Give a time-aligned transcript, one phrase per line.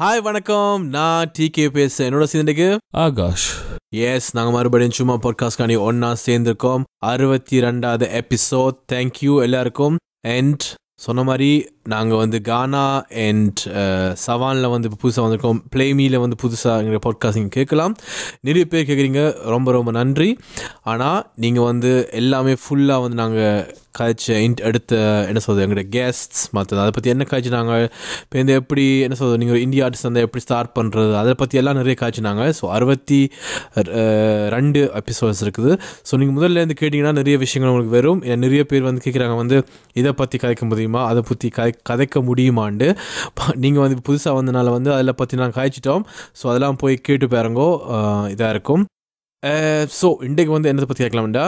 [0.00, 0.88] Hi வணக்கம்.
[0.88, 1.98] நான் D K பேசுறேன்.
[1.98, 3.62] என்னோட சேர்ந்துக்கு ஆகாஷ்.
[3.94, 6.82] எஸ் நாங்கள் மறுபடியும் சும்மா பாட்காஸ்ட்காண்டி ஒன்றா சேர்ந்துருக்கோம்.
[6.98, 9.96] அறுபத்தி ரெண்டாவது எபிசோட் தேங்க்யூ எல்லாருக்கும்.
[10.28, 12.84] அண்ட் சொன்ன மாதிரி நாங்கள் வந்து கானா
[13.26, 13.60] அண்ட்
[14.26, 15.60] சவானில் வந்து இப்போ புதுசாக வந்திருக்கோம்.
[15.74, 17.96] பிளேமியில் வந்து புதுசாக எங்கள் பாட்காஸ்ட் நீங்கள் கேட்கலாம்.
[18.48, 19.24] நிறைய பேர் கேட்குறீங்க.
[19.54, 20.30] ரொம்ப ரொம்ப நன்றி.
[20.92, 24.94] ஆனால் நீங்கள் வந்து எல்லாமே ஃபுல்லாக வந்து நாங்கள் காய்ச்ச இன்ட் எடுத்த
[25.28, 27.84] என்ன சொல்கிறது எங்களோட கெஸ்ட்ஸ் மற்றது அதை பற்றி என்ன காய்ச்சி நாங்கள்
[28.24, 31.78] இப்போ இந்த எப்படி என்ன சொல்கிறது நீங்கள் இந்தியா ஆர்டிஸ்ட் வந்து எப்படி ஸ்டார்ட் பண்ணுறது அதை பற்றி எல்லாம்
[31.80, 33.20] நிறைய காய்ச்சினாங்க ஸோ அறுபத்தி
[34.56, 35.72] ரெண்டு எபிசோட்ஸ் இருக்குது.
[36.08, 38.20] ஸோ நீங்கள் முதல்ல இருந்து கேட்டிங்கன்னா நிறைய விஷயங்கள் உங்களுக்கு வரும்.
[38.44, 39.58] நிறைய பேர் வந்து கேட்குறாங்க வந்து
[40.02, 41.02] இதை பற்றி கதைக்க முடியுமா?
[41.12, 42.88] அதை பற்றி கதை கதைக்க முடியுமாண்டு.
[43.64, 46.04] நீங்கள் வந்து புதுசாக வந்தனால வந்து அதில் பற்றி நாங்கள் காய்ச்சிட்டோம்
[46.40, 47.70] ஸோ அதெல்லாம் போய் கேட்டு பாருங்கோ.
[48.34, 48.84] இதாக இருக்கும்.
[49.98, 51.46] ஸோ இன்றைக்கு வந்து என்னத்தை பற்றி கேட்கலாம்டா?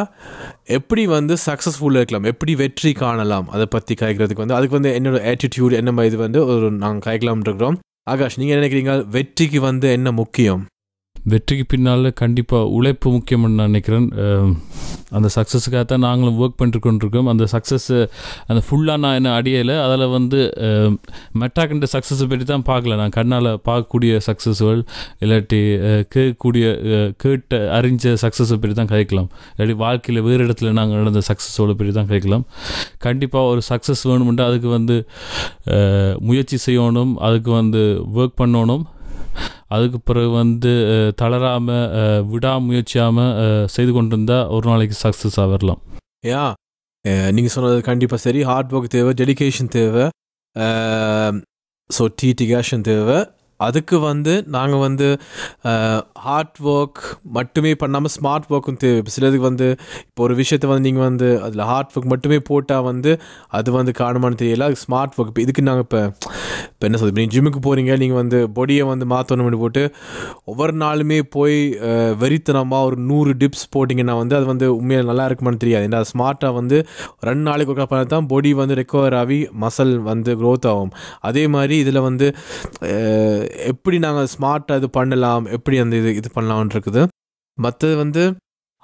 [0.76, 2.28] எப்படி வந்து சக்ஸஸ்ஃபுல்லாக இருக்கலாம்?
[2.32, 3.46] எப்படி வெற்றி காணலாம்?
[3.56, 7.78] அதை பற்றி காய்க்கிறதுக்கு வந்து அதுக்கு வந்து என்னோட ஆட்டிடியூட் என்ன இது வந்து ஒரு நாங்கள் காய்க்கலாம் இருக்கிறோம்.
[8.14, 8.92] ஆகாஷ் நீங்கள் நினைக்கிறீங்க?
[9.16, 10.62] வெற்றிக்கு வந்து என்ன முக்கியம்?
[11.32, 14.06] வெற்றிக்கு பின்னால் கண்டிப்பாக உழைப்பு முக்கியம்னு நான் நினைக்கிறேன்.
[15.16, 17.28] அந்த சக்ஸஸுக்காக தான் நாங்களும் ஒர்க் பண்ணிட்டு கொண்டிருக்கோம்.
[17.32, 17.98] அந்த சக்ஸஸ்ஸு
[18.50, 20.40] அந்த ஃபுல்லாக நான் என்ன அடையலை அதில் வந்து
[21.42, 22.96] மெட்டாக்கின்ற சக்ஸஸை பற்றி தான் பார்க்கல.
[23.02, 24.82] நான் கண்ணால் பார்க்கக்கூடிய சக்ஸஸ்கள்
[25.24, 25.60] இல்லாட்டி
[26.16, 26.66] கேட்கக்கூடிய
[27.24, 32.12] கேட்ட அறிஞ்ச சக்ஸஸை பற்றி தான் கேட்கலாம் இல்லாட்டி வாழ்க்கையில் வேறு இடத்துல நாங்கள் நடந்த சக்ஸஸோட பற்றி தான்
[32.12, 32.46] கேட்கலாம்
[33.06, 34.98] கண்டிப்பாக ஒரு சக்ஸஸ் வேணுமெண்டா அதுக்கு வந்து
[36.28, 37.12] முயற்சி செய்யணும்.
[37.26, 37.82] அதுக்கு வந்து
[38.18, 38.84] ஒர்க் பண்ணணும்.
[39.70, 40.72] அதுக்கு பிறகு வந்து
[41.20, 41.86] தளராமல்
[42.32, 43.32] விடாமுயற்சியாமல்
[43.74, 45.80] செய்து கொண்டு இருந்தால் ஒரு நாளைக்கு சக்ஸஸாக வரலாம்
[46.30, 46.44] யா
[47.36, 48.40] நீங்கள் சொன்னது கண்டிப்பாக சரி.
[48.50, 50.04] ஹார்ட் ஒர்க் தேவை டெடிக்கேஷன் தேவை
[51.90, 53.18] ஸோ டீட்டிகேஷன் தேவை.
[53.60, 55.06] அதுக்கு வந்து நாங்கள் வந்து
[56.24, 57.00] ஹார்ட் ஒர்க்
[57.36, 58.98] மட்டுமே பண்ணாமல் ஸ்மார்ட் ஒர்க்கும் தேவை.
[59.00, 59.68] இப்போ சிலதுக்கு வந்து
[60.08, 63.12] இப்போ ஒரு விஷயத்தை வந்து நீங்கள் வந்து அதில் ஹார்ட் ஒர்க் மட்டுமே போட்டால் வந்து
[63.58, 64.66] அது வந்து காணுமான்னு தெரியல.
[64.68, 66.02] அதுக்கு ஸ்மார்ட் ஒர்க் இப்போ இதுக்கு நாங்கள் இப்போ
[66.78, 67.18] இப்போ என்ன சொல்றது?
[67.18, 69.82] நீங்கள் ஜிம்முக்கு போகிறீங்க நீங்கள் வந்து பொடியை வந்து மாற்றணும்னு போட்டு
[70.50, 71.56] ஒவ்வொரு நாளுமே போய்
[72.20, 75.86] வெறித்தனமாக ஒரு நூறு டிப்ஸ் போட்டிங்கன்னா வந்து அது வந்து உண்மையாக நல்லா இருக்குமான்னு தெரியாது.
[75.88, 76.76] ஏன்னா ஸ்மார்ட்டாக வந்து
[77.28, 80.92] ரெண்டு நாளைக்கு ஒருக்கா பண்ண தான் பொடி வந்து ரெக்கவர் ஆகி மசல் வந்து க்ரோத் ஆகும்.
[81.30, 82.28] அதே மாதிரி இதில் வந்து
[83.72, 87.02] எப்படி நாங்கள் ஸ்மார்ட்டாக இது பண்ணலாம் எப்படி அந்த இது இது பண்ணலாம்னு இருக்குது.
[87.58, 88.24] மற்றது வந்து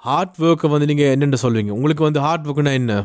[0.07, 2.97] ஹார்ட் ஒர்க்கை வந்து நீங்கள் என்னென்னு சொல்லுவீங்க உங்களுக்கு வந்து ஹார்ட் ஒர்க்குனா என்ன?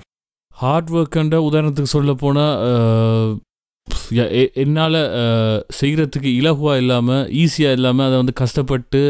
[0.63, 3.39] ஹார்ட் ஒர்க்குன்ற உதாரணத்துக்கு சொல்ல போனால்
[4.63, 4.99] என்னால்
[5.81, 9.03] செய்கிறதுக்கு இலகுவாக இல்லாமல் ஈஸியாக இல்லாமல் அதை வந்து கஷ்டப்பட்டு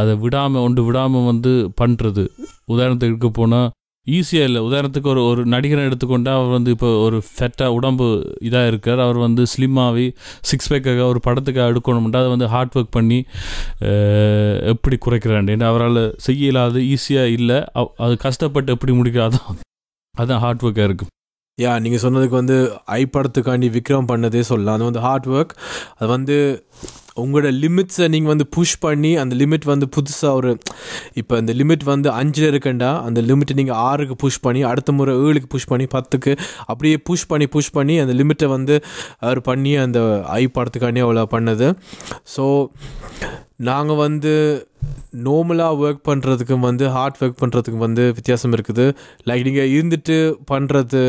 [0.00, 2.24] அதை விடாமல் ஒன்று விடாமல் வந்து பண்ணுறது
[2.68, 3.70] உதாரணத்துக்கு போனால்
[4.06, 4.60] ஈஸியாக இல்லை.
[4.62, 8.06] உதாரணத்துக்கு ஒரு ஒரு நடிகரை எடுத்துக்கொண்டால் அவர் வந்து இப்போ ஒரு ஃபெட்டாக உடம்பு
[8.40, 8.98] இதாக இருக்கார்.
[8.98, 10.06] அவர் வந்து ஸ்லிம்மாகி
[10.40, 13.18] சிக்ஸ் பேக்காக ஒரு படத்துக்காக எடுக்கணும்னா அதை வந்து ஹார்ட் ஒர்க் பண்ணி
[14.72, 17.58] எப்படி குறைக்கிறாண்டு அவரால் செய்ய இயலாது ஈஸியாக இல்லை.
[17.74, 19.58] அவ்- அது கஷ்டப்பட்டு எப்படி முடிக்காதான்
[20.14, 21.12] அதுதான் ஹார்ட் ஒர்க்காக இருக்கும்
[21.60, 22.54] யா நீங்கள் சொன்னதுக்கு வந்து
[22.96, 24.76] ஐ படத்துக்காண்டி விக்ரம் பண்ணதே சொல்லலாம்.
[24.76, 25.52] அது வந்து ஹார்ட் ஒர்க்
[25.98, 26.36] அது வந்து
[27.22, 30.50] உங்களோட லிமிட்ஸை நீங்கள் வந்து புஷ் பண்ணி அந்த லிமிட் வந்து புதுசாக ஒரு
[31.20, 35.50] இப்போ இந்த லிமிட் வந்து அஞ்சில் இருக்குண்டா அந்த லிமிட்டை நீங்கள் ஆறுக்கு புஷ் பண்ணி அடுத்த முறை ஏழுக்கு
[35.54, 36.32] புஷ் பண்ணி பத்துக்கு
[36.66, 38.76] அப்படியே புஷ் பண்ணி புஷ் பண்ணி அந்த லிமிட்டை வந்து
[39.18, 40.00] அவர் பண்ணி அந்த
[40.40, 41.68] ஐ படத்துக்காண்டி அவ்வளோ பண்ணது.
[42.36, 42.46] ஸோ
[43.68, 44.34] நாங்கள் வந்து
[45.26, 48.86] நார்மலாக ஒர்க் பண்ணுறதுக்கும் வந்து ஹார்ட் ஒர்க் பண்ணுறதுக்கும் வந்து வித்தியாசம் இருக்குது.
[49.28, 50.16] லைக் நீங்கள் இருந்துட்டு
[50.52, 51.02] பண்ணுறது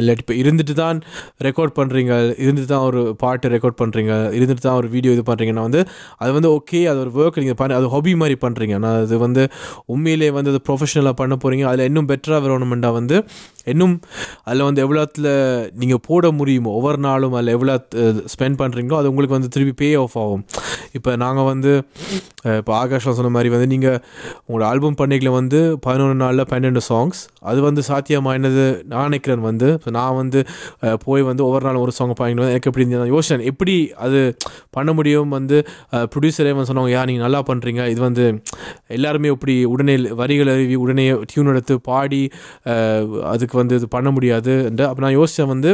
[0.00, 0.98] இல்லாட்டி இப்போ இருந்துட்டு தான்
[1.46, 2.12] ரெக்கார்ட் பண்ணுறீங்க
[2.44, 5.80] இருந்துட்டு தான் ஒரு பாட்டு ரெக்கார்ட் பண்ணுறீங்க இருந்துட்டு தான் ஒரு வீடியோ இது பண்ணுறீங்கன்னா வந்து
[6.18, 9.44] அது வந்து ஓகே அது ஒரு ஒர்க் நீங்கள் பண்ண அது ஹாபி மாதிரி பண்ணுறீங்க ஆனால் அது வந்து
[9.86, 13.18] உண்மையிலே வந்து அது ப்ரொஃபஷனலாக பண்ண போகிறீங்க அதில் இன்னும் பெட்டராக வரணுமெண்டா வந்து
[13.72, 13.94] இன்னும்
[14.46, 15.30] அதில் வந்து எவ்வளோத்தில்
[15.82, 17.76] நீங்கள் போட முடியுமோ ஒவ்வொரு நாளும் அதில் எவ்வளோ
[18.34, 20.44] ஸ்பெண்ட் பண்ணுறீங்களோ அது உங்களுக்கு வந்து திருப்பி பே ஆஃப் ஆகும்.
[20.98, 21.72] இப்போ நாங்கள் வந்து
[22.60, 23.98] இப்போ ஆகாஷில் சொன்ன மாதிரி வந்து நீங்கள்
[24.46, 29.68] உங்களோட ஆல்பம் பண்ணிக்கல வந்து பதினொன்று நாளில் பன்னெண்டு சாங்ஸ் அது வந்து சாத்தியமானது நான் நினைக்கிறேன் வந்து.
[29.78, 30.40] இப்போ நான் வந்து
[31.04, 33.74] போய் வந்து ஒவ்வொரு நாளும் ஒரு சாங் பாயிண்ட் எனக்கு எப்படி இருந்தது யோசனை எப்படி
[34.06, 34.20] அது
[34.76, 35.56] பண்ண முடியும் வந்து
[36.12, 38.24] ப்ரொடியூசரே வந்து சொன்னாங்க யா நீங்கள் நல்லா பண்ணுறீங்க இது வந்து
[38.96, 42.22] எல்லாருமே இப்படி உடனே வரிகள் அறிவி உடனே டியூன் எடுத்து பாடி
[43.32, 44.52] அதுக்கு அதுக்கு வந்து இது பண்ண முடியாது
[44.84, 45.70] அப்போ நான் யோசித்தேன் வந்து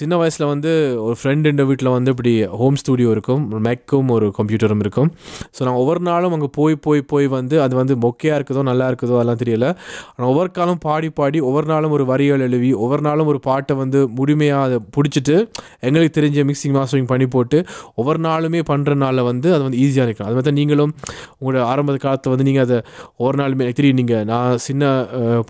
[0.00, 0.70] சின்ன வயசில் வந்து
[1.06, 3.42] ஒரு ஃப்ரெண்டு வீட்டில் வந்து இப்படி ஹோம் ஸ்டூடியோ இருக்கும்.
[3.66, 5.08] மேக்கும் ஒரு கம்ப்யூட்டரும் இருக்கும்.
[5.56, 9.14] ஸோ நாங்கள் ஒவ்வொரு நாளும் அங்கே போய் போய் போய் வந்து அது வந்து மொக்கையாக இருக்குதோ நல்லா இருக்குதோ
[9.18, 9.66] அதெல்லாம் தெரியல.
[10.14, 14.00] ஆனால் ஒவ்வொரு காலம் பாடி பாடி ஒவ்வொரு நாளும் ஒரு வரிகள் எழுவி ஒவ்வொரு நாளும் ஒரு பாட்டை வந்து
[14.18, 15.36] முழுமையாக அதை பிடிச்சிட்டு
[15.88, 17.60] எங்களுக்கு தெரிஞ்ச மிக்சிங் மாஸ்டரிங் பண்ணி போட்டு
[18.00, 20.92] ஒவ்வொரு நாளுமே பண்ணுறனால வந்து அது வந்து ஈஸியாக இருக்கும் அது மாதிரி நீங்களும்
[21.40, 22.78] உங்களோட ஆரம்ப காலத்தை வந்து நீங்கள் அதை
[23.20, 24.84] ஒவ்வொரு நாளுமே தெரியும் நீங்கள் நான் சின்ன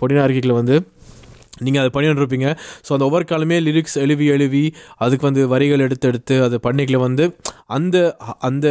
[0.01, 0.77] பொடினா இருக்கையில் வந்து
[1.61, 2.47] நீங்கள் அதை பண்ணிட்டு இருப்பீங்க
[2.85, 4.63] ஸோ அந்த ஒவ்வொரு காலமே லிரிக்ஸ் எழுவி எழுவி
[4.99, 7.25] அதுக்கு வந்து வரிகள் எடுத்து எடுத்து அது பண்ணிக்கல வந்து
[7.77, 7.97] அந்த
[8.47, 8.67] அந்த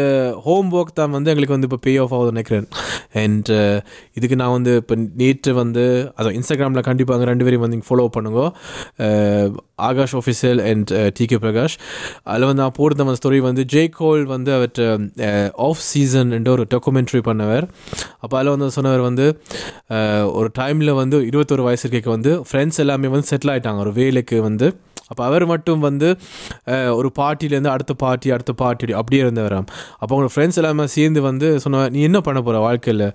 [0.47, 2.67] ஹோம் ஒர்க் தான் வந்து எங்களுக்கு வந்து இப்போ பே ஆஃப் ஆகுது நினைக்கிறேன்.
[3.23, 3.79] அண்ட் uh,
[4.19, 5.85] இதுக்கு நான் வந்து இப்போ நேற்று வந்து
[6.17, 8.41] அதான் இன்ஸ்டாகிராமில் கண்டிப்பாக அங்கே ரெண்டு பேரையும் வந்து ஃபாலோ பண்ணுங்க.
[9.89, 11.77] Akash official and T K Prakash
[12.31, 15.31] அதில் வந்து நான் போடுற அந்த ஸ்டோரி வந்து ஜே கோல் வந்து அவர்கிட்ட
[15.69, 17.67] ஆஃப் சீசன் என்ற ஒரு டாக்குமெண்ட்ரி பண்ணவர்.
[18.25, 19.27] அப்போ அதில் வந்து சொன்னவர் வந்து
[19.97, 24.39] uh, ஒரு டைமில் வந்து இருபத்தொரு வயசு இருக்க வந்து ஃப்ரெண்ட்ஸ் எல்லாமே வந்து செட்டில் ஆகிட்டாங்க ஒரு வேலைக்கு
[24.49, 24.69] வந்து
[25.11, 26.09] அப்போ அவர் மட்டும் வந்து
[26.99, 29.67] ஒரு பார்ட்டிலேருந்து அடுத்த பார்ட்டி அடுத்த பார்ட்டி அப்படியே இருந்தவராம்.
[30.03, 33.07] அப்போ அவங்க ஃப்ரெண்ட்ஸ் எல்லாமே சேர்ந்து வந்து சொன்ன நீ என்ன பண்ண போகிற வாழ்க்கையில்?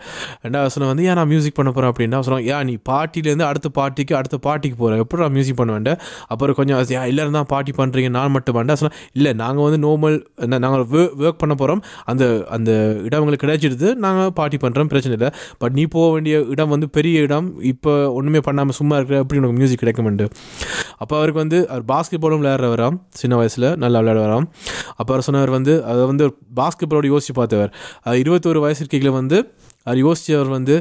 [0.46, 4.16] ரெண்டாவது சொன்ன வந்து ஏன் நான் மியூசிக் பண்ண போகிறேன் அப்படின்னா சொன்னாங்க ஏன் நீ பார்ட்டிலேருந்து அடுத்த பார்ட்டிக்கு
[4.20, 6.00] அடுத்த பார்ட்டிக்கு போகிறேன் எப்படி நான் மியூசிக் பண்ண வேண்டேன்
[6.34, 10.18] அப்புறம் கொஞ்சம் அது, ஏன் தான் பார்ட்டி பண்ணுறீங்க நான் மட்டும் வேண்டாம் சொன்னால் இல்லை நாங்கள் வந்து நார்மல்
[10.66, 10.86] நாங்கள்
[11.26, 11.82] ஒர்க் பண்ண போகிறோம்
[12.12, 12.24] அந்த
[12.58, 12.72] அந்த
[13.08, 15.30] இடம் எங்களுக்கு கிடைச்சிடுது நாங்கள் பார்ட்டி பண்ணுறோம் பிரச்சனை இல்லை.
[15.62, 17.48] பட் நீ போக வேண்டிய இடம் வந்து பெரிய இடம்.
[17.72, 20.28] இப்போ ஒன்றுமே பண்ணாமல் சும்மா இருக்கிற எப்படி உனக்கு மியூசிக் கிடைக்குமெண்டு
[21.04, 24.48] அப்போ அவருக்கு வந்து அவர் பாஸ்கெட் பாலும் விளையாடுறவராம் சின்ன வயசில் நல்லா விளையாடுவாராம்.
[24.96, 26.28] அப்புறம் சொன்னவர் வந்து அதை வந்து
[26.60, 27.72] பாஸ்கெட் பாலோட யோசிச்சு பார்த்தவர்.
[28.24, 29.40] இருபத்தோரு வயசு இருக்கையில் வந்து
[29.86, 30.76] அவர் யோசிச்சவர் வந்து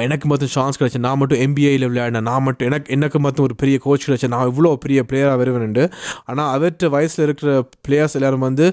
[0.00, 3.78] எனக்கு மட்டும் சான்ஸ் கிடச்சேன் நான் மட்டும் எம்பிஐயில் விளையாடினேன் நான் மட்டும் எனக்கு எனக்கு மட்டும் ஒரு பெரிய
[3.78, 5.84] கோச் கிடச்சேன் நான் இவ்வளோ பெரிய பிளேயராக வருவேன்ண்டு
[6.24, 7.50] ஆனால் அவர்கிட்ட வயசில் இருக்கிற
[7.88, 8.66] பிளேயர்ஸ் எல்லோரும் வந்து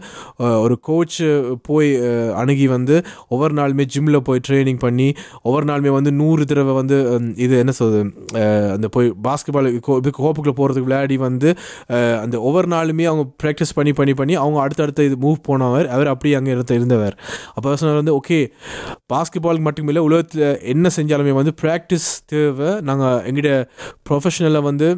[0.61, 1.19] ஒரு கோச்
[1.61, 1.89] போய்
[2.33, 2.95] அணுகி வந்து
[3.27, 5.07] ஒவ்வொரு நாளுமே ஜிம்மில் போய் ட்ரைனிங் பண்ணி
[5.41, 6.97] ஒவ்வொரு நாளுமே வந்து நூறு தடவை வந்து
[7.35, 8.01] இது என்ன சொல்வது
[8.73, 9.69] அந்த போய் பாஸ்கெட்பால்
[10.17, 11.49] கோப்புக்குள்ளே போகிறதுக்கு விளையாடி வந்து
[12.21, 16.35] அந்த ஒவ்வொரு நாளுமே அவங்க ப்ராக்டிஸ் பண்ணி பண்ணி பண்ணி அவங்க அடுத்தடுத்த இது மூவ் போனவர் அவர் அப்படியே
[16.35, 17.15] அங்கே இருந்த இருந்தவர்.
[17.53, 18.39] அப்போ சொன்னார் வந்து ஓகே
[19.13, 22.69] பாஸ்கெட்பால் மட்டும் இல்லை உலகத்தில் என்ன செஞ்சாலுமே வந்து ப்ராக்டிஸ் தேவை.
[22.89, 23.51] நாங்கள் எங்கிட்ட
[24.09, 24.89] ப்ரொஃபஷனலில் வந்து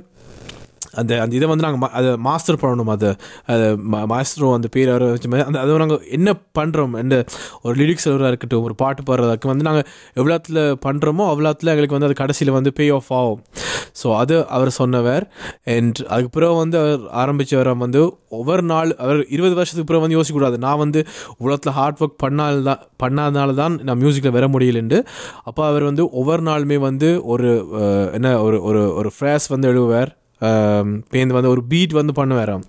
[1.01, 2.92] அந்த அந்த இதை வந்து நாங்கள் அதை மாஸ்டர் பண்ணணும்.
[2.95, 3.10] அதை
[3.54, 3.68] அதை
[4.13, 5.48] மாஸ்டரோ அந்த பேர் வர வச்ச மாதிரி.
[5.50, 6.30] அந்த அதை நாங்கள் என்ன
[6.60, 7.16] பண்ணுறோம் எந்த
[7.66, 9.88] ஒரு லிரிக்ஸ் எழுதுறதா இருக்கட்டும் ஒரு பாட்டு பாடுறதாக்கு வந்து நாங்கள்
[10.19, 13.42] எவ்வளோத்தில் பண்ணுறோமோ அவ்வளோத்தில் எங்களுக்கு வந்து அது கடைசியில் வந்து பே ஆஃப் ஆகும்.
[14.01, 15.24] ஸோ அது அவர் சொன்னவர்.
[15.75, 18.01] அண்ட் அதுக்கு பிறகு வந்து அவர் ஆரம்பித்தவர் வந்து
[18.38, 20.57] ஒவ்வொரு நாள் அவர் இருபது வருஷத்துக்கு பிறகு வந்து யோசிக்கக்கூடாது.
[20.66, 21.00] நான் வந்து
[21.44, 25.00] உலகத்தில் ஹார்ட் ஒர்க் பண்ணால் தான் பண்ணாதனால தான் நான் மியூசிக்கில் வர முடியலண்டு
[25.50, 27.50] அப்போ அவர் வந்து ஒவ்வொரு நாளுமே வந்து ஒரு
[28.18, 30.12] என்ன ஒரு ஒரு ஒரு ஃப்ரேஸ் வந்து எழுதுவார்.
[31.12, 32.63] பேருந்து வந்து ஒரு பீட் வந்து பண்ணுவேன்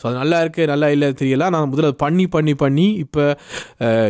[0.00, 1.48] ஸோ அது நல்லா இருக்குது நல்லா இல்லை தெரியல.
[1.54, 3.24] நான் முதல்ல பண்ணி பண்ணி பண்ணி இப்போ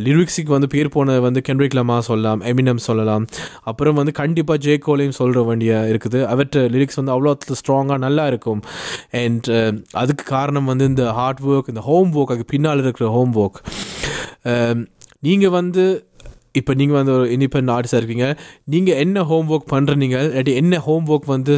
[0.06, 3.24] லிரிக்ஸுக்கு வந்து பேர் போனது வந்து கென்ட்ரிக் லமா சொல்லலாம் எமினம் சொல்லலாம்.
[3.70, 6.20] அப்புறம் வந்து கண்டிப்பாக ஜே கோலையும் சொல்கிற வேண்டிய இருக்குது.
[6.34, 8.62] அவற்ற லிரிக்ஸ் வந்து அவ்வளோ ஸ்ட்ராங்காக நல்லா இருக்கும்.
[9.24, 9.50] அண்ட்
[10.02, 13.60] அதுக்கு காரணம் வந்து இந்த ஹார்ட் ஒர்க் இந்த ஹோம் ஒர்க் அதுக்கு பின்னால் இருக்கிற ஹோம் ஒர்க்
[15.26, 15.84] நீங்கள் வந்து
[16.60, 18.26] இப்போ நீங்கள் வந்து ஒரு இண்டிபெண்ட் ஆர்டிஸ்டாக இருக்கீங்க.
[18.72, 21.54] நீங்கள் என்ன ஹோம் ஒர்க் பண்ணுறீங்க இல்லாட்டி என்ன ஹோம் ஒர்க் வந்து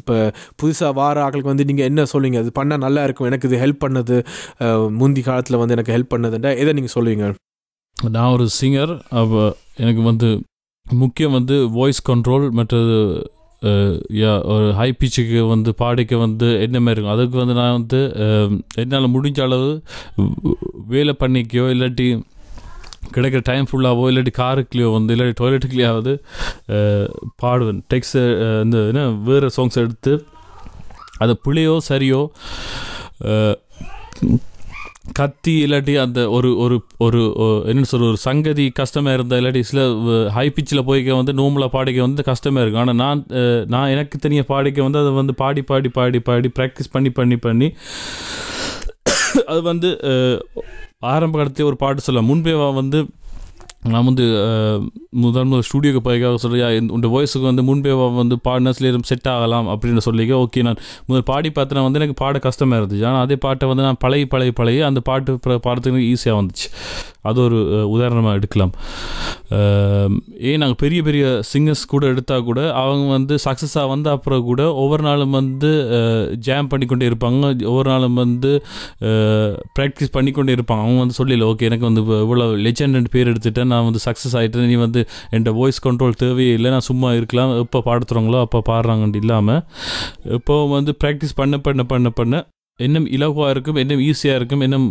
[0.00, 0.16] இப்போ
[0.60, 2.40] புதுசாக வார ஆட்களுக்கு வந்து நீங்கள் என்ன சொல்லுவீங்க?
[2.42, 3.28] அது பண்ணால் நல்லா இருக்கும்.
[3.30, 4.16] எனக்கு இது ஹெல்ப் பண்ணது.
[5.00, 7.26] முந்தி காலத்தில் வந்து எனக்கு ஹெல்ப் பண்ணதுன்றா எதை நீங்கள் சொல்லுவீங்க?
[8.16, 9.42] நான் ஒரு சிங்கர் அப்போ
[9.82, 10.28] எனக்கு வந்து
[10.86, 12.96] முக்கியம் வந்து வாய்ஸ் கண்ட்ரோல் மற்றது
[14.20, 17.16] யா ஒரு ஹை பிச்சுக்கு வந்து பாடிக்க வந்து என்ன மாதிரி இருக்கும்?
[17.16, 18.00] அதுக்கு வந்து நான் வந்து
[18.82, 19.70] என்னால் முடிஞ்ச அளவு
[20.92, 22.06] வேலை பண்ணிக்கையோ இல்லாட்டி
[23.14, 26.12] கிடைக்கிற டைம் ஃபுல்லாகவோ இல்லாட்டி காருக்குள்ளேயோ வந்து இல்லாட்டி டாய்லெட்டுக்குள்ளேயாவது
[27.44, 27.80] பாடுவேன்.
[27.92, 28.16] டெக்ஸ்
[28.64, 30.14] இந்த என்ன வேறு சாங்ஸ் எடுத்து
[31.24, 32.22] அது பிள்ளையோ சரியோ
[35.18, 37.20] கத்தி இல்லாட்டி அந்த ஒரு ஒரு ஒரு
[37.70, 39.80] என்ன சொல்ற ஒரு சங்கதி கஷ்டமாக இருந்தால் இல்லாட்டி சில
[40.36, 42.82] ஹை பிச்சில் போய்க்க வந்து நோம்பில் பாடிக்க வந்து கஷ்டமாக இருக்கும்.
[42.84, 43.24] ஆனால் நான்
[43.74, 47.70] நான் எனக்கு தனியாக பாடிக்க வந்து அதை வந்து பாடி பாடி பாடி பாடி ப்ராக்டிஸ் பண்ணி பண்ணி பண்ணி
[49.52, 49.90] அது வந்து
[51.00, 53.06] ஆரம்ப காலத்திலே ஒரு பாட்டு சொல்லலாம் முன்பே வந்து
[53.84, 54.22] நான் வந்து
[55.10, 60.46] முதல் முதல் ஸ்டூடியோக்கு போய்க்காக சொல்லியா உண்ட வாய்ஸுக்கு வந்து முன்பே வந்து பாடினா செட் ஆகலாம் அப்படின்னு சொல்லிக்க
[60.46, 60.76] ஓகே நான்
[61.06, 63.06] முதல் பாடி பார்த்தேன்னா வந்து எனக்கு பாட கஷ்டமாக இருந்துச்சு.
[63.06, 66.66] ஆனால் அதே பாட்டை வந்து நான் பழகி பழகி பழகி அந்த பாட்டு ப- பாடுறதுக்கு ஈஸியாக வந்துச்சு.
[67.28, 67.58] அது ஒரு
[67.94, 68.72] உதாரணமாக எடுக்கலாம்.
[70.48, 75.02] ஏன் நாங்கள் பெரிய பெரிய சிங்கர்ஸ் கூட எடுத்தால் கூட அவங்க வந்து சக்ஸஸாக வந்த அப்புறம் கூட ஒவ்வொரு
[75.08, 75.70] நாளும் வந்து
[76.46, 77.50] ஜாம் பண்ணிக்கொண்டே இருப்பாங்க.
[77.70, 78.52] ஒவ்வொரு நாளும் வந்து
[79.78, 80.84] ப்ராக்டிஸ் பண்ணிக்கொண்டே இருப்பாங்க.
[80.86, 83.70] அவங்க வந்து சொல்லல ஓகே எனக்கு வந்து இவ்வளோ லெஜண்ட் பேர் எடுத்துட்டேன்.
[83.74, 86.70] நான் வந்து சக்ஸஸ் ஆகிட்டேன் நீ வந்து என்கிட்ட வாய்ஸ் கண்ட்ரோல் தேவையே இல்லை.
[86.76, 87.52] நான் சும்மா இருக்கலாம்.
[87.64, 89.62] எப்போ பாடுத்துறாங்களோ அப்போ பாடுறாங்கன்ட்டு இல்லாமல்
[90.38, 92.44] இப்போ வந்து ப்ராக்டிஸ் பண்ண பண்ண பண்ண பண்ண
[92.86, 93.78] இன்னும் இலகுவாக இருக்கும்.
[93.82, 94.62] இன்னும் ஈஸியாக இருக்கும்.
[94.66, 94.88] இன்னும்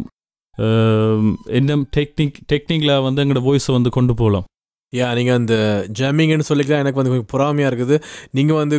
[1.60, 4.48] இன்னும் டெக்னிக் டெக்னிக்கில் வந்து எங்களோட வாய்ஸை வந்து கொண்டு போகலாம்
[4.94, 5.56] யா நீங்கள் அந்த
[5.98, 7.96] ஜம்மிங்னு சொல்லிக்கலாம் எனக்கு வந்து கொஞ்சம் பொறாமையாக இருக்குது.
[8.38, 8.78] நீங்கள் வந்து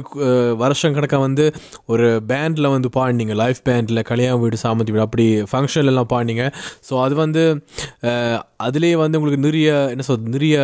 [0.63, 1.45] வருஷம் கணக்காக வந்து
[1.93, 3.35] ஒரு பேண்டில் வந்து பாடினீங்க.
[3.43, 6.47] லைஃப் பேண்டில் கல்யாண வீடு சாமந்தி வீடு அப்படி ஃபங்க்ஷன்ல எல்லாம் பாடினீங்க.
[6.89, 7.43] ஸோ அது வந்து
[8.67, 10.57] அதுலேயே வந்து உங்களுக்கு நிறைய என்ன சொல்றது நிறைய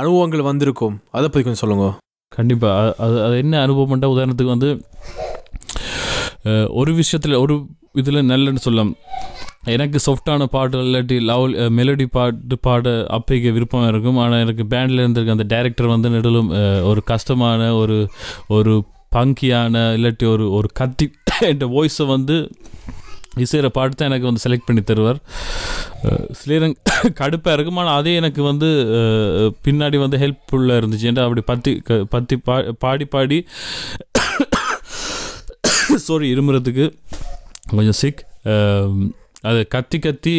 [0.00, 0.96] அனுபவங்கள் வந்திருக்கும்.
[1.16, 1.86] அதை பற்றி கொஞ்சம் சொல்லுங்க.
[2.38, 4.70] கண்டிப்பாக அது அது என்ன அனுபவம்ட்டா உதாரணத்துக்கு வந்து
[6.80, 7.54] ஒரு விஷயத்தில் ஒரு
[8.00, 8.92] இதில் நல்லன்னு சொல்லலாம்.
[9.64, 14.16] எனக்கு சாஃப்டான பாட்டு இல்லாட்டி லவ் மெலடி பாட்டு பாட அப்பைக்கு விருப்பம் இருக்கும்.
[14.16, 18.08] ஆனால் எனக்கு பேண்டில் இருந்திருக்க அந்த டைரக்டர் வந்து நெடலும் ஒரு கஷ்டமான ஒரு
[18.48, 18.84] ஒரு
[19.16, 21.12] பங்கியான இல்லாட்டி ஒரு ஒரு கத்தி
[21.50, 22.50] என்ற வாய்ஸை வந்து
[23.36, 25.18] இசைகிற பாட்டு தான் எனக்கு வந்து செலக்ட் பண்ணி தருவார்.
[26.38, 26.76] ஸ்ரீரங்
[27.20, 27.76] கடுப்பாக இருக்கும்.
[27.76, 28.66] ஆனால் அதே எனக்கு வந்து
[29.66, 31.10] பின்னாடி வந்து ஹெல்ப்ஃபுல்லாக இருந்துச்சு.
[31.10, 33.42] ஏன்டா அப்படி பத்தி க- பத்தி பா பாடி பாடி
[36.08, 36.92] சாரி இருமுறதுக்கு
[37.70, 38.26] கொஞ்சம் சிக்
[39.48, 40.34] அது கத்தி கத்தி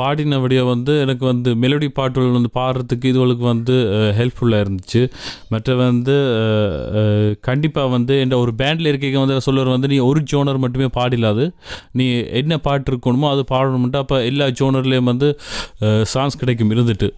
[0.00, 3.76] பாடினபடியே வந்து எனக்கு வந்து மெலடி பாட்டுகள் வந்து பாடுறதுக்கு இதுகளுக்கு வந்து
[4.18, 5.02] ஹெல்ப்ஃபுல்லாக இருந்துச்சு.
[5.52, 6.16] மற்ற வந்து
[7.48, 11.46] கண்டிப்பாக வந்து என் ஒரு பேண்டில் இருக்க வந்து சொல்லுவார் வந்து நீ ஒரு ஜோனர் மட்டுமே பாடிலாது
[12.00, 12.06] நீ
[12.42, 15.30] என்ன பாட்டு இருக்கணுமோ அது பாடணும்ட்டு அப்போ எல்லா ஜோனர்லேயும் வந்து
[16.14, 17.10] சாங்ஸ் கிடைக்கும் இருந்துட்டு.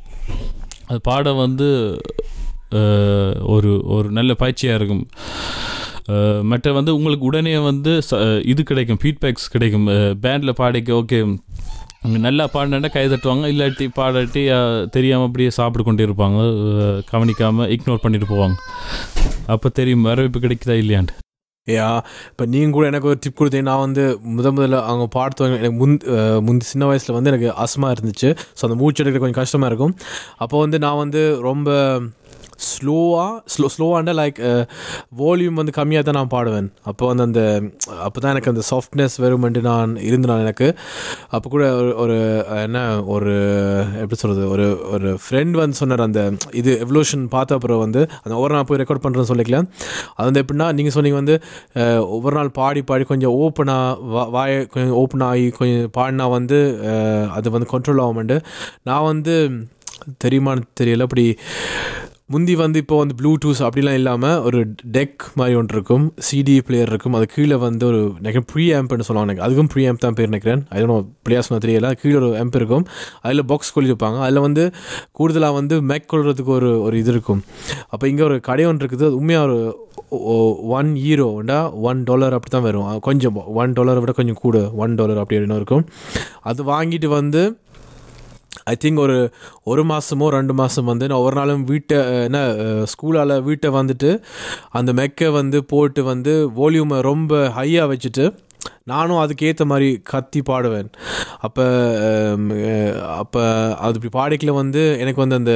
[0.89, 1.69] அது பாட வந்து
[3.55, 5.05] ஒரு ஒரு நல்ல பயிற்சியாக இருக்கும்.
[6.43, 9.87] மற்ற வந்து உங்களுக்கு உடனே வந்து ச- இது கிடைக்கும் ஃபீட்பேக்ஸ் கிடைக்கும்.
[10.25, 11.21] பேண்டில் பாடிக்க ஓகே
[12.27, 14.43] நல்லா பாடினா கை தட்டுவாங்க இல்லாட்டி பாடாட்டி
[14.89, 16.39] தெரியாமல் அப்படியே சாப்பிட்டு கொண்டே இருப்பாங்க.
[17.11, 18.57] கவனிக்காமல் இக்னோர் பண்ணிட்டு போவாங்க.
[19.47, 21.17] அப்போ தெரியும் வரவேற்பு கிடைக்குதா இல்லையான்ட்டு.
[21.67, 21.89] யா
[22.31, 24.05] இப்போ நீங்கள் கூட எனக்கு ஒரு டிப் கொடுத்தீங்க நான் வந்து
[24.37, 25.97] முத முதல்ல அவங்க பாடுத்தவங்க எனக்கு முந்
[26.43, 28.29] முந்தி சின்ன வயசில் வந்து எனக்கு அஸ்மா இருந்துச்சு.
[28.59, 29.95] ஸோ அந்த மூச்சு எடுக்க கொஞ்சம் கஷ்டமாக இருக்கும்.
[30.37, 31.69] அப்போ வந்து நான் வந்து ரொம்ப
[32.69, 34.39] ஸ்லோவாக ஸ்லோ ஸ்லோவாண்ட லைக்
[35.21, 36.69] வால்யூம் வந்து கம்மியாக தான் நான் பாடுவேன்.
[36.91, 37.43] அப்போ வந்து அந்த
[38.07, 40.69] அப்போ தான் எனக்கு அந்த சாஃப்ட்னஸ் வருமென்ட்டு நான் இருந்தான் எனக்கு.
[41.37, 41.65] அப்போ கூட
[42.05, 42.19] ஒரு
[42.67, 42.83] என்ன
[43.15, 43.35] ஒரு
[44.03, 46.23] எப்படி சொல்கிறது ஒரு ஒரு ஃப்ரெண்ட் வந்து சொன்னார் அந்த
[46.61, 49.69] இது எவல்யூஷன் பார்த்த அப்புறம் வந்து அந்த ஒவ்வொரு நாள் போய் ரெக்கார்ட் பண்ணுறேன்னு சொல்லிக்கலாம்.
[50.19, 51.37] அது வந்து எப்படின்னா நீங்கள் சொன்னீங்க வந்து
[52.15, 56.61] ஒவ்வொரு நாள் பாடி பாடி கொஞ்சம் ஓப்பனாக வா வாயை கொஞ்சம் ஓப்பன் ஆகி கொஞ்சம் பாடினா வந்து
[57.39, 58.39] அது வந்து கண்ட்ரோல் ஆகும்ண்டு.
[58.89, 59.35] நான் வந்து
[60.25, 61.25] தெரியுமான்னு தெரியல அப்படி
[62.33, 64.59] முந்தி வந்து இப்போ வந்து ப்ளூடூத் அப்படிலாம் இல்லாமல் ஒரு
[64.97, 67.15] டெக் மாதிரி ஒன்று இருக்கும் சிடி பிளேயர் இருக்கும்.
[67.19, 69.45] அது கீழே வந்து ஒரு நினைக்கிறேன் ப்ரீ ஆம்ப்னு சொல்லுவாங்க எனக்கு.
[69.47, 70.63] அதுக்கும் ப்ரீ ஆம்ப் தான் பேர் நினைக்கிறேன்.
[70.73, 71.89] அது பிளேயர்ஸ் சொன்ன தெரியல.
[72.03, 72.85] கீழே ஒரு ஆம்ப் இருக்கும்.
[73.25, 74.19] அதில் பாக்ஸ் கொள்ளி வைப்பாங்க.
[74.27, 74.65] அதில் வந்து
[75.19, 77.41] கூடுதலாக வந்து மேக் கொள்றதுக்கு ஒரு ஒரு இது இருக்கும்.
[77.93, 79.09] அப்போ இங்கே ஒரு கடை ஒன்று இருக்குது.
[79.11, 79.59] அது உண்மையாக ஒரு
[80.79, 81.59] ஒன் ஹீரோண்டா
[81.89, 82.87] ஒன் டாலர் அப்படி தான் வரும்.
[83.09, 84.59] கொஞ்சம் ஒன் டாலரை விட கொஞ்சம் கூட.
[84.85, 85.85] ஒன் டாலர் அப்படி அப்படின்னு இருக்கும்.
[86.51, 87.43] அது வாங்கிட்டு வந்து
[88.65, 92.39] ஐ திங்க் ஒரு ஒரு மாதமோ ரெண்டு மாதம் வந்து நான் ஒரு நாளும் வீட்டை என்ன
[92.85, 94.23] ஸ்கூலால் வீட்டை வந்துட்டு
[94.71, 98.39] அந்த மெக்கை வந்து போட்டு வந்து வால்யூமை ரொம்ப ஹையாக வச்சுட்டு
[98.85, 100.89] நானும் அதுக்கேற்ற மாதிரி கத்தி பாடுவேன்.
[101.39, 101.65] அப்போ
[103.17, 105.55] அப்போ அது இப்படி பாடிக்கல வந்து எனக்கு வந்து அந்த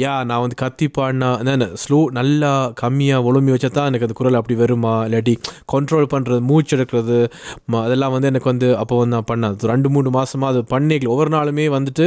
[0.00, 4.38] யா நான் வந்து கத்தி பாடினா என்ன ஸ்லோ நல்லா கம்மியாக ஒழுமி வச்சா தான் எனக்கு அந்த குரல்
[4.38, 4.92] அப்படி வருமா?
[5.06, 5.34] இல்லாட்டி
[5.72, 7.18] கண்ட்ரோல் பண்ணுறது மூச்சு எடுக்கிறது
[7.82, 9.56] அதெல்லாம் வந்து எனக்கு வந்து அப்போ வந்து நான் பண்ணேன்.
[9.72, 12.06] ரெண்டு மூணு மாதமாக அது பண்ணிக்கல ஒவ்வொரு நாளுமே வந்துட்டு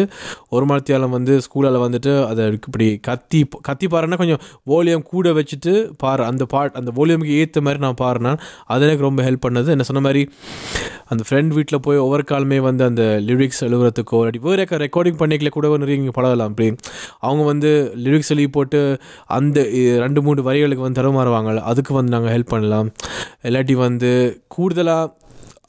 [0.56, 4.42] ஒரு மரத்தியாலம் வந்து ஸ்கூலில் வந்துட்டு அதை இப்படி கத்தி கத்தி பாருன்னா கொஞ்சம்
[4.77, 5.75] ஓலியம் கூட வச்சுட்டு
[6.06, 6.24] பாரு.
[6.32, 8.42] அந்த பாட் அந்த ஓலியமுக்கு ஏற்ற மாதிரி நான் பாருனேன்
[8.74, 9.72] அது எனக்கு ரொம்ப ஹெல்ப் பண்ணது.
[9.75, 10.24] என்ன சொன்ன மாதிரி
[11.13, 15.74] அந்த ஃப்ரெண்ட் வீட்டில் போய் ஒவ்வொரு காலமே வந்து அந்த லிரிக்ஸ் எழுதுறதுக்கோ இல்லாட்டி வேறு ரெக்கார்டிங் பண்ணிக்கல கூட
[15.86, 16.70] நிறைய இங்கே பழகலாம் அப்படி
[17.25, 17.72] அவங்க வந்து
[18.05, 18.82] லிரிக்ஸ் எழுதி போட்டு
[19.39, 19.67] அந்த
[20.05, 22.89] ரெண்டு மூணு வரிகளுக்கு வந்து தரமாறுவாங்க அதுக்கு வந்து நாங்கள் ஹெல்ப் பண்ணலாம்.
[23.50, 24.12] இல்லாட்டி வந்து
[24.55, 25.24] கூடுதலாக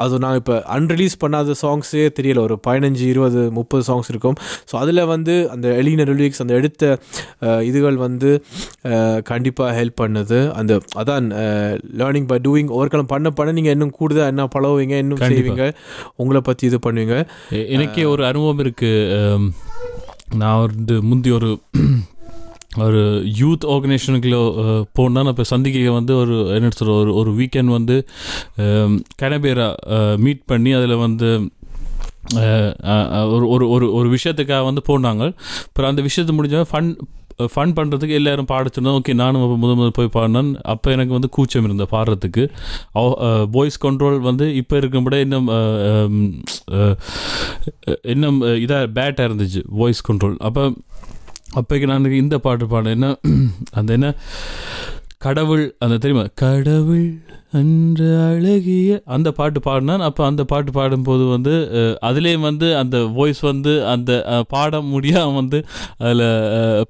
[0.05, 2.41] அது நான் இப்போ அன்ரிலீஸ் பண்ணாத சாங்ஸே தெரியல.
[2.47, 4.37] ஒரு பதினஞ்சு இருபது முப்பது சாங்ஸ் இருக்கும்.
[4.71, 6.83] ஸோ அதில் வந்து அந்த எலின லிரிக்ஸ் அந்த எடுத்த
[7.69, 8.31] இதுகள் வந்து
[9.31, 10.41] கண்டிப்பாக ஹெல்ப் பண்ணுது.
[10.59, 10.73] அந்த
[11.03, 11.29] அதான்
[12.01, 15.25] லேர்னிங் பை டூயிங் ஒவ்வொரு பண்ண பண்ண நீங்கள் இன்னும் கூடுதலாக என்ன பழகுவீங்க இன்னும்.
[15.33, 15.67] செய்வீங்க
[16.23, 17.17] உங்களை பற்றி இது பண்ணுவீங்க.
[17.77, 19.51] எனக்கே ஒரு அனுபவம் இருக்குது
[20.35, 21.61] நான் வந்து முந்தி ஒரு
[22.77, 23.03] ஒரு
[23.39, 24.39] யூத் ஆர்கனைசேஷனுக்குள்ள
[24.93, 28.07] போனால் நான் இப்போ சந்திக்க வந்து ஒரு என்ன சொல்கிற ஒரு ஒரு வீக்கெண்ட் வந்து
[29.23, 29.75] கனபேரா
[30.17, 31.51] மீட் பண்ணி அதில் வந்து
[33.29, 35.35] ஒரு ஒரு ஒரு ஒரு விஷயத்துக்காக வந்து போனாங்க.
[35.67, 36.97] அப்புறம் அந்த விஷயத்தை முடிஞ்ச ஃபன்
[37.53, 40.51] ஃபன் பண்ணுறதுக்கு எல்லாரும் பாடிச்சிருந்தோம் ஓகே நானும் அப்போ முதல் முதல் போய் பாடினேன்.
[40.73, 42.45] அப்போ எனக்கு வந்து கூச்சம் இருந்தேன் பாடுறதுக்கு.
[43.57, 45.49] வாய்ஸ் கண்ட்ரோல் வந்து இப்போ இருக்கும்போது இன்னும்
[48.15, 50.65] இன்னும் இதாக பேட்டாக இருந்துச்சு வாய்ஸ் கண்ட்ரோல் அப்போ
[51.61, 52.97] அப்போக்கு நான் இந்த பாட்டு பாடினேன்.
[52.99, 53.11] என்ன
[53.79, 54.09] அந்த என்ன?
[55.25, 56.25] கடவுள் அந்த தெரியுமா?
[56.45, 57.07] கடவுள்
[57.57, 58.75] அன்று அழகிய
[59.15, 60.05] அந்த பாட்டு பாடினான்.
[60.07, 61.55] அப்போ அந்த பாட்டு பாடும்போது வந்து
[62.09, 64.11] அதுலேயும் வந்து அந்த வாய்ஸ் வந்து அந்த
[64.51, 65.59] பாட முடியாமல் வந்து
[66.03, 66.25] அதில்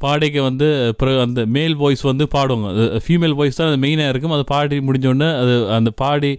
[0.03, 0.69] பாடைக்கு வந்து
[1.01, 2.71] பிறகு அந்த மேல் வாய்ஸ் வந்து பாடுவாங்க.
[3.05, 4.35] ஃபீமேல் வாய்ஸ் தான் அது மெயினாக இருக்கும்.
[4.37, 6.33] அதை பாடி முடிஞ்சோடனே அது அந்த பாடி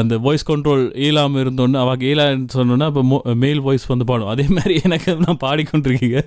[0.00, 2.24] அந்த வாய்ஸ் கண்ட்ரோல் இயலாமல் இருந்தோடனே அவாக்கு இயலான்னு
[2.56, 3.04] சொன்னோன்னா அப்போ
[3.42, 6.18] மேல் வாய்ஸ் வந்து பாடும் அதே மாதிரி எனக்கு நான் பாடிக்கொண்டிருக்கீங்க.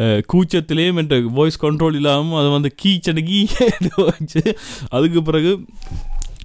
[0.00, 3.40] அஹ், கூச்சத்திலேயும் என்ற வாய்ஸ் கண்ட்ரோல் இல்லாமல் அதை வந்து கீச்சனு கீ
[4.02, 4.42] வச்சு
[4.92, 5.52] அதுக்கு பிறகு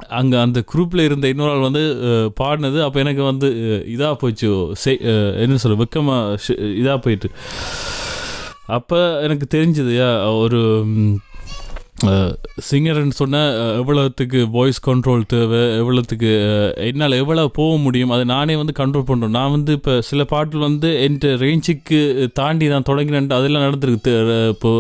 [0.10, 1.84] அங்கே அந்த குரூப்பில் இருந்த இன்னொரு ஆள் வந்து
[2.40, 3.48] பாடினது அப்போ எனக்கு வந்து
[3.88, 4.48] இதாக போச்சு
[4.86, 5.02] செய்-
[5.36, 6.38] என்ன சொல்ல வெக்கமாக
[6.76, 7.30] இதாக போயிட்டு.
[8.66, 10.60] அப்போ எனக்கு தெரிஞ்சது யா ஒரு
[12.68, 16.30] சிங்கர்னு சொன்னால் எவ்வளோத்துக்கு வாய்ஸ் கண்ட்ரோல் தேவை எவ்வளோத்துக்கு
[16.88, 20.90] என்னால் எவ்வளோ போக முடியும் அதை நானே வந்து கண்ட்ரோல் பண்ணுறோம் நான் வந்து இப்போ சில பாட்டில் வந்து
[21.06, 22.00] என் ரேஞ்சுக்கு
[22.40, 24.14] தாண்டி நான் தொடங்கினேன் அதெல்லாம் நடந்திருக்கு.
[24.54, 24.72] இப்போ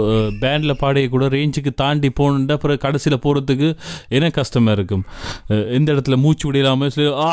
[0.43, 3.69] பேண்டில் பாடிய கூட ரேஞ்சுக்கு தாண்டி போகணுன்ட்டு அப்புறம் கடைசியில் போகிறதுக்கு
[4.17, 5.05] என்ன கஷ்டமாக இருக்கும்.
[5.49, 7.31] எந்த இடத்துல மூச்சு விடலாமல் சில ஆ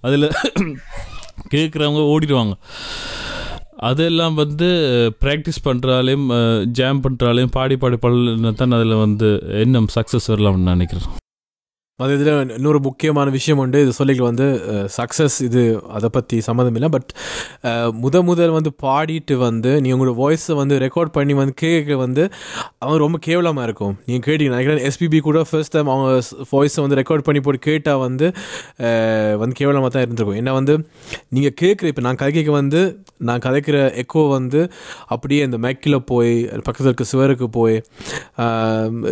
[0.00, 0.28] அதில்
[1.54, 2.54] கேட்குறவங்க ஓடிடுவாங்க.
[3.90, 4.68] அதெல்லாம் வந்து
[5.22, 6.26] ப்ராக்டிஸ் பண்ணுறாலையும்
[6.78, 9.30] ஜாம் பண்ணுறாலையும் பாடி பாடி பாடல தான் அதில் வந்து
[9.64, 11.08] இன்னும் சக்ஸஸ் வரலாம்னு நினைக்கிறேன்.
[12.02, 13.78] அது இதில் இன்னொரு முக்கியமான விஷயம் உண்டு.
[13.84, 14.46] இது சொல்லிக்கலாம் வந்து
[14.96, 15.62] சக்ஸஸ் இது
[15.96, 17.10] அதை பற்றி சம்மந்தம் இல்லை பட்
[18.02, 22.24] முத முதல் வந்து பாடிட்டு வந்து நீ உங்களோட வாய்ஸை வந்து ரெக்கார்ட் பண்ணி வந்து கேட்க வந்து
[22.84, 23.96] அவன் ரொம்ப கேவலமாக இருக்கும்.
[24.08, 26.12] நீங்கள் கேட்டீங்க நினைக்கிறேன் எஸ்பிபி கூட ஃபர்ஸ்ட் டைம் அவங்க
[26.52, 28.28] வாய்ஸை வந்து ரெக்கார்ட் பண்ணி போட்டு கேட்டால் வந்து
[29.42, 30.38] வந்து கேவலமாக தான் இருந்திருக்கும்.
[30.42, 30.76] ஏன்னா வந்து
[31.36, 32.82] நீங்கள் கேட்குற இப்போ நான் கதைக்க வந்து
[33.30, 34.62] நான் கதைக்கிற எக்கோ வந்து
[35.14, 36.32] அப்படியே இந்த மெக்கில் போய்
[36.68, 37.76] பக்கத்தில் இருக்க சுவருக்கு போய்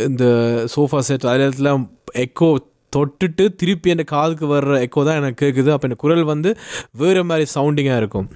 [0.08, 0.24] இந்த
[0.76, 1.84] சோஃபா செட் அதெல்லாம்
[2.24, 2.48] எக்கோ
[2.96, 6.52] தொட்டுட்டு திருப்பி என் காதுக்கு வர்ற எக்கோ தான் எனக்கு கேட்குது அப்போ என் குரல் வந்து
[7.02, 8.28] வேறு மாதிரி சவுண்டிங்காக இருக்கும்.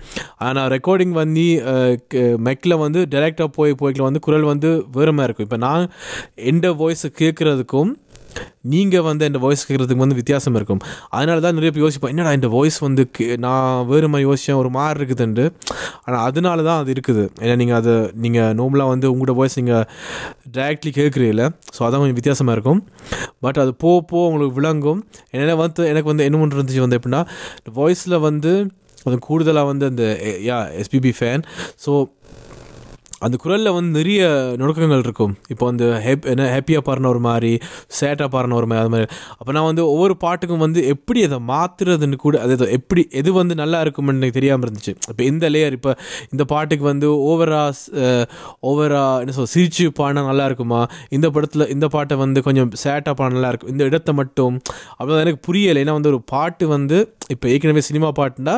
[0.49, 1.47] ஆனால் ரெக்கார்டிங் வந்து
[2.49, 5.49] மெக்கில் வந்து டைரெக்டாக போய் போய்க்கில் வந்து குரல் வந்து வேறு மாதிரி இருக்கும்.
[5.49, 5.85] இப்போ நான்
[6.53, 7.93] எந்த வாய்ஸை கேட்குறதுக்கும்
[8.63, 10.81] நீங்கள் வந்து இந்த வாய்ஸ் கேட்குறதுக்கு வந்து வித்தியாசம் இருக்கும்.
[11.11, 14.71] அதனால தான் நிறைய பேர் யோசிப்போம் என்னடா இந்த வாய்ஸ் வந்து கே- நான் வேறு மாதிரி யோசிச்சேன் ஒரு
[14.71, 15.45] மாதிரி இருக்குதுண்டு
[16.05, 17.25] ஆனால் அதனால தான் அது இருக்குது.
[17.41, 19.87] ஏன்னா நீங்கள் அதை நீங்கள் நோம்பலாக வந்து உங்களோட வாய்ஸ் நீங்கள்
[20.53, 21.45] டைரக்ட்லி கேட்குறீங்கள
[21.75, 22.83] ஸோ அதான் கொஞ்சம் வித்தியாசமாக இருக்கும்.
[23.41, 25.01] பட் அது போக போக உங்களுக்கு விளங்கும்.
[25.31, 27.23] என்ன வந்து எனக்கு வந்து என்ன ஒன்று இருந்துச்சு வந்து எப்படின்னா
[27.75, 28.53] வாய்ஸில் வந்து
[29.05, 30.05] அது கூடுதலாக வந்து அந்த
[30.43, 31.43] யா எஸ்பிபி ஃபேன்
[31.85, 31.91] ஸோ
[33.27, 34.23] அந்த குரலில் வந்து நிறைய
[34.61, 35.33] நுணுக்கங்கள் இருக்கும்.
[35.53, 37.53] இப்போ வந்து ஹெப் என்ன ஹாப்பியாக பாடின ஒரு மாதிரி
[37.99, 39.09] சேட்டாக பாடின ஒரு மாதிரி அது மாதிரி.
[39.39, 43.81] அப்போ நான் வந்து ஒவ்வொரு பாட்டுக்கும் வந்து எப்படி அதை மாற்றுறதுன்னு கூட அது எப்படி எது வந்து நல்லா
[43.85, 44.95] இருக்கும்னு எனக்கு தெரியாமல் இருந்துச்சு.
[45.13, 45.95] இப்போ இந்த லேயர் இப்போ
[46.33, 47.63] இந்த பாட்டுக்கு வந்து ஓவரா
[48.71, 50.81] ஓவரா என்ன சொல் சிரிச்சு பாடினா நல்லா இருக்குமா?
[51.19, 53.73] இந்த படத்தில் இந்த பாட்டை வந்து கொஞ்சம் சேட்டாக பாடினா நல்லா இருக்கும்.
[53.75, 54.57] இந்த இடத்தை மட்டும்
[54.99, 55.81] அப்போ எனக்கு புரியலை.
[55.85, 56.99] ஏன்னா வந்து ஒரு பாட்டு வந்து
[57.35, 58.55] இப்போ ஏற்கனவே சினிமா பாட்டுனா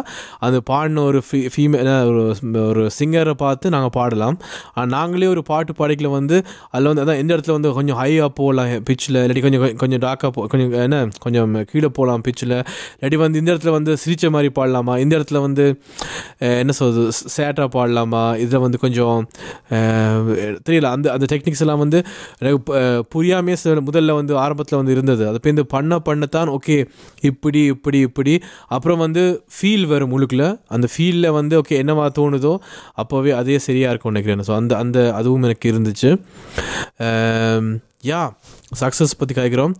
[0.47, 1.79] அந்த பாடின ஒரு ஃபீ ஃபீமே
[2.11, 2.23] ஒரு
[2.71, 4.37] ஒரு சிங்கரை பார்த்து நாங்கள் பாடலாம்.
[4.75, 6.37] ஆனால் நாங்களே ஒரு பாட்டு பாடிக்கல வந்து
[6.73, 10.47] அதில் வந்து அதான் எந்த இடத்துல வந்து கொஞ்சம் ஹையாக போகலாம் பிச்சில் இல்லாட்டி கொஞ்சம் கொஞ்சம் டாக்காக போ
[10.53, 14.95] கொஞ்சம் என்ன கொஞ்சம் கீழே போகலாம் பிச்சில் இல்லாட்டி வந்து இந்த இடத்துல வந்து சிரிச்ச மாதிரி பாடலாமா?
[15.05, 15.65] இந்த இடத்துல வந்து
[16.63, 17.05] என்ன சொல்கிறது
[17.37, 18.23] சேட்டாக பாடலாமா?
[18.45, 19.19] இதில் வந்து கொஞ்சம்
[20.67, 20.89] தெரியல.
[20.97, 21.99] அந்த அந்த டெக்னிக்ஸ் எல்லாம் வந்து
[22.41, 22.59] எனக்கு
[23.15, 23.55] புரியாமே
[23.89, 25.23] முதல்ல வந்து ஆரம்பத்தில் வந்து இருந்தது.
[25.29, 26.77] அது இப்போ இந்த பண்ண பண்ணத்தான் ஓகே
[27.31, 28.33] இப்படி இப்படி இப்படி
[28.69, 32.59] அப்புறம் வந்து ஃபீல் வரும் முழுக்கில் அந்த ஃபீலில் வந்து ஓகே என்னவா தோணுதோ
[32.97, 34.45] அப்போவே அதே சரியாக இருக்கும் நினைக்கிறேன்.
[34.47, 36.19] ஸோ அந்த அந்த அதுவும் எனக்கு இருந்துச்சு.
[38.05, 38.33] யா
[38.81, 39.75] சக்ஸஸ் பற்றி காய்க்கிறோம்.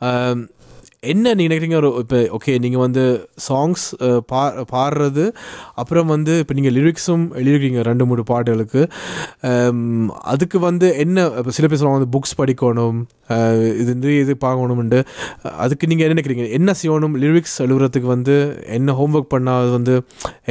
[0.00, 0.48] Um,
[1.12, 1.78] என்ன நீங்கள் நினைக்கிறீங்க?
[1.82, 3.02] ஒரு இப்போ ஓகே நீங்கள் வந்து
[3.46, 3.84] சாங்ஸ்
[4.30, 5.24] பா பாடுறது
[5.80, 8.82] அப்புறம் வந்து இப்போ நீங்கள் லிரிக்ஸும் எழுதிருக்கீங்க ரெண்டு மூணு பாட்டுகளுக்கு.
[10.32, 13.00] அதுக்கு வந்து என்ன இப்போ சில பேர் சொல்லுவாங்க வந்து புக்ஸ் படிக்கணும்
[13.60, 15.00] இது இது நிறைய இது பார்க்கணும்ண்டு
[15.64, 16.46] அதுக்கு நீங்கள் என்ன நினைக்கிறீங்க?
[16.58, 17.16] என்ன செய்யணும்?
[17.24, 18.36] லிரிக்ஸ் எழுதுறதுக்கு வந்து
[18.78, 19.96] என்ன ஹோம்ஒர்க் பண்ணால் வந்து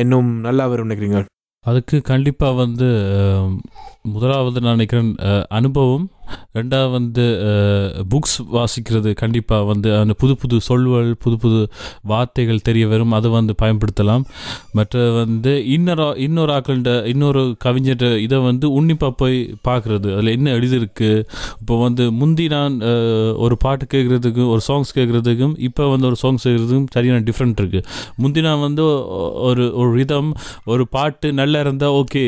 [0.04, 1.22] இன்னும் நல்லா வரும் நினைக்கிறீங்க?
[1.66, 2.90] அதுக்கு கண்டிப்பாக வந்து
[4.14, 5.14] முதலாவது நான் நினைக்கிறேன்
[5.60, 6.06] அனுபவம்.
[6.58, 7.24] ரெண்டாவது வந்து
[8.12, 11.60] புக்ஸ் வாசிக்கிறது கண்டிப்பாக வந்து அந்த புது புது சொல்வல் புது புது
[12.12, 14.24] வார்த்தைகள் தெரிய வரும் அதை வந்து பயன்படுத்தலாம்.
[14.78, 19.38] மற்ற வந்து இன்னொரு இன்னொரு ஆக்கள்கிட்ட இன்னொரு கவிஞர்கிட்ட இதை வந்து உன்னிப்பாக போய்
[19.70, 20.08] பார்க்குறது.
[20.16, 21.12] அதில் என்ன எழுதியிருக்கு?
[21.62, 22.78] இப்போ வந்து முந்தி நான்
[23.46, 27.86] ஒரு பாட்டு கேட்குறதுக்கும் ஒரு சாங்ஸ் கேட்குறதுக்கும் இப்போ வந்து ஒரு சாங்ஸ் கேட்குறதுக்கும் சரியான டிஃப்ரெண்ட் இருக்குது
[28.24, 28.86] முந்தி நான் வந்து
[29.50, 30.32] ஒரு ஒரு ரிதம்
[30.74, 32.26] ஒரு பாட்டு நல்லா இருந்தால் ஓகே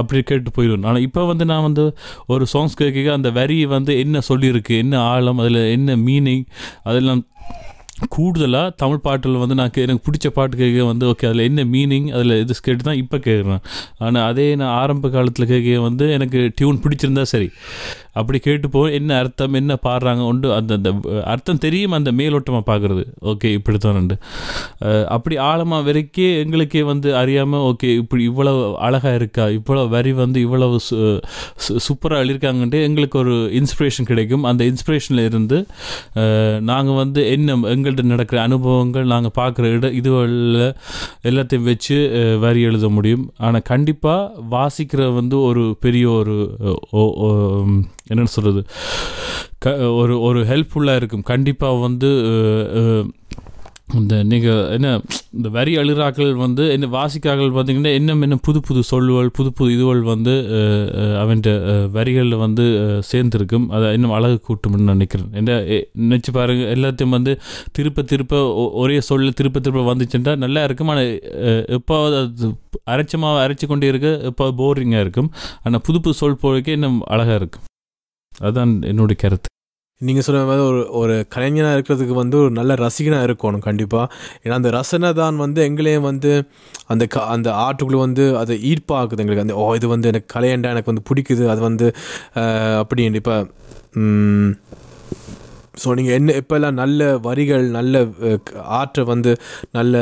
[0.00, 0.86] அப்படி கேட்டு போயிடும்.
[0.88, 1.84] ஆனால் இப்போ இப்போ வந்து நான் வந்து
[2.26, 6.44] ஒரு சாங்ஸ் கேட்க அந்த வரி வந்து என்ன சொல்லியிருக்கு என்ன ஆழம் அதில் என்ன மீனிங்
[6.82, 7.22] அதெல்லாம்
[8.08, 12.08] கூடுதலாக தமிழ் பாட்டில் வந்து நான் கே- எனக்கு பிடிச்ச பாட்டு கேட்க வந்து ஓகே அதில் என்ன மீனிங்
[12.10, 13.62] அதில் இது கேட்டு தான் இப்போ கேட்குறேன்.
[13.98, 17.48] ஆனால் அதே நான் ஆரம்ப காலத்தில் கேட்க வந்து எனக்கு டியூன் பிடிச்சிருந்தா சரி.
[18.18, 20.48] அப்படி கேட்டு என்ன அர்த்தம் என்ன பாடுறாங்க உண்டு?
[20.58, 20.90] அந்த அந்த
[21.32, 24.16] அர்த்தம் தெரியும் அந்த மேலோட்டமாக பார்க்குறது ஓகே இப்படி தான் உண்டு
[25.16, 29.44] அப்படி ஆழமாக வரைக்கே எங்களுக்கே வந்து அறியாமல் ஓகே இப்படி இவ்வளவு அழகாக இருக்கா?
[29.58, 30.78] இவ்வளோ வரி வந்து இவ்வளவு
[31.86, 34.44] சூப்பராக எழுதியிருக்காங்கன்ட்டு எங்களுக்கு ஒரு இன்ஸ்பிரேஷன் கிடைக்கும்.
[34.50, 35.58] அந்த இன்ஸ்பிரேஷனில் இருந்து
[36.70, 40.60] நாங்கள் வந்து என்ன எங்கள்கிட்ட நடக்கிற அனுபவங்கள் நாங்கள் பார்க்குற இட இதுகளில்
[41.30, 41.98] எல்லாத்தையும் வச்சு
[42.44, 43.24] வரி எழுத முடியும்.
[43.46, 46.36] ஆனால் கண்டிப்பாக வாசிக்கிற வந்து ஒரு பெரிய ஒரு
[48.10, 48.62] என்னென்னு சொல்கிறது
[49.58, 51.26] க ஒரு ஒரு ஹெல்ப்ஃபுல்லாக இருக்கும்.
[51.32, 52.10] கண்டிப்பாக வந்து
[53.98, 54.88] இந்த நீங்கள் என்ன
[55.36, 60.02] இந்த வரி அழுறாக்கள் வந்து என்ன வாசிக்காக்கள் பார்த்தீங்கன்னா இன்னும் என்ன புது புது சொல்லுவல் புது புது இதுவள்
[60.10, 60.34] வந்து
[61.22, 61.40] அவன்
[61.96, 62.64] வரிகளில் வந்து
[63.12, 63.66] சேர்ந்துருக்கும்.
[63.76, 65.30] அதை இன்னும் அழகு கூட்டும்னு நினைக்கிறேன்.
[65.32, 65.56] என்ன
[66.08, 67.34] நினச்சி பாருங்கள் பாருங்க எல்லாத்தையும் வந்து
[67.72, 70.92] திருப்ப திருப்ப ஒ- ஒரே சொல் திருப்ப திருப்ப வந்துச்சுட்டா நல்லா இருக்கும்.
[70.94, 71.10] ஆனால்
[71.78, 72.52] எப்போ அது
[72.94, 75.30] அரைச்சமாக அரைச்சி கொண்டே இருக்க எப்போ போரிங்காக இருக்கும்.
[75.62, 77.64] ஆனால் புது புது சொல் போறதுக்கே இன்னும் அழகாக இருக்கும்.
[78.40, 79.48] அதுதான் என்னுடைய கருத்து.
[80.00, 84.04] நீங்கள் சொன்ன மாதிரி ஒரு ஒரு கலைஞனாக இருக்கிறதுக்கு வந்து ஒரு நல்ல ரசிகனாக இருக்கணும் கண்டிப்பாக
[84.42, 86.32] ஏன்னா அந்த ரசனை தான் வந்து எங்களையும் வந்து
[86.92, 89.46] அந்த க அந்த ஆர்ட்டுக்குள்ளே வந்து அதை ஈர்ப்பாக்குது எங்களுக்கு.
[89.46, 91.88] அந்த ஓ இது வந்து எனக்கு கலையண்டா எனக்கு வந்து பிடிக்குது அது வந்து
[92.82, 93.36] அப்படி இப்போ
[95.82, 97.98] ஸோ நீங்கள் என்ன எப்போல்லாம் நல்ல வரிகள் நல்ல
[98.78, 99.32] ஆர்ட்டை வந்து
[99.78, 99.96] நல்ல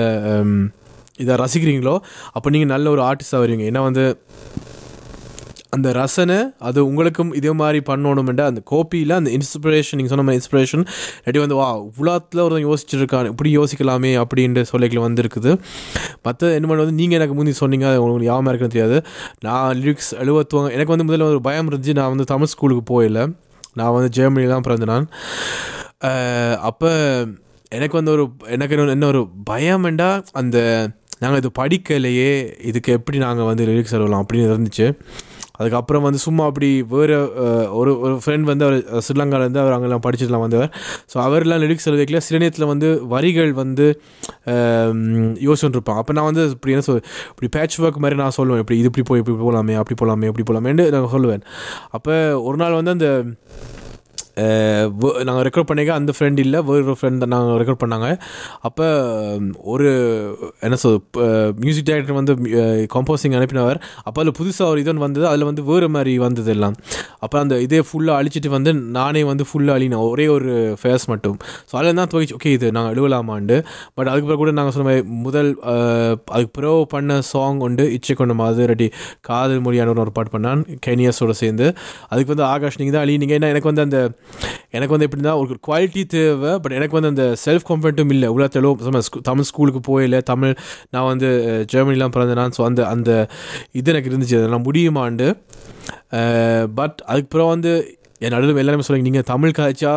[1.23, 1.97] இதாக ரசிக்கிறீங்களோ
[2.37, 3.67] அப்போ நீங்கள் நல்ல ஒரு ஆர்டிஸ்டாக வருவீங்க.
[3.71, 4.05] ஏன்னா வந்து
[5.77, 10.87] அந்த ரசனை அது உங்களுக்கும் இதே மாதிரி பண்ணணுமெண்டா அந்த கோப்பியில் அந்த இன்ஸ்பிரேஷன் நீங்கள் சொன்ன மாதிரி இன்ஸ்பிரேஷன்
[11.25, 15.59] ரெடி வந்து வா இவ்வளோத்தில் ஒருத்தன் யோசிச்சிருக்கான் இப்படி யோசிக்கலாமே அப்படின்ற சொல்லிகள் வந்திருக்குது.
[16.23, 19.07] மற்ற என்ன பண்ணுவது நீங்கள் எனக்கு முந்தி சொன்னீங்க அது உங்களுக்கு ஞாபகம் இருக்குன்னு தெரியாது.
[19.41, 21.95] நான் லிரிக்ஸ் எழுபத்துவாங்க எனக்கு வந்து முதல்ல ஒரு பயம் இருந்துச்சு.
[21.95, 23.33] நான் வந்து தமிழ் ஸ்கூலுக்கு போயில
[23.75, 25.09] நான் வந்து ஜெர்மனிலாம் தான் பிறந்த நான்.
[26.59, 26.91] அப்போ
[27.69, 33.45] எனக்கு வந்து ஒரு எனக்கு என்ன- என்ன ஒரு பயம்ண்டா அந்த நாங்கள் இது படிக்கலையே இதுக்கு எப்படி நாங்கள்
[33.45, 34.27] வந்து லிரிக்ஸ் எழுதலாம்?
[34.27, 34.99] அப்படின்னு இருந்துச்சு.
[35.59, 37.17] அதுக்கப்புறம் வந்து சும்மா அப்படி வேறு
[37.81, 40.71] ஒரு ஒரு ஃப்ரெண்ட் வந்து அவர் ஸ்ரீலங்காலேருந்து அவர் அங்கெல்லாம் படிச்சுட்டுலாம் வந்தவர்.
[41.13, 42.21] ஸோ அவர்லாம் லிரிக்ஸ் எழுதிக்கல.
[42.29, 43.87] சில நேரத்தில் வந்து வரிகள் வந்து
[45.47, 48.63] யோசிச்சுட்டு இருப்பான் அப்போ நான் வந்து இப்படி என்ன சொல் இப்படி பேட்ச் ஒர்க் மாதிரி நான் சொல்லுவேன்.
[48.65, 51.45] இப்படி இது இப்படி போய் இப்படி போகலாமே அப்படி போகலாமே அப்படி போகலாமேன்னு நான் சொல்லுவேன்.
[51.99, 52.15] அப்போ
[52.49, 53.09] ஒரு நாள் வந்து அந்த
[55.27, 58.09] நாங்கள் ரெக்கார்ட் பண்ணிக்க அந்த ஃப்ரெண்ட் இல்லை வேறு ஒரு ஃப்ரெண்ட் தான் நாங்கள் ரெக்கார்ட் பண்ணாங்க.
[58.69, 58.87] அப்போ
[59.75, 59.89] ஒரு
[60.67, 60.99] என்ன சொல்
[61.63, 62.35] மியூசிக் டைரக்டர் வந்து
[62.95, 63.81] கம்போசிங் அனுப்பினவர்.
[64.07, 65.27] அப்போ அதில் புதுசாக ஒரு இதன் வந்தது.
[65.33, 66.77] அதில் வந்து வேறு மாதிரி வந்தது எல்லாம்.
[67.25, 70.03] அப்போ அந்த இதே ஃபுல்லாக அழிச்சிட்டு வந்து நானே வந்து ஃபுல்லாக அழினேன்.
[70.13, 71.39] ஒரே ஒரு ஃபேஸ் மட்டும்.
[71.71, 73.59] ஸோ அதில் தான் துவைச்சு ஓகே இது நாங்கள் எழுவலாமாண்டு
[73.97, 75.51] பட் அதுக்கு பிறகு கூட நாங்கள் சொன்ன மாதிரி முதல்
[76.35, 78.89] அதுக்கு பிறகு பண்ண சாங் உண்டு இச்சை கொண்ட மாதிரி ரெடி
[79.31, 81.67] காதல் மொழியான ஒரு பாட்டு பண்ணான் கெனியஸோடு சேர்ந்து.
[82.13, 83.35] அதுக்கு வந்து ஆகாஷ் நீங்கள் தான் அழினீங்க.
[83.39, 83.99] ஏன்னா எனக்கு வந்து அந்த
[84.71, 89.23] எனக்கு வந்து எப்படின்னா ஒரு குவாலிட்டி தேவை பட் எனக்கு வந்து அந்த செல்ஃப் கான்ஃபிடென்ட்டும் இல்லை இவ்வளோ தெளிவு
[89.23, 90.55] தமிழ் ஸ்கூலுக்கு போயில தமிழ்
[90.91, 91.29] நான் வந்து
[91.73, 93.11] ஜெர்மனிலாம் பிறந்தேனா ஸோ அந்த அந்த
[93.73, 94.39] இது எனக்கு இருந்துச்சு.
[94.41, 95.29] அதெல்லாம் முடியுமாண்டு.
[96.75, 97.73] பட் அதுக்கப்புறம் வந்து
[98.19, 99.95] என் நடுவில் எல்லாருமே சொல்லுங்க நீங்கள் தமிழ் காய்ச்சா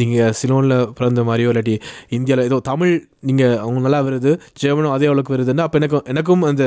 [0.00, 1.74] நீங்கள் சிலோனில் பிறந்த மாதிரியோ இல்லாட்டி
[2.16, 6.64] இந்தியாவில் ஏதோ தமிழ் நீங்கள் அவங்க நல்லா வருது ஜெர்மனும் அதே அளவுக்கு வருதுன்னா அப்போ எனக்கும் எனக்கும் அந்த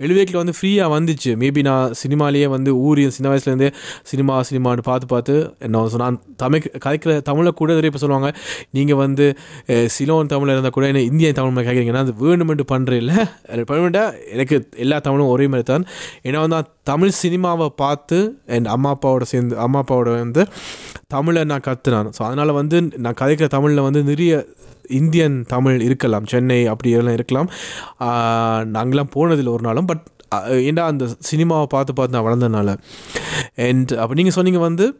[0.00, 1.30] எழுவேக்கில் வந்து ஃப்ரீயாக வந்துச்சு.
[1.38, 3.70] மேபி நான் சினிமாலேயே வந்து ஊர் சின்ன வயசுலேருந்தே
[4.04, 8.30] சினிமா சினிமான்னு பார்த்து பார்த்து என்ன சொ- நான் தமிழ் கதைக்கிற தமிழை கூட நிறைய இப்போ சொல்லுவாங்க.
[8.70, 9.26] நீங்கள் வந்து
[9.94, 13.16] சிலோன் தமிழில் இருந்தால் கூட என்ன இந்தியன் தமிழ் மாதிரி கேட்குறீங்கன்னா அது வேணுமென்ட்டு பண்ணுற இல்லை.
[13.68, 15.86] பண்ணுமெண்டா எனக்கு எல்லா தமிழும் ஒரே மாதிரி தான்.
[16.24, 18.16] ஏன்னா வந்து நான் தமிழ் சினிமாவை பார்த்து
[18.54, 20.42] என் அம்மா அப்பாவோட சேர்ந்து அம்மா அப்பாவோட வந்து
[21.08, 24.32] தமிழை நான் கற்றுனான் ஸோ அதனால் வந்து நான் கதைக்கிற தமிழில் வந்து நிறைய
[24.88, 27.50] இந்தியன் தமிழ் இருக்கலாம் சென்னை அப்படி எல்லாம் இருக்கலாம்.
[28.74, 30.02] நாங்களாம் போனதில்லை ஒரு நாளும் பட்
[30.34, 32.76] ஏன்னா அந்த சினிமாவை பார்த்து பார்த்து நான் வளர்ந்தனால
[33.56, 34.98] அண்ட் அப்போ நீங்கள் சொன்னீங்க வந்து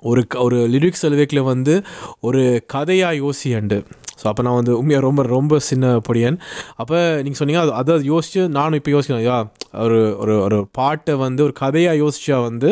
[0.00, 1.82] ஒரு க- ஒரு லிரிக்ஸ் எழுவேக்கில் வந்து
[2.20, 3.84] ஒரு கதையாக யோசியண்டு.
[4.20, 6.38] ஸோ அப்போ நான் வந்து உண்மையாக ரொம்ப ரொம்ப சின்ன பொடியன்.
[6.82, 9.38] அப்போ நீங்கள் சொன்னீங்க அது அதை யோசிச்சு நானும் இப்போ யோசிக்கணும் ஐயா
[9.84, 12.70] ஒரு ஒரு ஒரு பாட்டை வந்து ஒரு கதையாக யோசிச்சா வந்து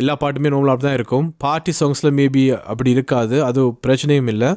[0.00, 1.26] எல்லா பாட்டுமே நோமலாக அப்படி தான் இருக்கும்.
[1.44, 4.50] பார்ட்டி சாங்ஸில் மேபி அப்படி இருக்காது அது பிரச்சனையும் இல்லை.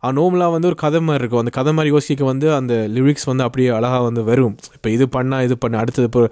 [0.00, 1.42] ஆனால் நோமலாக வந்து ஒரு கதை மாதிரி இருக்கும்.
[1.42, 4.54] அந்த கதை மாதிரி யோசிக்க வந்து அந்த லிரிக்ஸ் வந்து அப்படியே அழகாக வந்து வரும்.
[4.76, 6.22] இப்போ இது பண்ணால் இது பண்ண அடுத்தது இப்போ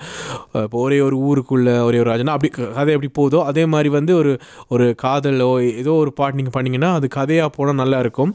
[0.66, 4.32] இப்போ ஒரே ஒரு ஊருக்குள்ளே ஒரே ஒரு ராஜனா அப்படி கதை எப்படி போதோ அதே மாதிரி வந்து ஒரு
[4.74, 5.50] ஒரு காதலோ
[5.82, 8.32] ஏதோ ஒரு பாட்டு நீங்கள் பண்ணிங்கன்னா அது கதையாக போனால் நல்லா இருக்கும்.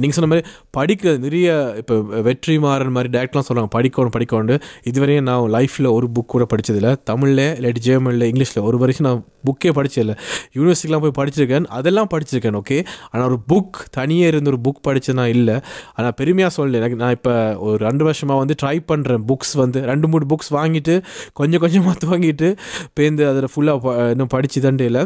[0.00, 0.46] நீங்கள் சொன்ன மாதிரி
[0.78, 1.48] படிக்க நிறைய
[1.82, 1.94] இப்போ
[2.28, 7.44] வெற்றி மாறன் மாதிரி டேரக்ட்லாம் சொல்லுவாங்க படிக்கணும் படிக்கணும் இதுவரையும் நான் லைஃப்பில் ஒரு புக் கூட படித்ததில்ல தமிழில்
[7.58, 10.14] இல்லாட்டி ஜெர்மனில் இங்கிலீஷில் ஒரு வரைக்கும் நான் புக்கே படித்ததில்ல
[10.56, 11.64] யூனிவர்சிட்டிலாம் போய் படிச்சிருக்கேன்.
[11.76, 12.76] அதெல்லாம் படிச்சிருக்கேன் ஓகே
[13.10, 15.56] ஆனால் ஒரு புக் தனியே இருந்து ஒரு புக் படித்தது நான் இல்லை.
[15.96, 16.76] ஆனால் பெருமையாக சொல்லலை.
[16.80, 17.34] எனக்கு நான் இப்போ
[17.66, 20.94] ஒரு ரெண்டு வருஷமாக வந்து ட்ரை பண்ணுறேன் புக்ஸ் வந்து ரெண்டு மூணு புக்ஸ் வாங்கிட்டு
[21.40, 22.50] கொஞ்சம் கொஞ்சமாக துவங்கிட்டு
[22.98, 25.02] பேருந்து அதில் ஃபுல்லாக இன்னும் படித்து தண்டே இல்லை.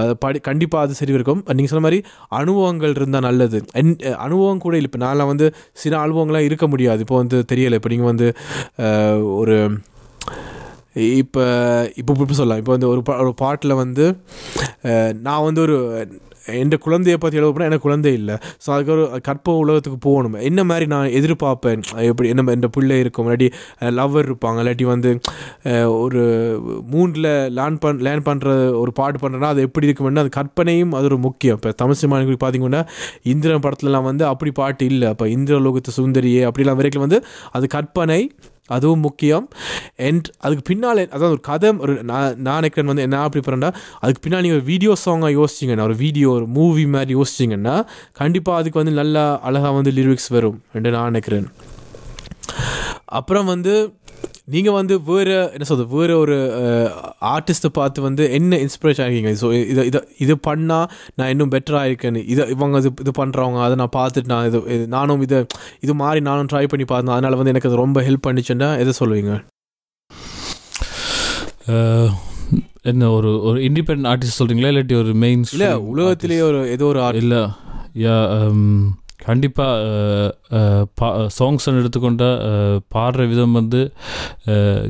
[0.00, 2.00] அது படி கண்டிப்பாக அது சரி இருக்கும் நீங்கள் சொன்ன மாதிரி
[2.40, 3.60] அனுபவங்கள் இருந்தால் நல்லது.
[3.80, 4.88] என் அனுபவம் கூட இல்லை.
[4.90, 5.46] இப்போ நான்லாம் வந்து
[5.82, 7.00] சில அனுபவங்கள்லாம் இருக்க முடியாது.
[7.06, 7.78] இப்போ வந்து தெரியலை.
[7.80, 8.28] இப்போ நீங்கள் வந்து
[9.42, 9.58] ஒரு
[11.20, 11.42] இப்போ
[12.00, 12.60] இப்போ இப்போ சொல்லலாம்.
[12.62, 14.04] இப்போ வந்து ஒரு பா ஒரு பாட்டில் வந்து
[15.26, 15.76] நான் வந்து ஒரு
[16.46, 18.36] என் குழந்தைய பற்றி எழுத போனால் எனக்கு குழந்தை இல்லை.
[18.64, 20.36] ஸோ அதுக்கு ஒரு கற்ப உலகத்துக்கு போகணும்.
[20.48, 21.82] என்ன மாதிரி நான் எதிர்பார்ப்பேன்?
[22.10, 23.26] எப்படி என்ன என் பிள்ளை இருக்கும்?
[23.26, 23.48] இல்லாட்டி
[23.98, 24.58] லவ்வர் இருப்பாங்க.
[24.62, 25.10] இல்லாட்டி வந்து
[26.04, 26.22] ஒரு
[26.92, 28.48] மூன்றில் லேர்ன் பண் லேர்ன் பண்ணுற
[28.82, 31.58] ஒரு பாட்டு பண்ணுறேன்னா அது எப்படி இருக்கும்னா அது கற்பனையும் அது ஒரு முக்கியம்.
[31.60, 32.82] இப்போ தமிழ் சினிமா பார்த்தீங்கன்னா
[33.32, 35.08] இந்திரன் படத்துலலாம் வந்து அப்படி பாட்டு இல்லை.
[35.14, 37.20] அப்போ இந்திர லோகத்து சுந்தரியே அப்படிலாம் வரைக்கும் வந்து
[37.58, 38.20] அது கற்பனை
[38.76, 39.46] அதுவும் முக்கியம்.
[40.08, 43.70] அண்ட் அதுக்கு பின்னால் அதாவது ஒரு கதை ஒரு நான் நான் நினைக்கிறேன் வந்து என்ன அப்படி பண்ணா
[44.02, 47.76] அதுக்கு பின்னால் நீங்கள் ஒரு வீடியோ சாங்காக யோசிச்சிங்கன்னா ஒரு வீடியோ ஒரு மூவி மாதிரி யோசிச்சிங்கன்னா
[48.20, 50.58] கண்டிப்பாக அதுக்கு வந்து நல்லா அழகாக வந்து லிரிக்ஸ் வரும்.
[50.72, 51.48] என்று நான் நினைக்கிறேன்
[53.18, 53.72] அப்புறம் வந்து
[54.46, 56.36] நீங்கள் வந்து வேறு என்ன சொல்றது வேறு ஒரு
[57.30, 62.22] ஆர்டிஸ்ட்டை பார்த்து வந்து என்ன இன்ஸ்பிரேஷன் ஆகிங்க ஸோ இதை இதை இது பண்ணால் நான் இன்னும் பெட்டராக இருக்கேன்னு.
[62.26, 65.38] இதை இவங்க இது இது பண்ணுறவங்க அதை நான் பார்த்துட்டு நான் இது நானும் இதை
[65.80, 67.14] இது மாதிரி நானும் ட்ரை பண்ணி பார்த்தேன்.
[67.14, 69.34] அதனால் வந்து எனக்கு அது ரொம்ப ஹெல்ப் பண்ணிச்சுன்னா எதை சொல்லுவீங்க?
[72.82, 77.14] என்ன ஒரு ஒரு இண்டிபெண்ட் ஆர்டிஸ்ட் சொல்கிறீங்களா இல்லாட்டி ஒரு மெயின் இல்ல உலகத்திலேயே ஒரு ஏதோ ஒரு art-
[77.14, 77.42] இல்லை
[77.98, 78.16] யா
[79.20, 82.38] கண்டிப்பாக பா எடுத்துக்கொண்ட எடுத்துக்கொண்டால்
[82.94, 83.80] பாடுற விதம் வந்து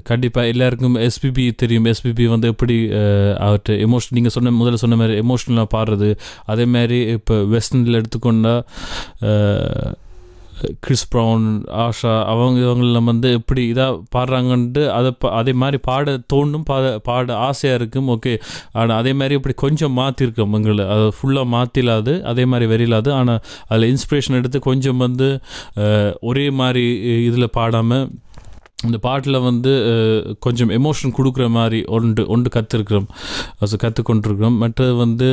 [0.03, 1.85] கண்டிப்பாக எல்லாருக்கும் எஸ்பிபி தெரியும்.
[1.85, 6.11] எஸ்பிபி வந்து எப்படி அஹ், அவர்கிட்ட எமோஷன் நீங்கள் சொன்ன முதல்ல சொன்ன மாதிரி எமோஷ்னலாக பாடுறது
[6.47, 8.63] அதே மாதிரி இப்போ வெஸ்டர்னில் எடுத்துக்கொண்டால்
[10.81, 11.47] கிறிஸ் ப்ரவுன்
[11.81, 17.37] ஆஷா அவங்க இவங்கள வந்து எப்படி இதாக பாடுறாங்கன்ட்டு அதை பா- அதே மாதிரி பாட தோணும் பாட பாட
[17.41, 18.09] ஆசையாக இருக்கும்.
[18.09, 18.33] ஓகே
[18.73, 23.97] ஆனால் அதே மாதிரி இப்படி கொஞ்சம் மாற்றிருக்கோம் எங்களை அதை ஃபுல்லாக மாற்றிலாது அதே மாதிரி வெறியிலாது ஆனால் அதில்
[23.97, 25.29] இன்ஸ்பிரேஷன் எடுத்து கொஞ்சம் வந்து
[26.21, 26.85] ஒரே மாதிரி
[27.25, 28.09] இதில் பாடாமல்
[28.85, 29.73] இந்த பாட்டில் வந்து
[30.39, 33.09] கொஞ்சம் எமோஷன் கொடுக்குற மாதிரி ஒன்று ஒன்று கற்றுருக்குறோம்
[33.59, 35.29] அது கற்றுக்கொண்டிருக்கிறோம் மற்றது வந்து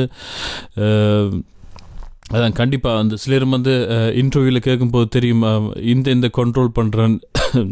[2.34, 3.74] அதான் கண்டிப்பாக அந்த சிலர் வந்து
[4.22, 5.44] இன்டர்வியூவில் கேட்கும்போது தெரியும்
[5.92, 7.16] இந்த இந்த கண்ட்ரோல் பண்ணுறேன்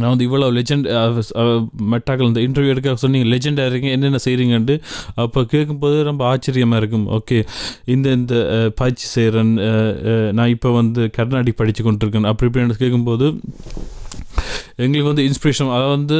[0.00, 0.86] நான் வந்து இவ்வளோ லெஜெண்ட்
[1.92, 4.74] மெட்டாக்கள் இந்த இன்டர்வியூ எடுக்க சொன்னீங்க லெஜெண்டாக இருக்கீங்க என்னென்ன செய்கிறீங்கன்ட்டு
[5.14, 7.06] அப்போ கேட்கும்போது ரொம்ப ஆச்சரியமாக இருக்கும்.
[7.18, 7.38] ஓகே
[7.94, 8.34] இந்த இந்த
[8.80, 9.52] பயிற்சி செய்கிறேன்
[10.38, 12.30] நான் இப்போ வந்து கர்நாடி படித்து கொண்டிருக்கேன்.
[12.32, 13.28] அப்படி இப்படின்னு கேட்கும்போது
[14.84, 16.18] எங்களுக்கு வந்து இன்ஸ்பிரேஷன் அதை வந்து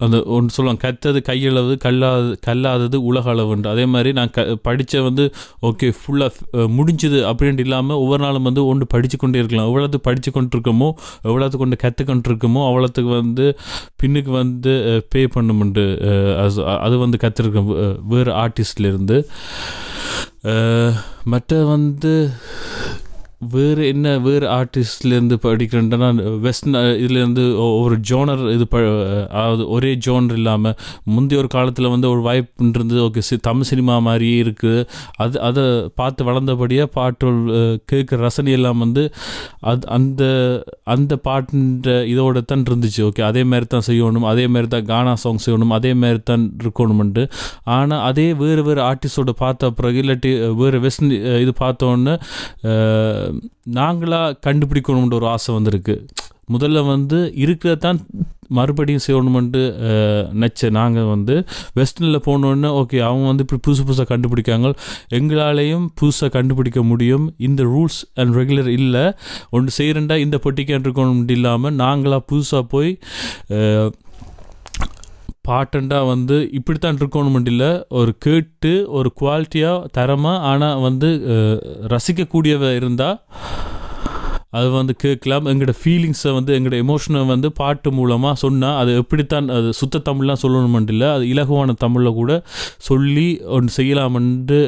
[0.00, 5.24] அந்த ஒன்று சொல்லுவாங்க கத்தது கையளவு கல்லாது கல்லாதது உலக அளவுண்டு அதே மாதிரி நான் க படித்த வந்து
[5.62, 9.68] ஓகே ஃபுல்லாக முடிஞ்சுது அப்படின்ட்டு இல்லாமல் ஒவ்வொரு நாளும் வந்து ஒன்று படித்து கொண்டே இருக்கலாம்.
[9.68, 10.88] எவ்வளோத்து படித்து கொண்டிருக்கோமோ
[11.24, 13.46] எவ்வளோத்து கொண்டு கற்றுக்கொண்டிருக்கோமோ அவ்வளோத்துக்கு வந்து
[14.02, 14.74] பின்னுக்கு வந்து
[15.08, 15.86] பே பண்ணுமுண்டு
[16.40, 17.70] அது- அது வந்து கற்றுருக்கோம்
[18.06, 19.18] வேறு ஆர்டிஸ்ட்லேருந்து
[21.24, 22.12] மற்ற வந்து
[23.40, 26.08] வேறு என்ன வேறு ஆர்டிஸ்ட்லேருந்து படிக்கிறேன்டா
[26.46, 27.44] வெஸ்டர்ன் இதுலேருந்து
[27.82, 28.78] ஒரு ஜோனர் இது ப
[29.38, 30.74] அதாவது ஒரே ஜோனர் இல்லாமல்
[31.14, 34.84] முந்தைய ஒரு காலத்தில் வந்து ஒரு வாய்ப்புன்றது ஓகே சி தமிழ் சினிமா மாதிரியே இருக்குது
[35.24, 35.64] அது அதை
[36.00, 37.30] பார்த்து வளர்ந்தபடியாக பாட்டு
[37.92, 39.04] கேட்குற ரசனை எல்லாம் வந்து
[39.72, 40.22] அது அந்த
[40.94, 43.00] அந்த பாட்டுன்ற இதோட தான் இருந்துச்சு.
[43.08, 44.26] ஓகே அதே மாதிரி தான் செய்யணும்.
[44.32, 45.74] அதே மாதிரி தான் கானா சாங் செய்யணும்.
[45.78, 47.24] அதே மாதிரி தான் இருக்கணும்ட்டு
[47.78, 50.30] ஆனால் அதே வேறு வேறு ஆர்டிஸ்டோட பார்த்த பிறகு இல்லாட்டி
[50.62, 51.12] வேறு வெஸ்டர்ன்
[51.44, 52.16] இது பார்த்தோன்னே
[53.78, 55.96] நாங்களாக கண்டுபிடிக்கணுன்ற ஒரு ஆசை வந்திருக்கு.
[56.54, 57.98] முதல்ல வந்து இருக்கிறதான்
[58.58, 59.60] மறுபடியும் செய்யணுமென்ட்டு
[60.40, 61.34] நச்ச நாங்கள் வந்து
[61.78, 64.70] வெஸ்டர்னில் போனோன்னே ஓகே அவங்க வந்து இப்படி புதுசு புதுசாக கண்டுபிடிக்காங்க.
[65.18, 67.26] எங்களாலேயும் புதுசாக கண்டுபிடிக்க முடியும்.
[67.48, 69.04] இந்த ரூல்ஸ் அண்ட் ரெகுலர் இல்லை.
[69.50, 72.90] ஒன்று செய்கிறண்டா இந்த பொட்டிக்கான் இருக்கணும் இல்லாமல் நாங்களாக புதுசாக போய்
[75.50, 77.70] பாட்டண்டாக வந்து இப்படித்தான் இருக்கணும் இல்லை.
[77.98, 81.60] ஒரு கேட்டு ஒரு குவாலிட்டியாக தரமாக ஆனால் வந்து அஹ்,
[81.94, 83.18] ரசிக்கக்கூடியவ இருந்தால்
[84.52, 85.44] அது வந்து கேட்கலாம்.
[85.46, 90.94] எங்களோட ஃபீலிங்ஸை வந்து எங்களோட எமோஷனை வந்து பாட்டு மூலமாக சொன்னால் அது எப்படித்தான் அது சுத்த தமிழ்லாம் சொல்லணுமென்ட்டு
[90.94, 91.08] இல்லை.
[91.16, 92.32] அது இலகுவான தமிழில் கூட
[92.88, 94.58] சொல்லி ஒன்று செய்யலாமென்ட்டு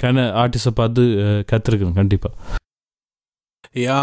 [0.00, 1.02] கன ஆர்டிஸ்டை பார்த்து
[1.50, 2.58] கற்றுருக்கணும் கண்டிப்பாக
[3.82, 3.98] யா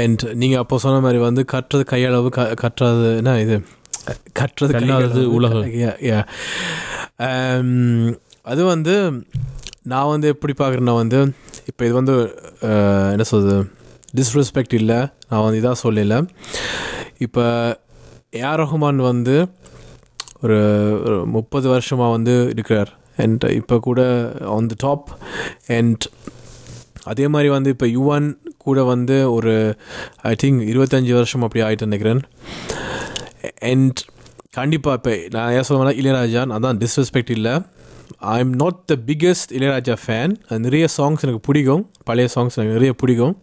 [0.00, 3.56] அண்ட் நீங்கள் அப்போ சொன்ன மாதிரி வந்து கற்றது கையளவு க கற்றது என்ன இது
[4.32, 5.22] கற்றது கல்லாதது.
[5.30, 5.64] உலகம்.
[7.22, 7.70] Um,
[8.44, 8.94] அது வந்து
[9.84, 11.18] நான் வந்து எப்படி பார்க்குறேன்னா வந்து
[11.66, 12.14] இப்போ இது வந்து
[12.62, 13.56] அஹ், என்ன சொல்றது
[14.14, 14.98] டிஸ்ரெஸ்பெக்ட் இல்லை.
[15.28, 16.16] நான் வந்து இதாக சொல்லல.
[17.18, 17.44] இப்போ
[18.32, 19.36] ஏஆர் ரஹ்மான் வந்து
[20.42, 20.58] ஒரு
[21.04, 22.90] ஒரு முப்பது வருஷமாக வந்து இருக்கிறார்.
[23.16, 24.00] அண்ட் இப்போ கூட
[24.50, 25.08] ஆன் தி டாப்
[25.70, 26.04] அண்ட்
[27.04, 28.26] அதே மாதிரி வந்து இப்போ யுவன்
[28.58, 29.54] கூட வந்து ஒரு
[30.24, 32.22] ஐ திங்க் இருபத்தஞ்சி வருஷம் அப்படி ஆகிட்டு நினைக்கிறேன்.
[33.70, 34.00] அண்ட்
[34.50, 37.54] கண்டிப்பாக இப்போ நான் ஏன் சொல்லுவேன்னா இளையராஜா நான் தான் டிஸ்ரெஸ்பெக்ட் இல்லை.
[38.34, 40.32] I am not the biggest Ilaiyaraaja fan
[40.66, 41.90] நிறைய சாங்ஸ் எனக்கு பிடிக்கும்.
[42.04, 43.34] பழைய சாங்ஸ் எனக்கு நிறைய பிடிக்கும்.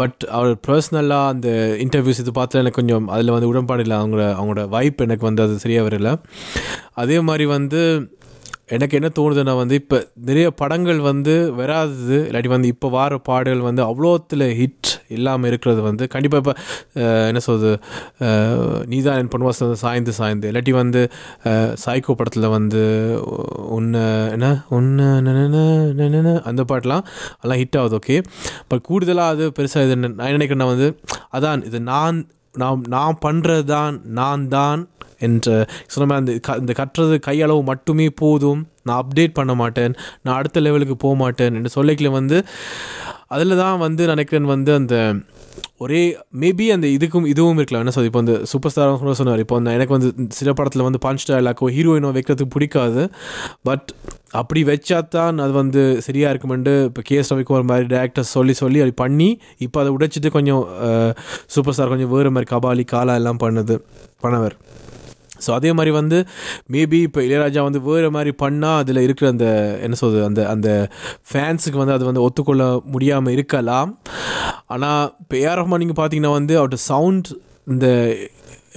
[0.00, 1.48] பட் அவர் பர்சனலாக அந்த
[1.84, 3.96] இன்டர்வியூஸ் இது பார்த்து எனக்கு கொஞ்சம் அதில் வந்து உடன்பாடு இல்லை.
[3.96, 6.10] அவங்களோட அவங்களோட வைப் எனக்கு வந்து அது சரியாக வரல.
[6.94, 7.82] அதே மாதிரி வந்து
[8.76, 13.82] எனக்கு என்ன தோணுதுன்னா வந்து இப்போ நிறைய படங்கள் வந்து வராதது இல்லாட்டி வந்து இப்போ வார பாடல்கள் வந்து
[13.82, 16.54] அவ்வளோத்தில் ஹிட் இல்லாமல் இருக்கிறது வந்து கண்டிப்பாக இப்போ
[17.30, 17.70] என்ன சொல்வது
[18.92, 20.48] நீ தான் என் பொன்வாசம் சாய்ந்து சாய்ந்து.
[20.50, 21.02] இல்லாட்டி வந்து
[21.84, 22.82] சாய்க்கோ படத்தில் வந்து
[23.78, 24.04] உன்னை
[24.36, 25.08] என்ன உன்னை
[26.50, 27.04] அந்த பாட்டெலாம்
[27.38, 28.18] அதெல்லாம் ஹிட் ஆகுது ஓகே
[28.70, 30.88] பட் கூடுதலாக அது பெருசாக இது நான் என்ன நினைக்கிறேன்னா வந்து
[31.38, 32.18] அதான் இது நான்
[32.60, 34.80] நான் நான் பண்ணுறது தான் நான் தான்
[35.26, 35.48] என்ற
[35.92, 38.60] சொன்ன மாதிரி அந்த க இந்த கட்டுறது கையளவு மட்டுமே போதும்.
[38.86, 39.94] நான் அப்டேட் பண்ண மாட்டேன்.
[40.24, 41.54] நான் அடுத்த லெவலுக்கு போக மாட்டேன்.
[41.58, 42.38] என்று சொல்லிக்கல வந்து
[43.34, 44.94] அதில் தான் வந்து நினைக்கிறேன் வந்து அந்த
[45.84, 46.00] ஒரே
[46.40, 47.82] மேபி அந்த இதுக்கும் இதுவும் இருக்கலாம்.
[47.84, 49.42] என்ன சார் இப்போ அந்த சூப்பர் ஸ்டாராக கூட சொன்னார்.
[49.44, 53.02] இப்போ அந்த எனக்கு வந்து சில படத்தில் வந்து பஞ்ச் டைலாக்கோ ஹீரோயினோ வைக்கிறதுக்கு பிடிக்காது.
[53.68, 53.86] பட்
[54.40, 58.94] அப்படி வச்சா தான் அது வந்து சரியாக இருக்குமெண்டு இப்போ கேஎஸ் ரவிக்குமார் மாதிரி டேரக்டர் சொல்லி சொல்லி அது
[59.04, 59.30] பண்ணி
[59.66, 60.62] இப்போ அதை உடைச்சிட்டு கொஞ்சம்
[61.54, 63.76] சூப்பர் ஸ்டார் கொஞ்சம் வேறு மாதிரி கபாலி காலா எல்லாம் பண்ணுது
[64.24, 64.56] பண்ணவர்.
[65.46, 66.18] ஸோ அதே மாதிரி வந்து
[66.74, 69.46] மேபி இப்போ இளையராஜா வந்து வேறு மாதிரி பண்ணால் அதில் இருக்கிற அந்த
[69.86, 70.68] என்ன சொல்கிறது அந்த அந்த
[71.30, 73.92] ஃபேன்ஸுக்கு வந்து அது வந்து ஒத்துக்கொள்ள முடியாமல் இருக்கலாம்.
[74.74, 77.30] ஆனால் இப்போ ஏஆர் ரஹ்மான் நீங்கள் பார்த்தீங்கன்னா வந்து அவர்கிட்ட சவுண்ட்
[77.72, 77.86] இந்த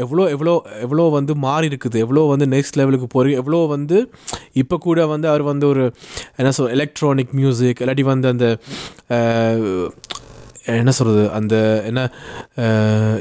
[0.04, 0.54] எவ்வளோ எவ்வளோ
[0.86, 1.98] எவ்வளோ வந்து மாறி இருக்குது.
[2.06, 3.98] எவ்வளோ வந்து நெக்ஸ்ட் லெவலுக்கு போகிறீங்க எவ்வளோ வந்து
[4.62, 5.84] இப்போ கூட வந்து அவர் வந்து ஒரு
[6.40, 8.48] என்ன சொல் எலக்ட்ரானிக் மியூசிக் இல்லாட்டி வந்து அந்த
[10.64, 12.02] என்ன சொல்கிறது அந்த என்ன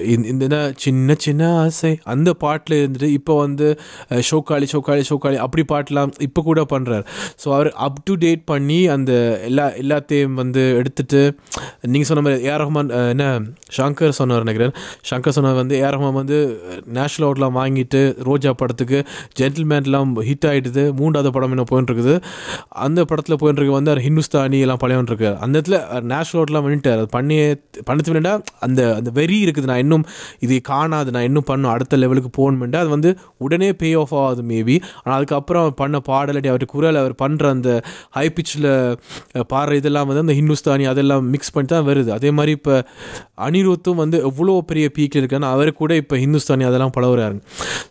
[0.07, 3.66] இந்த இந்த என்ன சின்ன சின்ன ஆசை அந்த பாட்டில் இருந்துட்டு இப்போ வந்து
[4.28, 7.05] ஷோக்காளி ஷோக்காளி ஷோக்காளி அப்படி பாட்டெலாம் இப்போ கூட பண்ணுறாரு
[7.44, 9.12] ஸோ அவர் அப் டு டேட் பண்ணி அந்த
[9.44, 11.22] எல்லா எல்லாத்தையும் வந்து எடுத்துட்டு
[11.85, 13.26] நீங்கள் சொன்ன மாதிரி ஏஆர் ரஹ்மான் என்ன
[13.76, 14.74] ஷங்கர் சொன்னார் நினைக்கிறேன்.
[15.11, 16.38] ஷங்கர் சொன்னார் வந்து ஏஆர் ரஹ்மான் வந்து
[16.94, 18.98] நேஷ்னல் அவார்ட்லாம் வாங்கிட்டு ரோஜா படத்துக்கு
[19.40, 22.14] ஜென்டில்மேன்லாம் ஹிட் ஆகிடுது மூன்றாவது படம் என்ன போயின்னு இருக்குது
[22.85, 26.98] அந்த படத்தில் போயின்னு இருக்கு வந்து அவர் ஹிந்துஸ்தானி எல்லாம் பழையவன் இருக்கார் அந்த இடத்துல நேஷ்னல் அவார்ட்லாம் பண்ணிட்டார்
[26.98, 27.31] அது பண்ணி
[27.84, 30.04] பண்ணது வேண்டாம் அந்த அந்த வெறி இருக்குது நான் இன்னும்
[30.40, 34.76] இது காணாது நான் இன்னும் பண்ணும் அடுத்த லெவலுக்கு போகணுமெண்டா அது வந்து உடனே பே ஆஃப் ஆகுது மேபி
[35.02, 37.70] ஆனால் அதுக்கப்புறம் அவர் பண்ண பாடலடி அவர் குரல் அவர் பண்ணுற அந்த
[38.10, 38.68] ஹை பிச்சில்
[39.52, 42.10] பாடுற இதெல்லாம் வந்து அந்த ஹிந்துஸ்தானி அதெல்லாம் மிக்ஸ் பண்ணி தான் வருது.
[42.10, 42.74] அதே மாதிரி இப்போ
[43.38, 47.36] அனிருத்தும் வந்து எவ்வளோ பெரிய பீக்கில் இருக்குன்னா அவர் கூட இப்போ ஹிந்துஸ்தானி அதெல்லாம் பழகுறாரு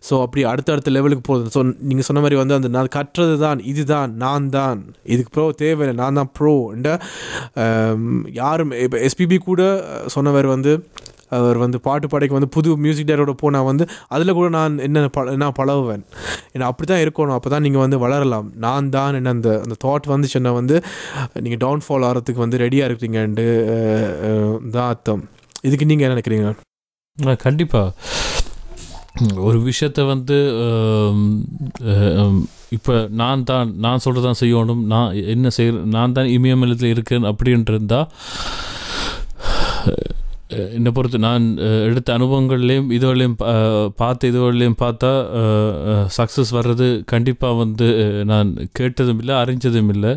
[0.10, 3.60] ஸோ அப்படி அடுத்த அடுத்த லெவலுக்கு போகுது ஸோ நீங்கள் சொன்ன மாதிரி வந்து அந்த நான் கற்றது தான்
[3.72, 6.90] இதுதான் நான் தான் இதுக்கு ப்ரோ தேவையில்லை நான் தான் ப்ரோ என்ற
[8.34, 9.62] யாரும் இப்போ எஸ்பிபி கூட
[10.16, 10.74] சொன்னவர் வந்து
[11.38, 13.84] அவர் வந்து பாட்டு பாடைக்கு வந்து புது மியூசிக் டேரோட போனால் வந்து
[14.16, 16.04] அதில் கூட நான் என்ன ப நான் பழகுவேன்.
[16.54, 17.36] ஏன்னா அப்படி தான் இருக்கணும்.
[17.38, 18.48] அப்போ தான் நீங்கள் வந்து வளரலாம்.
[18.66, 20.76] நான் தான் என்ன அந்த அந்த தாட் வந்துச்சுன்னா வந்து
[21.46, 23.46] நீங்கள் டவுன்ஃபால் ஆகிறதுக்கு வந்து ரெடியாக இருக்கிறீங்கன்ட்டு
[24.76, 25.24] தான் அர்த்தம்.
[25.68, 26.52] இதுக்கு நீங்கள் என்ன நினைக்கிறீங்க?
[27.46, 27.94] கண்டிப்பாக
[29.48, 30.38] ஒரு விஷயத்தை வந்து
[32.78, 34.84] இப்போ நான் தான் நான் சொல்கிறது தான் செய்யணும்.
[34.94, 38.08] நான் என்ன செய்ய நான் தான் இமயமலத்தில் இருக்கேன் அப்படின்ட்டு இருந்தால்
[40.76, 41.46] என்னை பொறுத்து நான்
[41.88, 43.36] எடுத்த அனுபவங்கள்லேயும் இதுவரையும்
[44.02, 45.12] பார்த்த இதுவரையும் பார்த்தா
[46.18, 47.88] சக்ஸஸ் வர்றது கண்டிப்பாக வந்து
[48.32, 50.14] நான் கேட்டதும் இல்லை அறிஞ்சதும் இல்லை.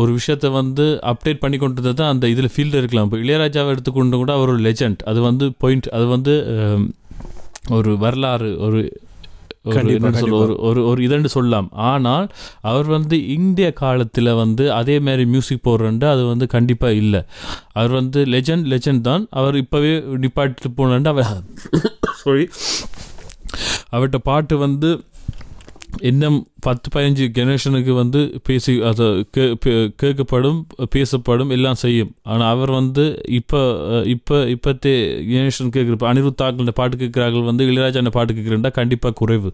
[0.00, 3.08] ஒரு விஷயத்தை வந்து அப்டேட் பண்ணி கொண்டு தான் அந்த இதில் ஃபீல்டு இருக்கலாம்.
[3.08, 6.36] இப்போ இளையராஜாவை எடுத்துக்கொண்டு கூட அவர் ஒரு லெஜண்ட் அது வந்து பாயிண்ட் அது வந்து
[7.76, 8.80] ஒரு வரலாறு ஒரு
[9.64, 11.68] ஒரு ஒரு ஒரு இதன்னு சொல்லலாம்.
[11.90, 12.26] ஆனால்
[12.70, 17.22] அவர் வந்து இந்திய காலத்தில் வந்து அதே மாதிரி மியூசிக் போடுறண்டு அது வந்து கண்டிப்பாக இல்லை.
[17.72, 19.24] அவர் வந்து லெஜண்ட் லெஜண்ட் தான்.
[19.32, 19.92] அவர் இப்போவே
[20.24, 21.32] நிப்பாட்டிட்டு போனண்டு அவர்
[22.22, 22.46] சாரி
[23.92, 24.90] அவர்கிட்ட பாட்டு வந்து
[26.00, 32.14] இன்னும் பத்து பதினஞ்சு ஜெனரேஷனுக்கு வந்து பேசி அதை கே பே- கேட்கப்படும் பேசப்படும் எல்லாம் செய்யும்.
[32.22, 33.60] ஆனால் அவர் வந்து இப்போ
[34.04, 34.94] இப்போ இப்போத்தே
[35.30, 39.52] ஜெனரேஷன் கேட்குற அனிருத்தாக்கள் பாட்டு கேட்குறார்கள் வந்து இளையராஜா பாட்டு கேட்குறேன்டா கண்டிப்பாக குறைவு.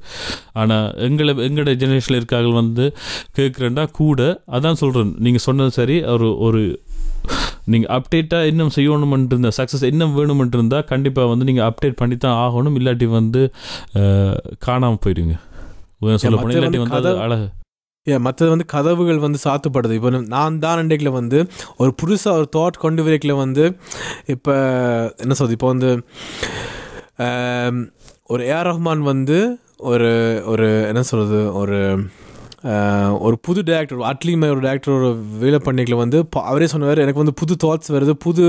[0.52, 2.94] ஆனால் எங்களை எங்களோட ஜெனரேஷனில் இருக்கார்கள் வந்து
[3.36, 4.42] கேட்குறேன்டா கூட.
[4.50, 6.80] அதான் சொல்கிறேன் நீங்கள் சொன்னது சரி ஒரு ஒரு
[7.64, 12.38] நீங்கள் அப்டேட்டாக இன்னும் செய்யணுமென்ட்டு இருந்தால் சக்ஸஸ் இன்னும் வேணுமென்ட்டு இருந்தால் கண்டிப்பாக வந்து நீங்கள் அப்டேட் பண்ணி தான்
[12.44, 13.52] ஆகணும் இல்லாட்டி வந்து
[14.58, 15.36] காணாமல் போயிடுங்க.
[16.22, 17.46] சொல்ல இல்லாட்டி வந்து அழகு.
[18.06, 19.96] ஏன் மற்றது வந்து கதவுகள் வந்து சாத்துப்படுது.
[19.98, 21.38] இப்போ நான் தான் அண்டைக்கில் வந்து
[21.82, 23.64] ஒரு புதுசாக ஒரு தாட் கொண்டு வரைக்கல வந்து
[24.34, 24.54] இப்போ
[25.24, 25.56] என்ன சொல்றது?
[25.58, 25.90] இப்போ வந்து
[28.32, 29.38] ஒரு ஏஆர் ரஹ்மான் வந்து
[29.90, 30.10] ஒரு
[30.52, 31.78] ஒரு என்ன சொல்கிறது ஒரு
[33.20, 35.06] ஒரு புது டேரக்டர் அட்லிமே ஒரு டேரக்டரோட
[35.38, 38.44] வேலை பண்ணிக்கல வந்து அவரே சொன்னவர் எனக்கு வந்து புது தாட்ஸ் வருது புது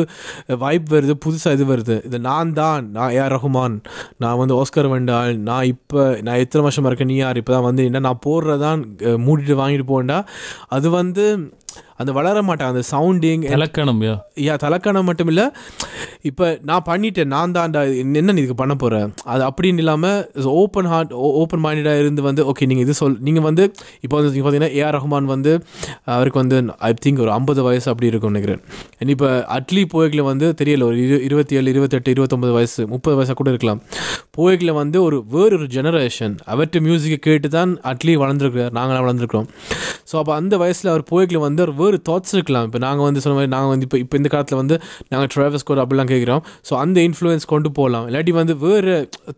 [0.63, 2.05] வைப் வருது புதுசாக இது வருது.
[2.05, 3.77] இது நான் தான் நான் ஏஆர் ரஹ்மான்
[4.17, 7.37] நான் வந்து ஆஸ்கர் வேண்டாள் நான் இப்போ நான் எத்தனை வருஷமாக இருக்கேன் நீ யார்?
[7.37, 8.81] இப்போ தான் வந்து என்ன நான் போடுறதான்
[9.27, 10.19] மூடிட்டு வாங்கிட்டு போண்டா
[10.69, 11.25] அது வந்து
[12.01, 14.53] அந்த வளர மாட்டான் அந்த சவுண்டிங் இலக்கணம் யா?
[14.63, 15.45] தலக்கான மட்டும் இல்லை
[16.29, 17.81] இப்போ நான் பண்ணிட்டேன் நான் தான்டா
[18.19, 20.19] என்ன இதுக்கு பண்ண போகிறேன் அது அப்படின்னு இல்லாமல்
[20.61, 23.63] ஓப்பன் ஹார்ட் ஓப்பன் மைண்டடாக இருந்து வந்து ஓகே நீங்கள் இது சொல் நீங்கள் வந்து
[24.05, 25.51] இப்போ வந்து பார்த்தீங்கன்னா ஏஆர் ரஹ்மான் வந்து
[26.15, 28.61] அவருக்கு வந்து ஐ திங்க் ஒரு ஐம்பது வயசு அப்படி இருக்கும் நினைக்கிறேன்.
[29.15, 33.49] இப்போ அட்லி போய்க்கில் வந்து தெரியல ஒரு இரு இருபத்தி ஏழு இருபத்தெட்டு இருபத்தொம்பது வயசு முப்பது வயசாக கூட
[33.53, 33.81] இருக்கலாம்.
[34.37, 39.47] போய்க்கில் வந்து ஒரு வேறொரு ஜெனரேஷன் அவர்கிட்ட மியூசிக்கை கேட்டு தான் அட்லி வளர்ந்துருக்கிறார் நாங்களாம் வளர்ந்துருக்கிறோம்.
[40.09, 43.35] ஸோ அப்போ அந்த வயசில் அவர் போய்க்கில் வந்து ஒரு வேறு தாட்ஸ் இருக்கலாம் இப்போ நாங்கள் வந்து சொன்ன
[43.37, 44.75] மாதிரி நாங்கள் வந்து இப்போ இப்போ இந்த காலத்தில் வந்து
[45.11, 48.93] நாங்கள் ட்ராவல்ஸ் கோட் அப்படிலாம் கேட்குறோம் ஸோ அந்த இன்ஃப்ளூயன்ஸ் கொண்டு போகலாம் இல்லாட்டி வந்து வேறு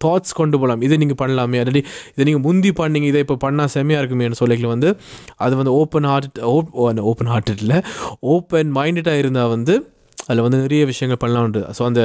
[0.06, 1.60] தாட்ஸ் கொண்டு போகலாம் இதை நீங்கள் பண்ணலாமே.
[1.64, 4.92] இல்லாட்டி இதை நீங்கள் முந்தி பண்ணீங்க இதை இப்போ பண்ணால் செம்மையாக இருக்குமேன்னு சொல்லிக்கல வந்து
[5.46, 6.40] அது வந்து ஓப்பன் ஹார்ட்
[7.12, 7.76] ஓப்பன் ஹார்ட்டடில்
[8.36, 9.76] ஓப்பன் மைண்டடாக இருந்தால் வந்து
[10.28, 12.02] அதில் வந்து நிறைய விஷயங்கள் பண்ணலாம்ன்றது ஸோ அந்த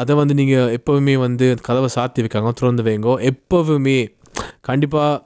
[0.00, 3.14] அதை வந்து நீங்கள் எப்போவுமே வந்து கதவை சாத்தி வைக்காங்க திறந்து வைங்கோ.
[3.30, 3.98] எப்போவுமே
[4.68, 5.24] கண்டிப்பாக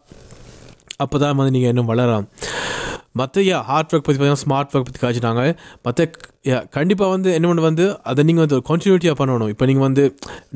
[1.05, 2.27] அப்போ தான் வந்து நீங்கள் இன்னும் வளரலாம்.
[3.21, 5.43] மற்ற யா ஹார்ட் ஒர்க் பற்றி பார்த்தீங்கன்னா ஸ்மார்ட் ஒர்க் பற்றி காய்ச்சிட்டாங்க
[5.87, 6.07] மற்ற
[6.51, 9.51] யா கண்டிப்பாக வந்து என்ன ஒன்று வந்து அதை நீங்கள் வந்து கண்டினியூட்டியாக பண்ணணும்.
[9.53, 10.05] இப்போ நீங்கள் வந்து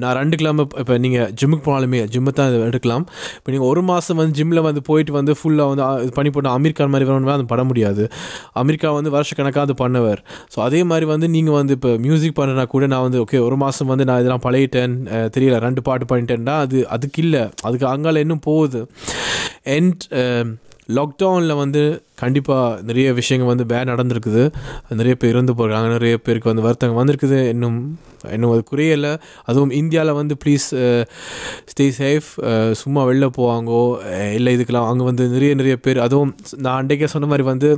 [0.02, 3.04] நான் ரெண்டு கிலோ இப்போ நீங்கள் ஜிம்முக்கு போனாலுமே ஜிம்மை தான் எடுக்கலாம்.
[3.38, 6.88] இப்போ நீங்கள் ஒரு மாதம் வந்து ஜிம்மில் வந்து போயிட்டு வந்து ஃபுல்லாக வந்து இது பண்ணி போட்டு அமெரிக்கா
[6.94, 8.04] மாதிரி வரணுமே அது பண்ண முடியாது.
[8.62, 10.22] அமெரிக்கா வந்து வருஷக்கணக்காக அது பண்ணவர்.
[10.54, 13.90] ஸோ அதே மாதிரி வந்து நீங்கள் வந்து இப்போ மியூசிக் பண்ணுறனா கூட நான் வந்து ஓகே ஒரு மாதம்
[13.94, 14.94] வந்து நான் இதெல்லாம் பழகிட்டேன்
[15.36, 17.44] தெரியல ரெண்டு பாட்டு பண்ணிட்டேன்னா அது அதுக்கு இல்லை.
[17.68, 18.82] அதுக்கு அங்கால இன்னும் போகுது.
[19.76, 20.02] அண்ட்
[20.96, 21.82] லாக்டவுனில் வந்து
[22.22, 24.42] கண்டிப்பாக நிறைய விஷயங்கள் வந்து பேட் நடந்திருக்குது.
[24.98, 27.38] நிறைய பேர் இறந்து போகிறாங்க நிறைய பேருக்கு வந்து வருத்தங்க வந்திருக்குது.
[27.54, 27.78] இன்னும்
[28.34, 29.12] இன்னும் அது குறையலை.
[29.50, 30.68] அதுவும் இந்தியாவில் வந்து ப்ளீஸ்
[31.72, 32.28] ஸ்டே சேஃப்
[32.82, 33.82] சும்மா வெளில போவாங்கோ
[34.38, 36.00] இல்லை இதுக்கெல்லாம் அங்கே வந்து நிறைய நிறைய பேர்.
[36.06, 36.32] அதுவும்
[36.64, 37.70] நான் அன்றைக்கே சொன்ன மாதிரி வந்து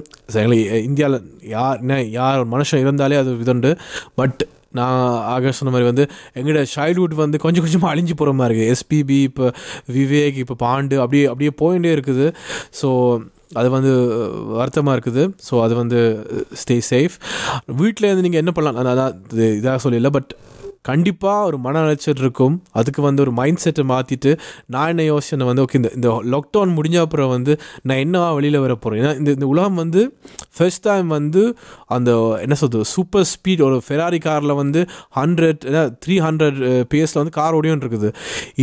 [0.89, 1.19] இந்தியாவில்
[1.57, 3.73] யார் என்ன யார் மனுஷன் இருந்தாலே அது இதுண்டு
[4.21, 4.41] பட்
[4.79, 5.01] நான்
[5.35, 6.05] ஆக சொன்ன மாதிரி வந்து
[6.39, 9.47] எங்களோட சைல்ட்ஹுட் வந்து கொஞ்சம் கொஞ்சமாக அழிஞ்சு போகிற மாதிரி இருக்குது எஸ்பிபி இப்போ
[9.97, 12.27] விவேக் இப்போ பாண்டு அப்படியே அப்படியே போயிட்டே இருக்குது.
[12.81, 12.89] ஸோ
[13.59, 13.93] அது வந்து
[14.59, 15.23] வருத்தமாக இருக்குது.
[15.49, 16.01] ஸோ அது வந்து
[16.63, 17.17] ஸ்டே சேஃப்
[17.81, 18.79] வீட்டில் இருந்து நீங்கள் என்ன பண்ணலாம்?
[18.79, 20.33] நான் அதான் இது இதாக சொல்லல பட்
[20.85, 22.55] கண்டிப்பாக ஒரு மன அலைச்சல் இருக்கும்.
[22.79, 24.31] அதுக்கு வந்து ஒரு மைண்ட் செட்டை மாற்றிட்டு
[24.75, 27.53] நான் என்ன யோசனை வந்து ஓகே இந்த இந்த லாக்டவுன் முடிஞ்ச அப்புறம் வந்து
[27.89, 30.03] நான் என்னவா வெளியில் வர போகிறேன் ஏன்னா இந்த இந்த உலகம் வந்து
[30.57, 31.43] ஃபர்ஸ்ட் டைம் வந்து
[31.97, 32.11] அந்த
[32.45, 34.83] என்ன சொல்றது சூப்பர் ஸ்பீட் ஒரு ஃபெராரி காரில் வந்து
[35.21, 35.65] ஹண்ட்ரட்
[36.05, 36.59] த்ரீ ஹண்ட்ரட்
[36.95, 38.11] பேஸில் வந்து கார் ஓடியும் இருக்குது.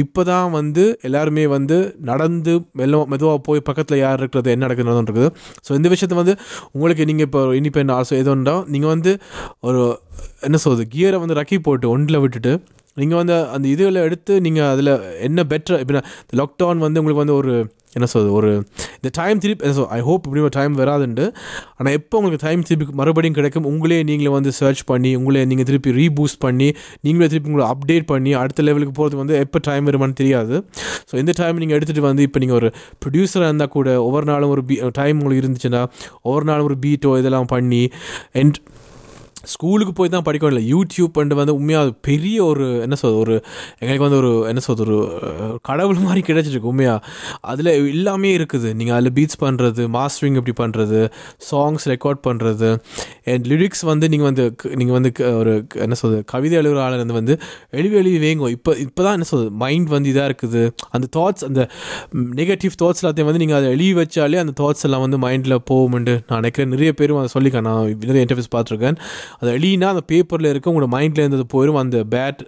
[0.03, 1.77] இப்போ தான் வந்து எல்லாருமே வந்து
[2.11, 5.29] நடந்து மெல்ல மெதுவாக போய் பக்கத்தில் யார் இருக்கிறது என்ன நடக்குது இருக்குது.
[5.67, 6.33] ஸோ இந்த விஷயத்தை வந்து
[6.71, 9.11] உங்களுக்கு நீங்கள் இப்போ இண்டிபெண்ட் ஆல்சோ எதோண்டா நீங்கள் வந்து
[9.67, 9.81] ஒரு
[10.41, 12.53] என்ன சொல்கிறது கியரை வந்து ரக்கி போட்டு ஒன்றில் விட்டுட்டு
[12.97, 16.01] நீங்கள் வந்து அந்த இதுகளை எடுத்து நீங்கள் அதில் என்ன பெட்டர் இப்போ
[16.41, 17.53] லாக்டவுன் வந்து உங்களுக்கு வந்து ஒரு
[17.97, 18.49] என்ன சொல்றது ஒரு
[18.95, 21.25] இந்த டைம் திருப்பி என்ன ஐ ஹோப் இப்படி ஒரு டைம் வராதுண்டு.
[21.77, 25.91] ஆனால் எப்போ உங்களுக்கு டைம் திருப்பி மறுபடியும் கிடைக்கும் உங்களே நீங்களே வந்து சர்ச் பண்ணி உங்களே நீங்கள் திருப்பி
[25.99, 26.67] ரீபூஸ்ட் பண்ணி
[27.01, 30.55] நீங்களே திருப்பி உங்களை அப்டேட் பண்ணி அடுத்த லெவலுக்கு போகிறதுக்கு வந்து எப்போ டைம் வருமானு தெரியாது.
[31.11, 32.71] ஸோ இந்த டைம் நீங்கள் எடுத்துகிட்டு வந்து இப்போ நீங்கள் ஒரு
[33.03, 35.83] ப்ரொடியூசராக இருந்தால் கூட ஒவ்வொரு நாளும் ஒரு பீ டைம் உங்களுக்கு இருந்துச்சுன்னா
[36.21, 37.83] ஒவ்வொரு நாளும் ஒரு பீட்டோ இதெல்லாம் பண்ணி
[38.33, 38.57] அண்ட்
[39.45, 43.35] ஸ்கூலுக்கு போய் தான் படிக்கணும் இல்லை யூடியூப் பண்ணிட்டு வந்து உண்மையாக பெரிய ஒரு என்ன சொல்றது ஒரு
[43.79, 47.05] எங்களுக்கு வந்து ஒரு என்ன சொல்றது ஒரு கடவுள் மாதிரி கிடைச்சிருக்கு உண்மையாக
[47.41, 48.73] அதில் எல்லாமே இருக்குது.
[48.73, 50.99] நீங்கள் அதில் பீட்ஸ் பண்ணுறது மாஸ்டரிங் எப்படி பண்ணுறது
[51.51, 52.69] சாங்ஸ் ரெக்கார்ட் பண்ணுறது
[53.25, 57.13] அண்ட் லிரிக்ஸ் வந்து நீங்கள் வந்து நீங்கள் வந்து க- ஒரு என்ன சொல்றது கவிதை எழுதுகிற ஆள் இருந்து
[57.13, 57.33] வந்து
[57.71, 58.49] எழுவி எழுதி வேங்கும்.
[58.49, 60.63] இப்போ இப்போ தான் என்ன சொல்றது மைண்ட் வந்து இதாக இருக்குது.
[60.89, 61.61] அந்த தாட்ஸ் அந்த
[62.13, 66.39] நெகட்டிவ் தாட்ஸ் எல்லாத்தையும் வந்து நீங்கள் அதை எழுதி வச்சாலே அந்த தாட்ஸ் எல்லாம் வந்து மைண்டில் போகும்ண்டு நான்
[66.39, 66.69] நினைக்கிறேன்.
[66.69, 68.97] நிறைய பேரும் அதை சொல்லிக்கேன் நான் நிறைய இன்டர்வியூஸ் பார்த்துருக்கேன்.
[69.39, 72.41] அது எழுதினா அந்த பேப்பரில் இருக்க உங்களோட மைண்டில் இருந்தது போயிடும் அந்த பேட்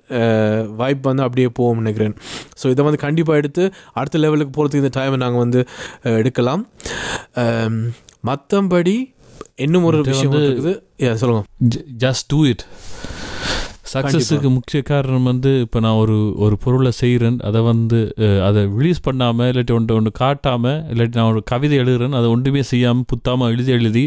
[0.82, 2.16] வைப் வந்து அப்படியே போகும்னு நினைக்கிறேன்.
[2.62, 3.66] ஸோ இதை வந்து கண்டிப்பாக எடுத்து
[4.00, 5.62] அடுத்த லெவலுக்கு போகிறதுக்கு இந்த டைமை நாங்கள் வந்து
[6.22, 6.64] எடுக்கலாம்.
[8.32, 8.98] மற்றபடி
[9.66, 10.74] இன்னும் ஒரு விஷயம் இருக்குது.
[11.04, 11.44] Yeah, சொல்லுங்க.
[12.04, 12.64] ஜஸ்ட் டூ இட்
[13.94, 18.00] சக்ஸஸுக்கு முக்கிய காரணம் வந்து இப்போ நான் ஒரு ஒரு பொருளை செய்கிறேன் அதை வந்து
[18.44, 23.08] அதை ரிலீஸ் பண்ணாமல் இல்லாட்டி ஒன்று ஒன்று காட்டாமல் இல்லாட்டி நான் ஒரு கவிதை எழுதுறேன் அதை ஒன்றுமே செய்யாமல்
[23.08, 24.06] புத்தாமல் எழுதி எழுதி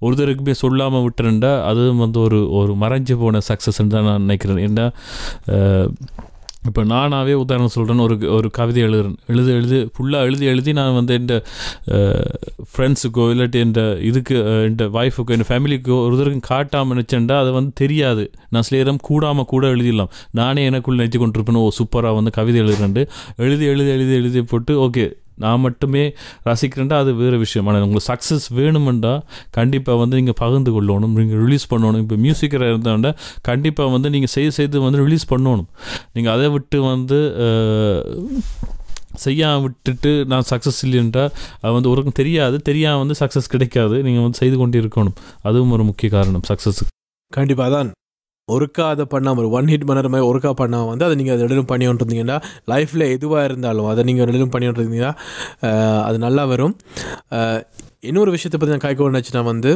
[0.00, 4.60] ஒருத்தருக்குமே சொல்லாமல் விட்டுறேன்டா அதுவும் வந்து ஒரு ஒரு மறைஞ்சு போன சக்ஸஸ்ன்னு தான் நான் நினைக்கிறேன்.
[4.68, 4.86] ஏன்னா
[6.68, 9.16] இப்போ நானாகவே உதாரணம் சொல்கிறேன்னு ஒரு ஒரு கவிதை எழுதுறேன்.
[9.26, 11.26] எழுதி எழுதி ஃபுல்லாக எழுதி எழுதி நான் வந்து என்
[12.72, 14.36] ஃப்ரெண்ட்ஸுக்கோ இல்லாட்டி என் இதுக்கு
[14.66, 18.30] என் ஒய்ஃபுக்கோ என் ஃபேமிலிக்கோ ஒருத்தருக்கும் காட்டாமல் நினச்சேன்டா அது வந்து தெரியாது.
[18.50, 20.12] நான் சிலேரம் கூடாமல் கூட எழுதிடலாம்.
[20.30, 25.06] நானே எனக்குள்ளே நினச்சி கொண்டிருப்பேன் ஓ சூப்பராக வந்து கவிதை எழுதுறேன் எழுதி எழுதி எழுதி எழுதி போட்டு ஓகே
[25.42, 26.04] நான் மட்டுமே
[26.48, 27.66] ரசிக்கிறேன்டா அது வேறு விஷயம்.
[27.68, 29.14] ஆனால் உங்களுக்கு சக்ஸஸ் வேணுமெண்டா
[29.58, 32.02] கண்டிப்பாக வந்து நீங்கள் பகிர்ந்து கொள்ளணும் நீங்கள் ரிலீஸ் பண்ணணும்.
[32.04, 33.12] இப்போ மியூசிக்கராக இருந்தாண்டா
[33.50, 35.68] கண்டிப்பாக வந்து நீங்கள் செய்து செய்து வந்து ரிலீஸ் பண்ணணும்.
[36.16, 37.20] நீங்கள் அதை விட்டு வந்து
[39.24, 41.24] செய்யாமல் விட்டுட்டு நான் சக்ஸஸ் இல்லைன்றா
[41.62, 42.56] அது வந்து ஒருக்கும் தெரியாது.
[42.68, 43.96] தெரியாமல் வந்து சக்ஸஸ் கிடைக்காது.
[44.06, 45.16] நீங்கள் வந்து செய்து கொண்டு இருக்கணும்
[45.48, 46.92] அதுவும் ஒரு முக்கிய காரணம் சக்ஸஸுக்கு
[47.32, 47.90] கண்டிப்பாக தான்
[48.48, 51.66] ஒருக்கா அதை பண்ணாமல் ஒரு ஒன் ஹிட் பண்ணுற மாதிரி ஒருக்கா பண்ணாமல் வந்து அதை நீங்கள் அதை ரெண்டும்
[51.66, 52.36] பண்ணி இருந்தீங்கன்னா
[52.66, 55.12] லைஃப்பில் எதுவாக இருந்தாலும் அதை நீங்கள் ரெண்டும் பண்ணி இருந்தீங்கன்னா
[56.02, 56.74] அது நல்லா வரும்.
[58.00, 59.72] இன்னொரு விஷயத்தை பற்றி நான் காய்க்க நினச்சினா வந்து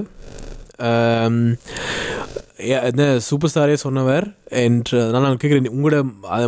[2.69, 4.25] ஏ- என்ன சூப்பர் ஸ்டாரே சொன்னவர்
[4.63, 5.97] என்று அதனால் நான் கேட்குறேன் உங்களோட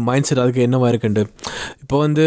[0.00, 1.24] மைண்ட் செட் அதுக்கு என்னவாக இருக்குன்ட்டு.
[1.82, 2.24] இப்போ வந்து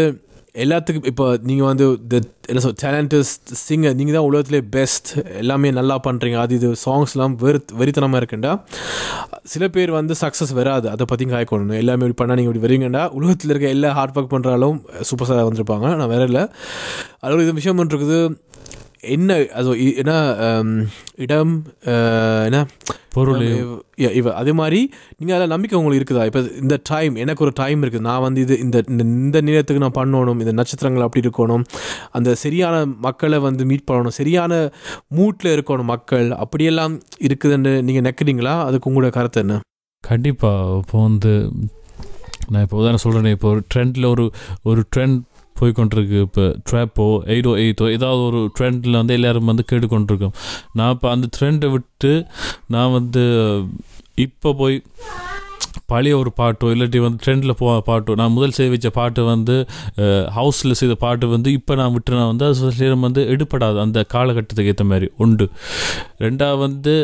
[0.54, 2.16] எல்லாத்துக்கும் இப்போ நீங்கள் வந்து த
[2.50, 3.30] என்ன சொல் டேலண்டஸ்
[3.66, 5.10] சிங்கர் நீங்கள் தான் உலகத்திலே பெஸ்ட்
[5.42, 8.52] எல்லாமே நல்லா பண்ணுறீங்க அது இது சாங்ஸ்லாம் வெறு வெறித்தனமாக இருக்குண்டா.
[9.52, 10.86] சில பேர் வந்து சக்ஸஸ் வராது.
[10.94, 14.76] அதை பற்றி காய்க்கணும் எல்லாமே இப்படி பண்ணால் நீங்கள் இப்படி வரீங்கண்டா உலகத்தில் இருக்க எல்லா ஹார்ட் ஒர்க் பண்ணுறாலும்
[15.10, 15.88] சூப்பர் ஸ்டாராக வந்திருப்பாங்க.
[16.00, 16.44] நான் வரல அதில்
[17.24, 18.20] அதோட இது விஷயம் ஒன்று இருக்குது.
[19.02, 20.34] என்ன அது என்ன
[21.14, 21.64] இடம்
[22.44, 22.66] என்ன?
[23.12, 23.66] பொருள்.
[23.96, 26.24] இவ அதே மாதிரி நீங்கள் அதில் நம்பிக்கை உங்களுக்கு இருக்குதா?
[26.24, 28.00] இப்போ இந்த டைம் எனக்கு ஒரு டைம் இருக்குது.
[28.00, 30.38] நான் வந்து இது இந்த இந்த- இந்த நேரத்துக்கு நான் பண்ணணும்.
[30.38, 31.64] இந்த நட்சத்திரங்கள் அப்படி இருக்கணும்.
[32.10, 34.08] அந்த சரியான மக்களை வந்து மீட் பண்ணணும்.
[34.08, 34.70] சரியான
[35.16, 36.30] மூட்டில் இருக்கணும் மக்கள்.
[36.30, 38.60] அப்படியெல்லாம் இருக்குதுன்னு நீங்கள் நினைக்கிறீங்களா?
[38.60, 39.60] அதுக்கு உங்களோட கருத்து என்ன?
[40.00, 41.52] கண்டிப்பாக இப்போ வந்து
[42.48, 44.30] நான் இப்போ உதாரணம் சொல்கிறேன் இப்போ ஒரு ட்ரெண்டில் ஒரு
[44.62, 45.20] ஒரு ட்ரெண்ட்
[45.62, 46.20] போய்க்கொண்டிருக்கு.
[46.28, 50.36] இப்போ ட்ராப்போ எயிட்டோ எயிட்டோ ஏதாவது ஒரு ட்ரெண்டில் வந்து எல்லோரும் வந்து கேட்டுக்கொண்டிருக்கோம்.
[50.80, 52.14] நான் இப்போ அந்த ட்ரெண்டை விட்டு
[52.76, 53.24] நான் வந்து
[54.26, 54.78] இப்போ போய்
[55.90, 59.54] பழைய ஒரு பாட்டோ இல்லாட்டி வந்து ட்ரெண்டில் போ பாட்டோ நான் முதல் செய்ய வச்ச பாட்டு வந்து
[60.36, 63.78] ஹவுஸில் செய்த பாட்டு வந்து இப்போ நான் விட்டுனா வந்து அது நேரம் வந்து எடுப்படாது.
[63.84, 65.46] அந்த காலகட்டத்துக்கு ஏற்ற மாதிரி உண்டு.
[66.24, 66.94] ரெண்டாவது வந்து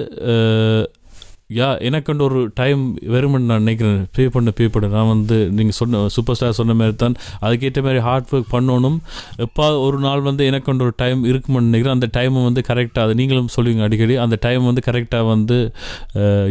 [1.54, 4.06] யா எனக்குண்டு ஒரு டைம் வருமென்னு நான் நினைக்கிறேன்.
[4.12, 4.96] பே பண்ண பே பண்ண.
[4.96, 8.98] நான் வந்து நீங்கள் சொன்ன சூப்பர் ஸ்டார் சொன்ன மாதிரி தான் அதுக்கேற்ற மாதிரி ஹார்ட் ஒர்க் பண்ணணும்.
[9.36, 12.00] எப்போ ஒரு நாள் வந்து எனக்குண்டு ஒரு டைம் இருக்குமென்னு நினைக்கிறேன்.
[12.00, 14.16] அந்த டைமை வந்து கரெக்டாக அது நீங்களும் சொல்லுவீங்க அடிக்கடி.
[14.16, 15.72] அந்த டைம் வந்து கரெக்டாக வந்து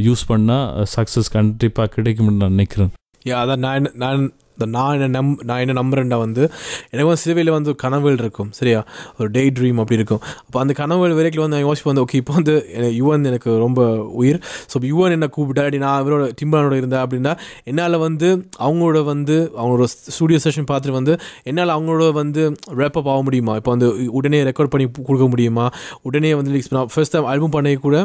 [0.07, 2.89] யூஸ் பண்ணால் சக்ஸஸ் கண்டிப்பாக கிடைக்கும்னு நான் நினைக்கிறேன்.
[3.25, 6.43] யா அதான் நான் என்ன- நான் இந்த நான் என்ன நம் நான் என்ன நம்புறேன்டா வந்து
[6.91, 8.79] எனக்கு வந்து சிறுவையில் வந்து ஒரு கனவுகள் இருக்கும் சரியா?
[9.19, 10.21] ஒரு டே ட்ரீம் அப்படி இருக்கும்.
[10.45, 12.55] அப்போ அந்த கனவுகள் வரைக்கும் வந்து நான் யோசிச்சு வந்து ஓகே இப்போ வந்து
[12.99, 13.81] யுவன் எனக்கு ரொம்ப
[14.21, 14.39] உயிர்.
[14.71, 17.33] ஸோ யுவன் என்ன அப்படி நான் அவரோட டிம்பானோட இருந்தேன் அப்படின்னா
[17.71, 18.27] என்னால் வந்து
[18.65, 21.13] அவங்களோட வந்து அவங்களோட ஸ்டூடியோ செஷன் பார்த்துட்டு வந்து
[21.49, 22.41] என்னால் அவங்களோட வந்து
[22.81, 23.55] ரேப்பப் ஆக முடியுமா?
[23.61, 23.89] இப்போ வந்து
[24.19, 25.67] உடனே ரெக்கார்ட் பண்ணி கொடுக்க முடியுமா?
[26.01, 27.97] உடனே வந்து லிரிக்ஸ் நான் ஃபர்ஸ்ட் டைம் ஆல்பம் பண்ணி கூட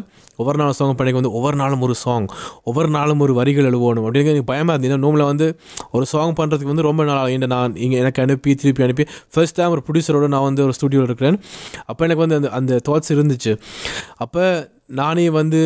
[0.42, 2.28] ஒவ்வொரு நாள் சாங் பண்ணி வந்து ஒவ்வொரு நாளும் ஒரு சாங்
[2.68, 4.04] ஒவ்வொரு நாளும் ஒரு வரிகள் எழுவணும்.
[4.06, 5.02] அப்படின்னு எனக்கு பயமாக இருந்தது.
[5.06, 5.46] நோமில் வந்து
[5.96, 7.48] ஒரு சாங் பண்ணுறதுக்கு வந்து ரொம்ப நாள் ஆகும்.
[7.56, 9.06] நான் இங்கே எனக்கு அனுப்பி திருப்பி அனுப்பி.
[9.34, 11.38] ஃபர்ஸ்ட் டைம் ஒரு ப்ரொடியூசரோட நான் வந்து ஒரு ஸ்டுடியோவில் இருக்கிறேன்.
[11.90, 13.54] அப்போ எனக்கு வந்து அந்த அந்த தாட்ஸ் இருந்துச்சு.
[14.24, 14.44] அப்போ
[15.00, 15.62] நானே வந்து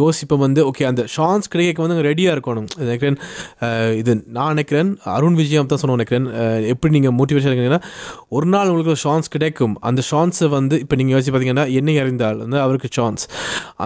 [0.00, 2.66] யோசிப்பேன் வந்து ஓகே அந்த ஷான்ஸ் கிடைக்க வந்து ரெடியாக இருக்கணும்.
[2.82, 3.16] நினைக்கிறேன்
[4.00, 6.26] இது நான் நினைக்கிறேன் அருண் விஜயம் தான் சொன்ன நினைக்கிறேன்.
[6.72, 7.80] எப்படி நீங்கள் மோட்டிவேஷன் இருக்கீங்கன்னா
[8.36, 9.74] ஒரு நாள் உங்களுக்கு ஒரு ஷான்ஸ் கிடைக்கும்.
[9.90, 13.26] அந்த ஷான்ஸை வந்து இப்போ நீங்கள் யோசிச்சு பார்த்தீங்கன்னா என்னை அறிந்தால் வந்து அவருக்கு ஷான்ஸ்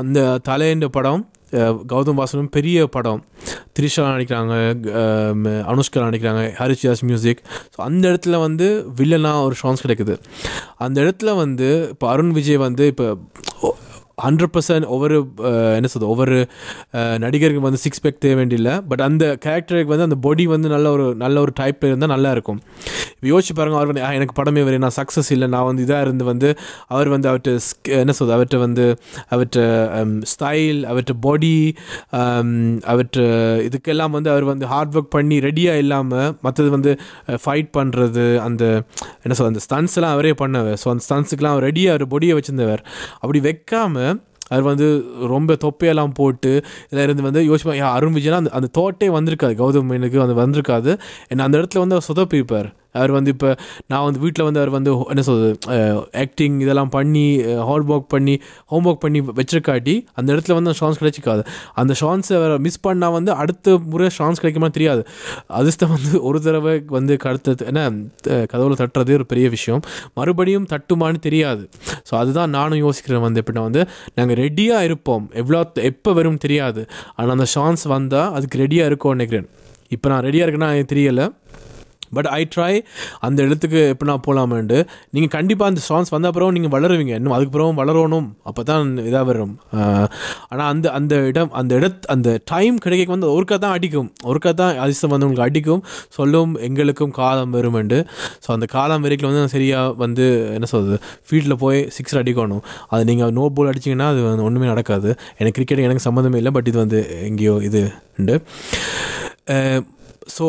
[0.01, 1.25] அந்த தலையண்ட படம்
[1.93, 3.21] கௌதம் வாசனும் பெரிய படம்.
[3.77, 4.55] த்ரிஷா நடிக்கிறாங்க
[5.73, 7.43] அனுஷ்கா நடிக்கிறாங்க ஹரிச்தாஸ் மியூசிக்.
[7.75, 8.69] ஸோ அந்த இடத்துல வந்து
[9.01, 10.17] வில்லனாக ஒரு சான்ஸ் கிடைக்குது.
[10.87, 13.07] அந்த இடத்துல வந்து இப்போ அருண் விஜய் வந்து இப்போ
[14.19, 15.17] ஹண்ட்ரட் பர்சன்ட் ஒவ்வொரு
[15.79, 16.37] என்ன சொல்றது ஒவ்வொரு
[16.99, 20.87] uh, நடிகருக்கு வந்து சிக்ஸ் பேக் தேவை வேண்டியில்லை பட் அந்த கேரக்டருக்கு வந்து அந்த பாடி வந்து நல்ல
[20.97, 22.61] ஒரு நல்ல ஒரு டைப் இருந்தால் நல்லா இருக்கும்.
[23.11, 25.49] இப்போ யோசிச்சு பாருங்கள் அவர் வந்து எனக்கு படமே வரையும் நான் சக்ஸஸ் இல்லை.
[25.55, 26.49] நான் வந்து இதாக இருந்து வந்து
[26.95, 28.87] அவர் வந்து அவர்கிட்ட என்ன சொல்றது அவர்கிட்ட வந்து
[29.35, 29.59] அவர்கிட்ட
[30.33, 31.55] ஸ்டைல் um, அவர்கிட்ட பாடி
[32.21, 32.55] um,
[32.93, 33.21] அவர்கிட்ட
[33.69, 36.95] இதுக்கெல்லாம் வந்து அவர் வந்து ஹார்ட் ஒர்க் பண்ணி ரெடியாக இல்லாமல் மற்றது வந்து
[37.29, 38.65] uh, ஃபைட் பண்ணுறது அந்த
[39.25, 40.81] என்ன சொல்றது அந்த ஸ்டன்ஸ் எல்லாம் அவரே பண்ணவர்.
[40.85, 42.85] ஸோ அந்த ஸ்டன்ஸுக்கெல்லாம் அவர் ரெடியாக அவர் பொடியை வச்சிருந்தவர்.
[43.23, 44.05] அப்படி வைக்காமல்
[44.49, 49.55] அவர் வந்து ரொம்ப தொப்பையெல்லாம் போட்டு இதில் இருந்து வந்து யோசிப்பாங்க அருண் விஜயனா அந்த அந்த தோட்டே வந்திருக்காது.
[49.63, 50.99] கௌதம் மேனுக்கு அந்த வந்திருக்காது.
[51.29, 52.75] என்ன அந்த இடத்துல வந்து அவர் சொதப்பிப்பார்.
[52.97, 53.51] அவர் வந்து இப்போ
[53.87, 55.79] நான் வந்து வீட்டில் வந்து அவர் வந்து என்ன சொல்கிறது
[56.21, 57.25] ஆக்டிங் இதெல்லாம் பண்ணி
[57.69, 58.35] ஹார்ட் ஒர்க் பண்ணி
[58.67, 61.43] ஹோம் ஒர்க் பண்ணி வச்சிருக்காட்டி அந்த இடத்துல வந்து ஷான்ஸ் கிடைச்சிக்காது.
[61.77, 65.03] அந்த ஷான்ஸை அவர் மிஸ் பண்ணால் வந்து அடுத்த முறை ஷான்ஸ் கிடைக்குமா தெரியாது.
[65.57, 67.83] அதிர்ஷ்டம் வந்து ஒரு தடவை வந்து கடத்த என்ன
[68.31, 69.83] அஹ், கதவுல தட்டுறது ஒரு பெரிய விஷயம்.
[70.17, 71.63] மறுபடியும் தட்டுமான்னு தெரியாது.
[72.09, 73.43] ஸோ அதுதான் நானும் யோசிக்கிறேன் வந்து.
[73.43, 73.83] எப்படின்னா வந்து
[74.15, 75.05] நாங்கள் ரெடியாக இருப்போம்.
[75.37, 75.59] எவ்வளோ
[75.91, 76.83] எப்போ வரும் தெரியாது.
[77.15, 78.05] ஆனால் அந்த ஷான்ஸ் வந்தால்
[78.37, 79.47] அதுக்கு ரெடியாக இருக்கோம் நினைக்கிறேன்.
[79.91, 81.27] இப்போ நான் ரெடியாக இருக்கேன்னா எனக்கு தெரியலை.
[82.17, 82.73] பட் ஐ ட்ரை
[83.29, 84.79] அந்த இடத்துக்கு எப்படின்னா போகலாமேண்டு
[85.15, 87.15] நீங்கள் கண்டிப்பாக அந்த சாங்ஸ் வந்த அப்புறம் நீங்கள் வளருவீங்க.
[87.21, 88.29] இன்னும் அதுக்கப்புறம் வளரணும்.
[88.49, 89.55] அப்போ தான் இதாக வரும்
[90.51, 94.09] ஆனால் அந்த அந்த இடம் அந்த இடத் அந்த டைம் கிடைக்க வந்து ஒருக்கா தான் அடிக்கும்.
[94.31, 95.83] ஒருக்கா தான் அதிர்ஷ்டம் வந்து உங்களுக்கு அடிக்கும்.
[96.19, 97.99] சொல்லும் எங்களுக்கும் காலம் வருமெண்டு.
[98.45, 100.27] ஸோ அந்த காலம் வரைக்கும் வந்து சரியாக வந்து
[100.57, 100.99] என்ன சொல்கிறது
[101.29, 102.63] ஃபீல்டில் போய் சிக்ஸர் அடிக்கணும்.
[102.93, 105.11] அது நீங்கள் நோ போல் அடிச்சிங்கன்னா அது ஒன்றுமே நடக்காது.
[105.41, 106.53] எனக்கு கிரிக்கெட் எனக்கு சம்மந்தமே இல்லை.
[106.57, 107.83] பட் இது வந்து எங்கேயோ இது
[108.19, 108.37] உண்டு.
[110.37, 110.47] ஸோ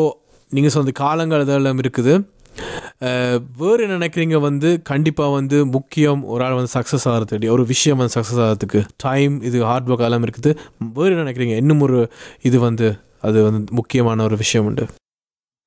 [0.56, 2.14] நீங்கள் சொன்ன காலங்கள் அதெல்லாம் இருக்குது.
[3.60, 8.14] வேறு என்ன நினைக்கிறீங்க வந்து கண்டிப்பாக வந்து முக்கியம் ஒரு ஆள் வந்து சக்ஸஸ் ஆகிறதுக்கு ஒரு விஷயம் வந்து
[8.16, 8.80] சக்ஸஸ் ஆகிறதுக்கு.
[9.06, 10.52] டைம் இது ஹார்ட் ஒர்க் எல்லாம் இருக்குது.
[10.96, 11.56] வேறு என்ன நினைக்கிறீங்க?
[11.62, 11.98] இன்னும் ஒரு
[12.50, 12.88] இது வந்து
[13.28, 14.86] அது வந்து முக்கியமான ஒரு விஷயம் உண்டு.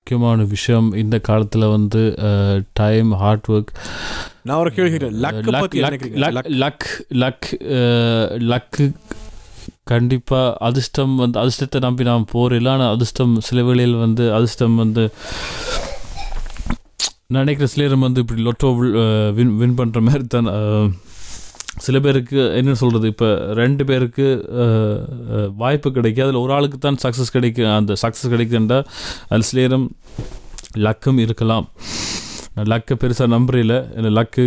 [0.02, 2.02] முக்கியமான விஷயம் இந்த காலத்தில் வந்து
[2.80, 3.72] டைம் ஹார்ட் ஒர்க்
[4.48, 5.50] நான் ஒரு கேள்வி லக்
[6.64, 6.88] லக்
[7.24, 7.50] லக்
[8.52, 8.86] லக்கு
[9.88, 15.04] கண்டிப்பாக அதிர்ஷ்டம் வந்து அதிர்ஷ்டத்தை நம்பி நாம் போரில்ல ஆனால் அதிர்ஷ்டம் சில வேளையில் வந்து அதிர்ஷ்டம் வந்து
[17.38, 18.70] நினைக்கிற சிலரும் வந்து இப்படி லொட்டோ
[19.38, 20.50] வின் வின் பண்ணுற மாதிரி தான்
[21.86, 23.28] சில பேருக்கு என்ன சொல்கிறது இப்போ
[23.60, 24.26] ரெண்டு பேருக்கு
[25.62, 28.80] வாய்ப்பு கிடைக்கும் அதில் ஒரு ஆளுக்கு தான் சக்ஸஸ் கிடைக்கும் அந்த சக்ஸஸ் கிடைக்குதுன்றா
[29.30, 29.88] அதில் சிலேரம்
[30.86, 31.66] லக்கும் இருக்கலாம்.
[32.56, 34.12] நான் லக்கை பெருசாக நம்புறில இல்லை.
[34.18, 34.44] லக்கு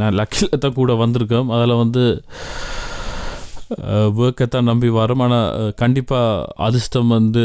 [0.00, 2.02] நான் லக்கில் தான் கூட வந்திருக்கேன் அதில் வந்து
[4.24, 5.22] ஒர்க்கை தான் நம்பி வரோம்.
[5.26, 7.44] ஆனால் கண்டிப்பாக அதிர்ஷ்டம் வந்து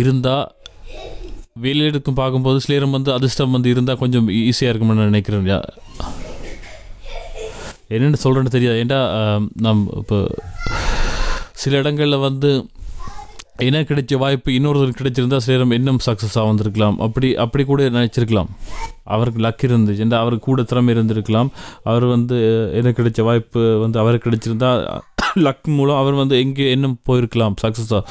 [0.00, 0.46] இருந்தால்
[1.64, 5.48] வெளியெடுக்கும் பார்க்கும்போது ஸ்லேரம் வந்து அதிர்ஷ்டம் வந்து இருந்தால் கொஞ்சம் ஈஸியாக இருக்கும்னு நினைக்கிறேன்.
[7.94, 8.80] என்னென்னு சொல்கிறேன்னு தெரியாது.
[8.82, 9.00] ஏன்டா
[9.66, 10.18] நம் இப்போ
[11.62, 12.50] சில இடங்களில் வந்து
[13.68, 16.98] எனக்கு கிடைச்ச வாய்ப்பு இன்னொருத்தர் கிடைச்சிருந்தா சேரம் இன்னும் சக்ஸஸாக வந்திருக்கலாம்.
[17.06, 18.50] அப்படி அப்படி கூட நினச்சிருக்கலாம்.
[19.14, 20.02] அவருக்கு லக் இருந்துச்சு.
[20.04, 21.50] ஏன்னா அவருக்கு கூட திறமை இருந்திருக்கலாம்.
[21.92, 22.36] அவர் வந்து
[22.78, 24.70] எனக்கு கிடைச்ச வாய்ப்பு வந்து அவருக்கு கிடைச்சிருந்தா
[25.46, 27.54] லக் மூலம் அவர் வந்து எங்கே இன்னும் போயிருக்கலாம்.
[27.62, 28.02] சக்ஸஸாக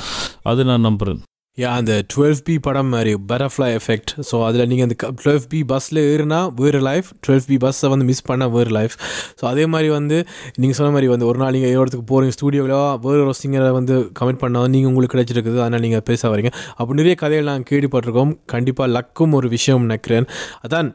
[0.52, 1.22] அது நான் நம்புகிறேன்
[1.62, 6.00] யா அந்த டுவெல் பி படம் மாதிரி பட்டர்ஃப்ளை எஃபெக்ட் ஸோ அதில் நீங்கள் அந்த டுவெல் பி பஸ்ஸில்
[6.12, 8.96] ஏறுனா வேறு லைஃப் டுவெல் பி பஸ்ஸை வந்து மிஸ் பண்ணால் வேறு லைஃப்
[9.42, 10.18] ஸோ அதே மாதிரி வந்து
[10.62, 14.42] நீங்கள் சொன்ன மாதிரி வந்து ஒரு நாள் நீங்கள் இடத்துக்கு போகிறீங்க ஸ்டூடியோவில் வேறு ஒரு சிங்கரை வந்து கமெண்ட்
[14.44, 16.52] பண்ணால் நீங்கள் உங்களுக்கு கிடைச்சிருக்குது அதனால் நீங்கள் பெருசாக வரீங்க.
[16.80, 18.32] அப்போ நிறைய கதைகள் நாங்கள் கேள்விப்பட்டிருக்கோம்.
[18.56, 20.28] கண்டிப்பாக லக்கும் ஒரு விஷயம் நினைக்கிறேன்.
[20.66, 20.90] அதான்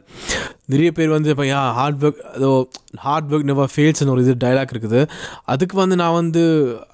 [0.66, 4.72] நிறைய பேர் வந்து இப்போ ஏன் ஹார்ட் ஒர்க் அதோ ஹார்ட் ஒர்க் நெவர் ஃபெயில்ஸ்னு ஒரு இது டைலாக்
[4.74, 5.08] இருக்குது.
[5.44, 6.42] அதுக்கு வந்து நான் வந்து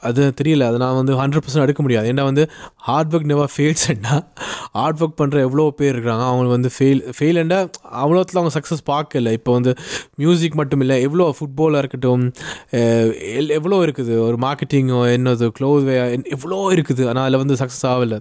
[0.00, 2.12] அது தெரியல அதை நான் வந்து ஹண்ட்ரட் பர்சன்ட் எடுக்க முடியாது.
[2.12, 4.26] ஏன்னா வந்து ஹார்ட் ஒர்க் நெவர் ஃபெயில்ஸ்னா
[4.72, 7.60] ஹார்ட் ஒர்க் பண்ணுற எவ்வளோ பேர் இருக்கிறாங்க அவங்க வந்து ஃபெயில் ஃபெயில்ண்டா
[8.02, 9.32] அவ்வளோத்தில் அவங்க சக்ஸஸ் பார்க்கல.
[9.32, 9.74] இப்போ வந்து
[10.14, 12.32] மியூசிக் மட்டும் இல்லை எவ்வளோ ஃபுட்பாலாக இருக்கட்டும்
[12.70, 17.08] எல்- எவ்வளோ இருக்குது ஒரு மார்க்கெட்டிங்கோ என்னது க்ளோத் வே எவ்வளோ இருக்குது.
[17.08, 18.20] ஆனால் அதில் வந்து சக்ஸஸ் ஆகலை.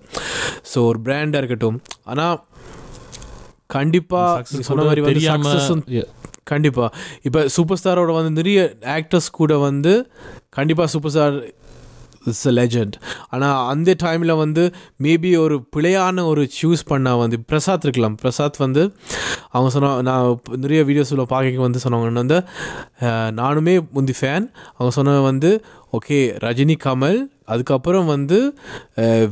[0.73, 1.81] ஸோ ஒரு பிராண்டாக இருக்கட்டும்.
[2.03, 2.47] ஆனால்
[3.75, 6.03] கண்டிப்பாக நீ சொன்ன மாதிரி வந்து.
[6.51, 6.89] கண்டிப்பாக
[7.27, 8.59] இப்போ சூப்பர் ஸ்டாரோட வந்து நிறைய
[8.97, 9.93] ஆக்டர்ஸ் கூட வந்து
[10.57, 11.35] கண்டிப்பாக super star
[12.29, 12.95] it's a legend
[13.33, 14.63] ஆனால் அந்த டைமில் வந்து
[15.05, 18.15] மேபி ஒரு பிழையான ஒரு சூஸ் பண்ணால் வந்து பிரசாத் இருக்கலாம்.
[18.23, 18.81] பிரசாத் வந்து
[19.53, 20.25] அவங்க சொன்ன நான்
[20.63, 22.39] நிறைய வீடியோஸில் பார்க்க வந்து சொன்னாங்க வந்து
[23.41, 25.51] நானுமே முந்தி ஃபேன் அவங்க சொன்னது வந்து
[25.99, 27.19] ஓகே ரஜினி கமல்.
[27.53, 28.39] அதுக்கப்புறம் வந்து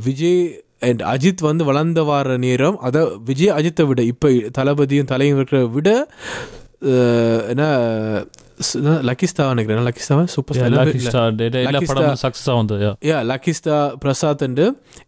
[0.06, 0.40] விஜய்
[0.80, 5.90] அண்ட் அஜித் வந்து வளர்ந்த வார நேரம் அதை விஜய் அஜித்தை விட இப்போ தளபதியும் தலையும் இருக்கிற விட
[7.50, 7.64] என்ன
[9.08, 9.84] லக்கிஸ்தா நினைக்கிறேன்.
[9.86, 10.88] லக்கிஸ்தாவா சூப்பர் ஸ்டார்.
[12.22, 12.76] சக்ஸஸாக வந்து.
[13.04, 14.42] யா லக்கிஸ்தா பிரசாத்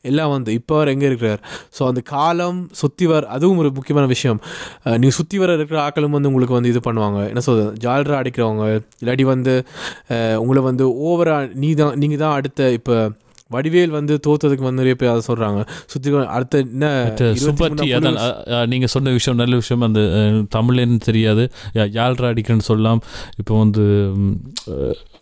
[0.05, 1.41] எல்லாம் வந்து இப்போ அவர் எங்கே இருக்கிறார்?
[1.77, 4.41] ஸோ அந்த காலம் சுற்றி வர அதுவும் ஒரு முக்கியமான விஷயம்.
[4.85, 7.21] அஹ், நீ சுற்றி வர இருக்கிற ஆக்களும் வந்து உங்களுக்கு வந்து இது பண்ணுவாங்க.
[7.29, 7.73] என்ன சொல்றது?
[7.85, 8.66] ஜாலரா அடிக்கிறவங்க
[9.03, 9.55] இல்லாட்டி வந்து
[10.41, 12.97] உங்களை வந்து ஓவரா நீ தான் நீங்கள் தான் அடுத்த இப்போ
[13.51, 18.16] வடிவேல் வந்து தோத்ததுக்கு வந்து நிறைய பேர் அதை சொல்கிறாங்க சுற்றி அடுத்த என்ன சூப்பர் டி அதான் புலி-
[18.16, 21.44] அ, அ, நீங்க சொன்ன விஷயம் நல்ல விஷயம் அந்த அஹ், தமிழ்லன்னு தெரியாது.
[21.74, 23.01] யாழ்ரா அடிக்கிறேன்னு சொல்லலாம்.
[23.38, 23.84] இப்போ வந்து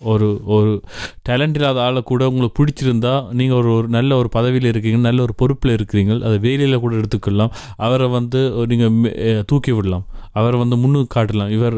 [0.01, 0.73] ஒரு ஒரு
[1.29, 5.35] டேலண்ட் இல்லாத ஆளை கூட உங்களுக்கு பிடிச்சிருந்தா நீங்கள் ஒரு ஒரு நல்ல ஒரு பதவியில் இருக்கீங்க நல்ல ஒரு
[5.35, 7.51] பொறுப்பில் இருக்கிறீங்க அதை வேலையில் கூட எடுத்துக்கலாம்.
[7.77, 10.07] அவரை வந்து நீங்கள் தூக்கி விடலாம்.
[10.33, 11.51] அவரை வந்து முன்னுக்கு காட்டலாம்.
[11.51, 11.77] இவர்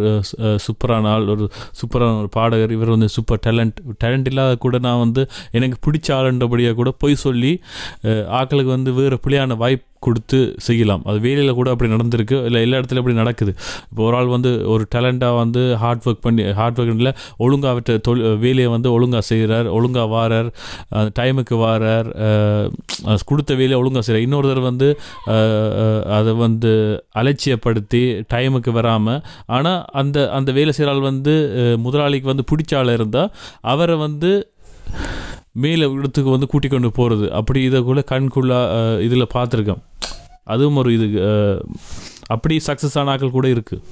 [0.65, 1.45] சூப்பரான ஆள் ஒரு
[1.79, 2.71] சூப்பரான ஒரு பாடகர்.
[2.71, 3.75] இவர் வந்து சூப்பர் டேலண்ட்
[4.05, 7.53] டேலண்ட் இல்லாத கூட நான் வந்து எனக்கு பிடிச்ச ஆளுன்றபடியாக கூட பொய் சொல்லி
[8.41, 11.03] ஆக்களுக்கு வந்து வேறு பிள்ளையான வாய்ப்பு கொடுத்து செய்யலாம்.
[11.09, 12.37] அது வேலையில் கூட அப்படி நடந்திருக்கு.
[12.49, 13.53] இல்லை எல்லா இடத்துலையும் அப்படி நடக்குது.
[13.91, 17.13] இப்போ ஒரு ஆள் வந்து ஒரு டேலண்ட்டாக வந்து ஹார்ட் ஒர்க் பண்ணி ஹார்ட் ஒர்க் இல்லை
[17.45, 20.49] ஒழுங்காக அவற்றை தொழில் வேலையை வந்து ஒழுங்காக செய்கிறார் ஒழுங்காக வாரார்
[21.19, 22.09] டைமுக்கு வாரார்
[23.31, 24.89] கொடுத்த வேலையை ஒழுங்காக செய்கிறார் இன்னொருத்தர் வந்து
[26.19, 26.73] அதை வந்து
[27.23, 28.03] அலட்சியப்படுத்தி
[28.35, 29.21] டைமுக்கு வராமல்
[29.59, 31.35] ஆனால் அந்த அந்த வேலை செய்கிற ஆள் வந்து
[31.87, 33.31] முதலாளிக்கு வந்து பிடிச்ச ஆள் இருந்தால்
[33.75, 34.33] அவரை வந்து
[35.53, 38.59] மேலே இடத்துக்கு வந்து கூட்டிக் கொண்டு போகிறது அப்படி இதை கூட கண்குள்ளா
[39.07, 39.83] இதில் பார்த்துருக்கேன்.
[40.45, 41.09] அதுவும் ஒரு இது
[42.27, 43.83] அப்படி சக்ஸஸ் ஆனாக்கள் ஆட்கள் கூட இருக்குது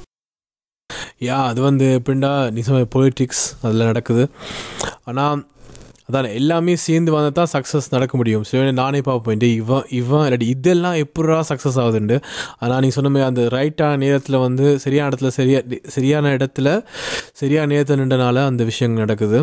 [1.29, 2.61] யா அது வந்து எப்படின்னா நீ
[2.97, 4.25] பொலிட்டிக்ஸ் அதில் நடக்குது.
[5.05, 5.41] ஆனால்
[6.09, 8.45] அதான் எல்லாமே சேர்ந்து வந்தால் தான் சக்ஸஸ் நடக்க முடியும்.
[8.51, 12.17] ஸோ நானே பார்ப்பேன் இவன் இவன் இல்லாட்டி இதெல்லாம் எப்படா சக்ஸஸ் ஆகுதுண்டு
[12.63, 15.61] ஆனால் நீங்கள் சொன்ன அந்த ரைட்டான நேரத்தில் வந்து சரியான இடத்துல சரியா
[15.97, 16.69] சரியான இடத்துல
[17.43, 19.41] சரியான நேரத்தில் நின்றனால அந்த விஷயங்கள் நடக்குது.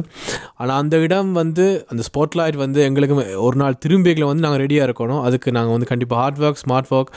[0.61, 3.15] ஆனால் அந்த இடம் வந்து அந்த ஸ்பாட்லைட் வந்து எங்களுக்கு
[3.47, 5.23] ஒரு நாள் திரும்பிகளை வந்து நாங்கள் ரெடியாக இருக்கணும்.
[5.29, 7.11] அதுக்கு நாங்கள் வந்து கண்டிப்பாக hard work smart work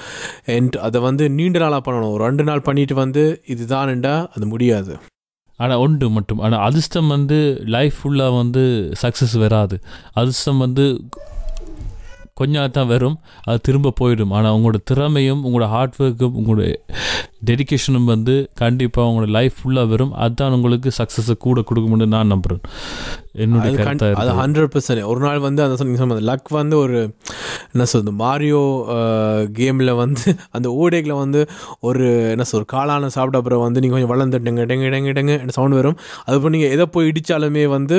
[0.56, 2.12] and அதை வந்து நீண்ட நாளாக பண்ணணும்.
[2.16, 3.24] ஒரு ரெண்டு நாள் பண்ணிட்டு வந்து
[3.54, 4.94] இதுதான்டா அது முடியாது.
[5.58, 6.38] ஆனால் உண்டு மட்டும்.
[6.38, 7.38] ஆனால் அதிர்ஷ்டம் வந்து
[7.76, 8.64] லைஃப் ஃபுல்லாக வந்து
[9.02, 9.78] சக்ஸஸ் வராது.
[10.12, 10.86] அதிர்ஷ்டம் வந்து
[12.38, 16.64] கொஞ்ச நாள் தான் வரும் அது திரும்ப போயிடும் ஆனால் உங்களோட திறமையும் உங்களோட ஹார்ட் ஒர்க்கும் உங்களோட
[17.48, 22.62] டெடிகேஷனும் வந்து கண்டிப்பாக உங்களோட லைஃப் ஃபுல்லாக வரும் அதுதான் உங்களுக்கு சக்ஸஸை கூட கொடுக்கும்னு நான் நம்புகிறேன்
[23.42, 23.72] என்னுடைய
[24.20, 26.96] அது ஹண்ட்ரட் பர்சன்ட் ஒரு நாள் வந்து அந்த சொன்ன- நீங்க சொன்ன லக் வந்து ஒரு
[27.68, 28.62] என்ன சொல்றது மாரியோ
[29.58, 31.40] கேமில் வந்து அந்த ஓடேக்கில் வந்து
[31.82, 35.96] ஒரு என்ன சொல் காளான சாப்பிட்ட அப்புறம் வந்து நீங்கள் கொஞ்சம் வளர்ந்துட்டுங்க டெங்க டெங்க டெங்க சவுண்ட் வரும்
[36.20, 37.98] அதுக்கப்புறம் நீங்கள் எதை போய் இடித்தாலுமே வந்து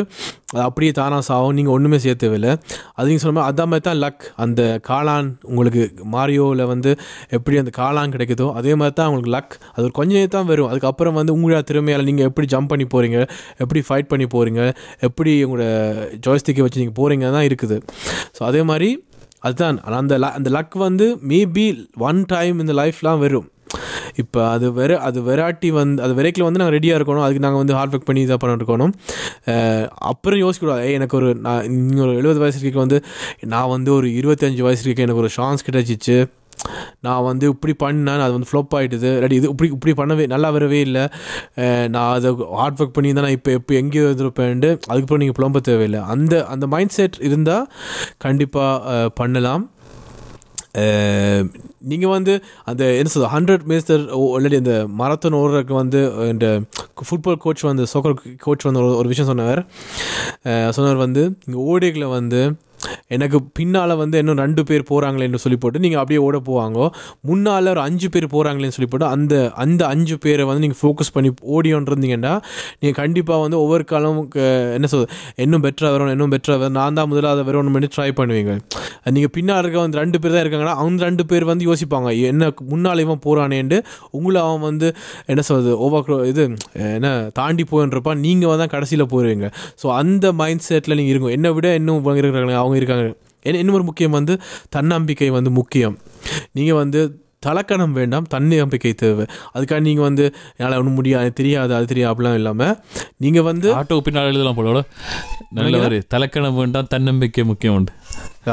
[0.53, 2.51] அது அப்படியே தானாக சாகும் நீங்கள் ஒன்றுமே சேர்த்து தேவையில்லை.
[2.97, 5.81] அது நீங்கள் சொன்ன அதே மாதிரி தான் லக் அந்த காளான் உங்களுக்கு
[6.13, 6.91] மாரியோவில் வந்து
[7.37, 10.69] எப்படி அந்த காளான் கிடைக்குதோ அதே மாதிரி தான் உங்களுக்கு லக் அது ஒரு கொஞ்சம் தான் வரும்.
[10.71, 13.19] அதுக்கப்புறம் வந்து உங்களோட திறமையால் நீங்கள் எப்படி ஜம்ப் பண்ணி போகிறீங்க
[13.65, 14.63] எப்படி ஃபைட் பண்ணி போகிறீங்க
[15.09, 15.67] எப்படி உங்களோட
[16.27, 17.77] ஜாய்ஸ்டிக்கை வச்சு நீங்கள் போகிறீங்க தான் இருக்குது.
[18.37, 18.89] ஸோ அதே மாதிரி
[19.47, 19.77] அதுதான்.
[20.01, 21.67] அந்த ல அந்த லக் வந்து மேபி
[22.09, 23.47] ஒன் டைம் இந்த லைஃப்லாம் வரும்.
[24.21, 27.25] இப்போ அது வெற அது வெராட்டி வந்து அது வெரைக்கில் வந்து நாங்கள் ரெடியாக இருக்கணும்.
[27.25, 28.93] அதுக்கு நாங்கள் வந்து ஹார்ட் ஒர்க் பண்ணி இதாக பண்ணிட்டு இருக்கணும்.
[30.11, 30.89] அப்புறம் யோசிக்கக்கூடாது.
[30.97, 32.99] எனக்கு ஒரு நான் இன்னும் ஒரு எழுபது வயசு இருக்க வந்து
[33.53, 36.19] நான் வந்து ஒரு இருபத்தஞ்சு வயசு இருக்க எனக்கு ஒரு சான்ஸ் கிடைச்சிச்சு.
[37.05, 40.79] நான் வந்து இப்படி பண்ணேன் அது வந்து ஃப்ளோப் ஆகிட்டுது ரெடி இது இப்படி இப்படி பண்ணவே நல்லா வரவே
[40.87, 41.03] இல்லை.
[41.93, 46.01] நான் அதை ஹார்ட் ஒர்க் பண்ணி தான் நான் இப்போ எப்போ எங்கேயோ இருந்திருப்பேன்ட்டு அதுக்கப்புறம் நீங்கள் புலம்ப தேவையில்லை.
[46.13, 47.67] அந்த அந்த மைண்ட் செட் இருந்தால்
[48.25, 49.63] கண்டிப்பாக பண்ணலாம்.
[51.91, 52.33] நீங்கள் வந்து
[52.65, 56.47] அந்த என்ன சொல்றது ஹண்ட்ரட் மீட்டர் ஆல்ரெடி அந்த மரத்தன் ஓடுறதுக்கு வந்து இந்த
[57.09, 59.61] ஃபுட்பால் கோச் வந்து சோக்கர் கோச் வந்து ஒரு ஒரு விஷயம் சொன்னார்.
[60.69, 62.41] சொன்னவர் வந்து இங்கே ஓடிகளை வந்து
[63.15, 66.77] எனக்கு பின்னால் வந்து இன்னும் ரெண்டு பேர் போகிறாங்களேன்னு சொல்லி போட்டு நீங்கள் அப்படியே ஓட போவாங்க.
[67.29, 71.31] முன்னால் ஒரு அஞ்சு பேர் போகிறாங்களேன்னு சொல்லி போட்டு அந்த அந்த அஞ்சு பேரை வந்து நீங்கள் ஃபோக்கஸ் பண்ணி
[71.55, 72.33] ஓடியோன்றிருந்தீங்கன்னா
[72.81, 74.21] நீங்கள் கண்டிப்பாக வந்து ஒவ்வொரு காலம்
[74.77, 75.07] என்ன சொல்
[75.45, 78.53] இன்னும் பெட்டராக வரணும் இன்னும் பெட்டராக வரும் நான் தான் முதல்ல அதை வரணும் பண்ணி ட்ரை பண்ணுவீங்க.
[79.15, 83.03] நீங்கள் பின்னால் இருக்க வந்து ரெண்டு பேர் தான் இருக்காங்கன்னா அவங்க ரெண்டு பேர் வந்து யோசிப்பாங்க என்ன முன்னால்
[83.05, 83.79] இவன் போகிறானேன்ட்டு
[84.17, 84.87] உங்களை அவன் வந்து
[85.31, 86.43] என்ன சொல்வது ஓவர் இது
[86.97, 87.09] என்ன
[87.39, 89.47] தாண்டி போயின்றப்பா நீங்கள் வந்து கடைசியில் போயிடுவீங்க
[89.81, 91.29] ஸோ அந்த மைண்ட் செட்டில் நீங்கள் இருங்க.
[91.37, 93.07] என்னை விட இன்னும் இவங்க இருக்கிறாங்க அவங்க இருக்காங்க.
[93.59, 94.33] இன்னொரு முக்கியம் வந்து
[94.69, 95.97] தன்னம்பிக்கை வந்து முக்கியம்.
[96.57, 97.01] நீங்கள் வந்து
[97.45, 99.25] தலக்கணம் வேண்டாம் தன்னம்பிக்கை தேவை.
[99.53, 100.23] அதுக்காக நீங்கள் வந்து
[100.57, 102.73] என்னால் ஒன்றும் முடியாது தெரியாது அது தெரியாது அப்படிலாம் இல்லாமல்
[103.23, 104.81] நீங்கள் வந்து ஆட்டோ பின்னால் எழுதலாம் போல
[105.57, 105.77] நல்ல
[106.13, 107.93] தலைக்கணம் வேண்டாம் தன்னம்பிக்கை முக்கியம் உண்டு.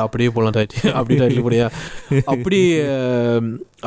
[0.05, 1.67] அப்படியே போகலாம் டைட்டில் அப்படி டைட்டில் போடியா?
[2.33, 2.61] அப்படி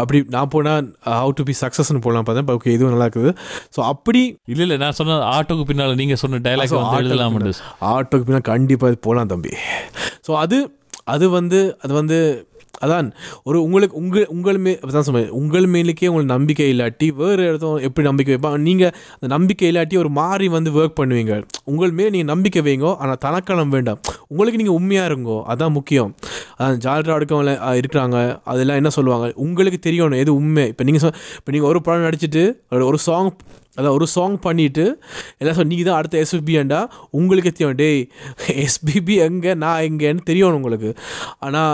[0.02, 0.90] அப்படி நான் போனால்
[1.20, 2.52] ஹவு டு பி சக்ஸஸ்னு போடலாம் பார்த்தேன்.
[2.58, 3.32] ஓகே இதுவும் நல்லா இருக்குது.
[3.76, 4.22] ஸோ அப்படி
[4.54, 7.56] இல்ல இல்ல நான் சொன்ன ஆட்டோக்கு பின்னால நீங்க சொன்ன டைலாக் ஆட்டோக்கு எழுதலாம் பின்னால.
[7.94, 9.54] ஆட்டோக்கு பின்னா கண்டிப்பாக போகலாம் தம்பி.
[10.28, 10.60] ஸோ அது
[11.16, 12.20] அது வந்து அது வந்து
[12.86, 13.08] அதான்
[13.48, 18.06] ஒரு உங்களுக்கு உங்கள் உங்கள் மே தான் சொல்லுவேன் உங்கள் மேலுக்கே உங்களுக்கு நம்பிக்கை இல்லாட்டி வேறு இடத்தும் எப்படி
[18.10, 21.34] நம்பிக்கை வைப்பா நீங்கள் அந்த நம்பிக்கை இல்லாட்டி ஒரு மாறி வந்து ஒர்க் பண்ணுவீங்க.
[21.72, 24.00] உங்கள் மேலே நீங்கள் நம்பிக்கை வைங்கோ ஆனால் தனக்கலம் வேண்டாம்.
[24.32, 26.12] உங்களுக்கு நீங்கள் உண்மையாக இருங்கோ அதான் முக்கியம்.
[26.58, 28.18] அதான் ஜால்ரா அடுக்கவங்கள இருக்கிறாங்க
[28.52, 29.28] அதெல்லாம் என்ன சொல்லுவாங்க?
[29.46, 30.66] உங்களுக்கு தெரியணும் எது உண்மை?
[30.74, 32.44] இப்போ நீங்கள் சொ இப்போ நீங்கள் ஒரு படம் நடிச்சிட்டு
[32.92, 33.32] ஒரு சாங்
[33.78, 34.86] அதான் ஒரு சாங் பண்ணிவிட்டு
[35.42, 36.80] எல்லாம் சொல் நீங்கள் தான் அடுத்த எஸ்பிபியாண்டா
[37.20, 37.76] உங்களுக்கு தெரியும்.
[37.82, 38.02] டேய்
[38.66, 40.92] எஸ்பிபி எங்கே நான் எங்கேன்னு தெரியணும் உங்களுக்கு.
[41.48, 41.74] ஆனால்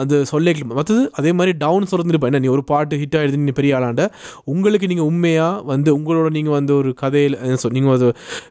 [0.00, 3.76] அது சொல்ல மற்றது அதே மாதிரி டவுன் சொல்லிருப்பா என்ன நீ ஒரு பாட்டு ஹிட் ஆகிடுது நீ பெரிய
[3.78, 4.06] ஆளாண்ட
[4.54, 7.38] உங்களுக்கு நீங்கள் உண்மையாக வந்து உங்களோட நீங்கள் வந்து ஒரு கதையில்
[7.76, 8.08] நீங்கள் ஒரு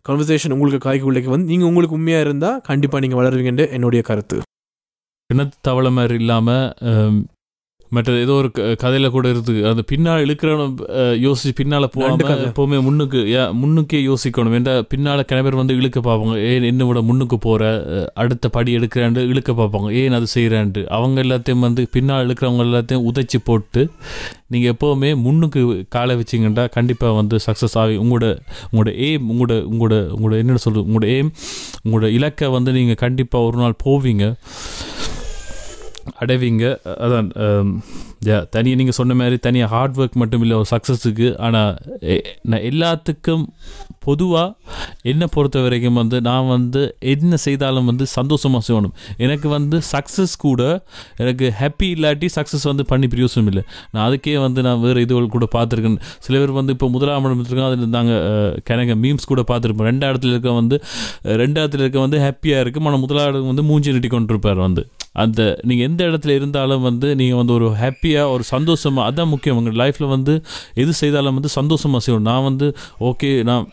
[0.09, 4.39] கன்வர்சேஷன் உங்களுக்கு காய்க்குள்ளைக்கு வந்து நீங்கள் உங்களுக்கு உண்மையாக இருந்தால் கண்டிப்பாக நீங்கள் வளருவீங்கன்ட்டு என்னுடைய கருத்து.
[5.29, 6.65] கிணத்து தவளை மாதிரி இல்லாமல்
[7.91, 12.43] மற்ற ஏதோ ஒரு கதையில கூட இருக்கு அது பின்னால் இழுக்கிறவன் அஹ், யோசிச்சு பின்னால நண்டு போகாம கதை.
[12.45, 14.55] எப்பவுமே முன்னுக்கு ஏ- முன்னுக்கே யோசிக்கணும்.
[14.55, 17.61] ஏன்டா பின்னால கிண பேர் வந்து இழுக்க பார்ப்பாங்க ஏன் என்ன விட முன்னுக்கு போற?
[17.91, 23.07] அஹ், அடுத்த படி எடுக்கிறாண்டு இழுக்க பார்ப்பாங்க ஏன் அது செய்யறான்ட்டு அவங்க எல்லாத்தையும் வந்து பின்னால் இழுக்கிறவங்க எல்லாத்தையும்
[23.07, 23.83] உதைச்சி போட்டு
[24.47, 28.25] நீங்க எப்பவுமே முன்னுக்கு காலை வச்சிங்கண்டா கண்டிப்பா வந்து சக்ஸஸ் ஆகி உங்களோட
[28.69, 30.85] உங்களோட எய்ம் உங்களோட உங்களோட உங்களோட என்னென்ன சொல்றது?
[30.87, 31.31] உங்களோட எய்ம்
[31.85, 34.25] உங்களோட இலக்கை வந்து நீங்க கண்டிப்பா ஒரு நாள் போவீங்க.
[36.21, 36.65] அடைவீங்க.
[37.05, 37.29] அதான்
[38.53, 41.71] தனியாக நீங்கள் சொன்ன மாதிரி தனியாக ஹார்ட் ஒர்க் மட்டும் இல்லை ஒரு சக்ஸஸுக்கு ஆனால்
[42.51, 43.45] நான் எல்லாத்துக்கும்
[44.05, 44.77] பொதுவாக
[45.11, 46.81] என்னை பொறுத்த வரைக்கும் வந்து நான் வந்து
[47.13, 48.93] என்ன செய்தாலும் வந்து சந்தோஷமாக செய்யணும்.
[49.25, 50.61] எனக்கு வந்து சக்ஸஸ் கூட
[51.23, 53.63] எனக்கு ஹாப்பி இல்லாட்டி சக்ஸஸ் வந்து பண்ணி பிரயோசனம் இல்லை.
[53.93, 55.99] நான் அதுக்கே வந்து நான் வேறு இதுகள் கூட பார்த்துருக்கேன்.
[56.27, 59.89] சில பேர் வந்து இப்போ முதலாம் இடம் அதில் நாங்கள் கிணங்க மீம்ஸ் கூட பார்த்துருப்போம்.
[59.91, 60.77] ரெண்டு இடத்துல இருக்க வந்து
[61.43, 62.87] ரெண்டு இடத்துல இருக்க வந்து ஹாப்பியாக இருக்கும்.
[62.89, 64.83] ஆனால் முதலாவது வந்து மூஞ்சி நீட்டி கொண்டிருப்பார் வந்து.
[65.15, 65.39] அந்த
[65.69, 69.57] நீங்கள் எந்த இடத்துல இருந்தாலும் வந்து நீங்கள் வந்து ஒரு ஹாப்பியாக ஒரு சந்தோஷமாக அதான் முக்கியம்.
[69.61, 70.35] உங்கள் லைஃப்பில் வந்து
[70.83, 72.29] எது செய்தாலும் வந்து சந்தோஷமாக செய்யணும்.
[72.31, 72.69] நான் வந்து
[73.11, 73.65] ஓகே நான்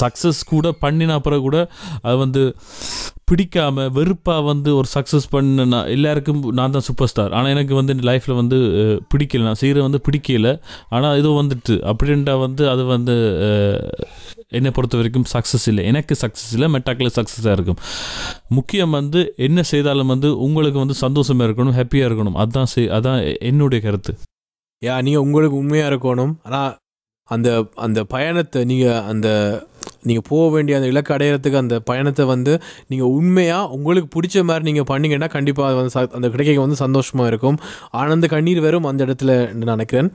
[0.00, 1.58] சக்ஸஸ் கூட பண்ணின அப்புறம் கூட
[2.06, 2.42] அது வந்து
[3.30, 7.94] பிடிக்காம வெறுப்பாக வந்து ஒரு சக்ஸஸ் பண்ண நான் எல்லாருக்கும் நான் தான் சூப்பர் ஸ்டார் ஆனால் எனக்கு வந்து
[7.94, 8.58] என் லைஃப்பில் வந்து
[9.12, 9.46] பிடிக்கல.
[9.48, 10.50] நான் செய்கிற வந்து பிடிக்கல.
[10.96, 13.16] ஆனால் இது வந்துட்டு அப்படின்ட்டா வந்து அது வந்து
[14.52, 15.84] என்னை பொறுத்த வரைக்கும் சக்ஸஸ் இல்லை.
[15.84, 17.76] எனக்கு சக்ஸஸ் இல்லை மெட்டாக்கில் சக்ஸஸாக இருக்கும்.
[18.48, 22.44] முக்கியம் வந்து என்ன செய்தாலும் வந்து உங்களுக்கு வந்து சந்தோஷமாக இருக்கணும் ஹாப்பியாக இருக்கணும்.
[22.44, 24.18] அதான் செய் அதான் என்னுடைய கருத்து.
[24.84, 26.34] யா நீங்கள் உங்களுக்கு உண்மையாக இருக்கணும்.
[26.42, 26.76] ஆனால்
[27.24, 29.28] அந்த அந்த பயணத்தை நீங்கள் அந்த
[30.02, 34.84] நீங்கள் போக வேண்டிய அந்த இலக்கு அடையிறதுக்கு அந்த பயணத்தை வந்து நீங்கள் உண்மையாக உங்களுக்கு பிடிச்ச மாதிரி நீங்கள்
[34.84, 37.58] பண்ணீங்கன்னா கண்டிப்பாக அது வந்து ச- அந்த கிடைக்க வந்து சந்தோஷமாக இருக்கும்.
[37.90, 40.12] ஆனந்த கண்ணீர் வரும் அந்த இடத்துல நினைக்கிறேன்.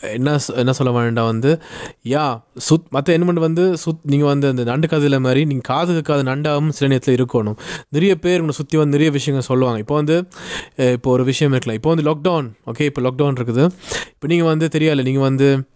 [0.00, 1.60] என்ன சொ- என்ன சொல்ல வேண்டாம் வந்து
[2.04, 6.22] யா சுத் மற்ற என்ன வந்து சுத் நீங்கள் வந்து அந்த நண்டு கதையில் மாதிரி நீங்கள் காது கேட்காத
[6.22, 7.56] நண்டாகவும் சில நேரத்தில் இருக்கணும்.
[7.88, 9.78] நிறைய பேர் உங்களை சுற்றி வந்து நிறைய விஷயங்கள் சொல்லுவாங்க.
[9.78, 10.28] இப்போ வந்து
[10.76, 11.76] இப்போ ஒரு விஷயம் இருக்கலாம்.
[11.76, 13.64] இப்போ வந்து லாக்டவுன் ஓகே இப்போ லாக்டவுன் இருக்குது.
[14.12, 15.66] இப்போ நீங்கள் வந்து தெரியாது நீங்கள் வந்து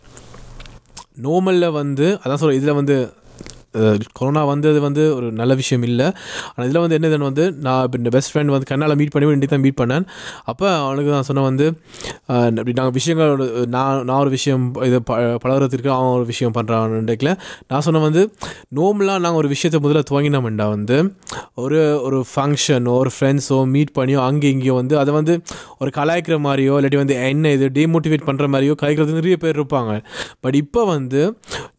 [1.23, 3.15] நார்மலில் வந்து அதான் சொல்கிறேன் இதில் வந்து
[4.19, 6.09] கொரோனா வந்தது வந்து ஒரு நல்ல விஷயம் இல்லை.
[6.53, 9.53] ஆனால் இதில் வந்து என்னதுன்னு வந்து நான் இப்போ இந்த பெஸ்ட் ஃப்ரெண்ட் வந்து கண்ணால் மீட் பண்ணி இன்றைக்கி
[9.55, 10.07] தான் மீட் பண்ணேன்.
[10.53, 11.69] அப்போ அவனுக்கு நான் சொன்னேன் வந்து
[12.59, 13.45] இப்படி நாங்கள் விஷயங்களோட
[13.77, 17.33] நான் நான் ஒரு விஷயம் இது ப பழகிறதுக்கு அவன் ஒரு விஷயம் பண்ணுறான் பண்ணுறான்ல
[17.71, 18.23] நான் சொன்னேன் வந்து
[18.79, 20.97] நோம்லாம் நாங்கள் ஒரு விஷயத்தை முதல்ல துவங்கினோம்டா வந்து
[21.63, 25.35] ஒரு ஒரு ஃபங்க்ஷனோ ஒரு ஃப்ரெண்ட்ஸோ மீட் பண்ணியோ அங்கே இங்கேயோ வந்து அதை வந்து
[25.83, 29.93] ஒரு கலாய்க்கிற மாதிரியோ இல்லாட்டி வந்து என்ன இது டிமோட்டிவேட் பண்ணுற மாதிரியோ கலாய்க்கிறது நிறைய பேர் இருப்பாங்க.
[30.45, 31.23] பட் இப்போ வந்து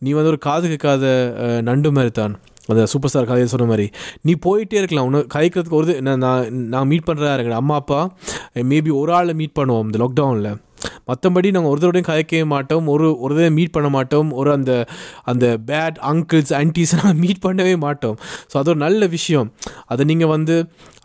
[0.03, 1.05] நீ வந்து ஒரு காது கேட்காத
[1.69, 2.39] நண்டு நண்டு மாதிரி தான்.
[2.67, 3.89] அந்த சூப்பர் ஸ்டார் கதையை சொன்ன மாதிரி.
[4.21, 5.05] நீ போயிட்டே இருக்கலாம்.
[5.05, 8.11] ஒன்று கதைக்கிறதுக்கு ஒரு இது- நான் நான் நான் மீட் பண்ணுறதா இருக்கேன் அம்மா அப்பா
[8.53, 10.57] மேபி ஒரு ஆளை மீட் பண்ணுவோம் இந்த லாக்டவுனில்
[11.09, 12.85] மற்றபடி நாங்கள் ஒருத்தரோடையும் கதைக்கவே மாட்டோம்.
[12.93, 14.29] ஒரு ஒரு தடவை மீட் பண்ண மாட்டோம்.
[14.41, 14.71] ஒரு அந்த
[15.33, 18.17] அந்த பேட் அங்கிள்ஸ் ஆன்டிஸ் நாங்கள் மீட் பண்ணவே மாட்டோம்.
[18.51, 19.49] ஸோ அது ஒரு நல்ல விஷயம்.
[19.93, 20.57] அதை நீங்கள் வந்து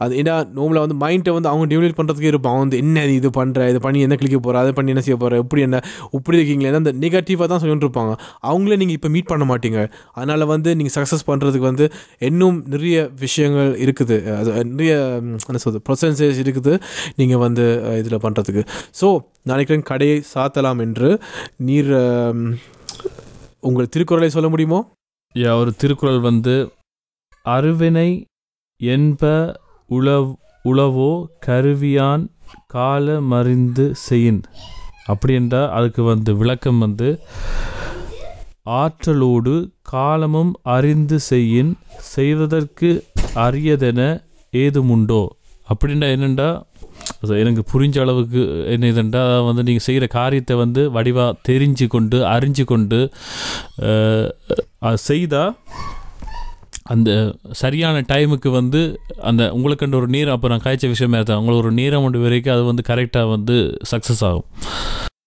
[0.04, 3.68] அது ஏன்னா நோம்பில் வந்து மைண்டை வந்து அவங்க டெவலப் பண்ணுறதுக்கு இருப்பான் அவன் வந்து என்ன இது பண்ணுற
[3.72, 5.78] இது பண்ணி என்ன கிளிக்க போகிற அதை பண்ணி என்ன செய்ய போகிற இப்படி என்ன
[6.16, 6.72] இப்படி இருக்கீங்களே?
[6.80, 8.12] அந்த நெகட்டிவாக தான் சொல்லிட்டு இருப்பாங்க.
[8.50, 9.80] அவங்களே நீங்கள் இப்போ மீட் பண்ண மாட்டீங்க.
[10.18, 11.86] அதனால் வந்து நீங்கள் சக்ஸஸ் பண்ணுறதுக்கு வந்து
[12.28, 14.18] இன்னும் நிறைய விஷயங்கள் இருக்குது.
[14.38, 14.92] அது நிறைய
[15.48, 16.74] என்ன சொல்றது ப்ரொசன்சேஸ் இருக்குது.
[17.20, 17.66] நீங்கள் வந்து
[18.02, 18.64] இதில் பண்ணுறதுக்கு
[19.00, 19.08] ஸோ
[19.46, 21.20] நினைக்கிறேன் கடையை சாத்தலாம் என்று
[21.56, 21.92] நீர்
[23.60, 24.80] உங்கள் திருக்குறளை சொல்ல முடியுமோ?
[25.34, 26.54] யா ஒரு திருக்குறள் வந்து
[27.44, 28.10] அருவினை
[28.80, 29.22] என்ப
[29.90, 30.32] உளவ்
[30.64, 31.12] உளவோ
[31.46, 32.24] கருவியான்
[32.66, 34.42] கால மறிந்து செயின்.
[35.04, 37.08] அப்படி என்றால் அதுக்கு வந்து விளக்கம் வந்து
[38.80, 41.72] ஆற்றலோடு காலமும் அறிந்து செய்யின்
[42.14, 44.00] செய்வதற்கு அரியதென
[44.52, 45.22] ஏதுமுண்டோ
[45.68, 46.48] அப்படின்னா என்னென்னா
[47.42, 48.40] எனக்கு புரிஞ்ச அளவுக்கு
[48.72, 53.00] என்ன இதுண்டா வந்து நீங்கள் செய்கிற காரியத்தை வந்து வடிவாக தெரிஞ்சு கொண்டு அறிஞ்சு கொண்டு
[55.08, 55.54] செய்தால்
[56.94, 57.10] அந்த
[57.62, 58.80] சரியான டைமுக்கு வந்து
[59.30, 62.64] அந்த உங்களுக்குன்ற ஒரு நேரம் அப்போ நான் காய்ச்ச விஷயமே தான் உங்களுக்கு ஒரு நேரம் ஒன்று வரைக்கும் அது
[62.70, 63.56] வந்து கரெக்டாக வந்து
[63.90, 64.46] சக்ஸஸ் ஆகும்.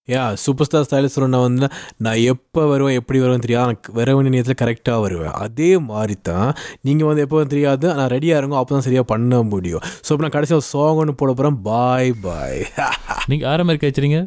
[0.07, 1.67] யா சூப்பர் ஸ்டார் ஸ்டைலில் சொல்லணும்னா வந்து
[2.05, 3.65] நான் எப்போ வருவேன் எப்படி வருவேன் தெரியாது.
[3.67, 5.35] எனக்கு வர வேண்டிய நேரத்தில் கரெக்டாக வருவேன்.
[5.45, 6.49] அதே மாதிரி தான்
[6.87, 7.87] நீங்கள் வந்து எப்போ தெரியாது.
[7.99, 9.83] நான் ரெடியாக இருங்க அப்போ தான் சரியாக பண்ண முடியும்.
[10.05, 12.61] ஸோ இப்போ நான் கடைசியாக சாங் ஒன்று போட போகிறேன் பாய் பாய்
[13.31, 14.19] நீங்கள் ஆற மாதிரி காய்ச்சிறீங்க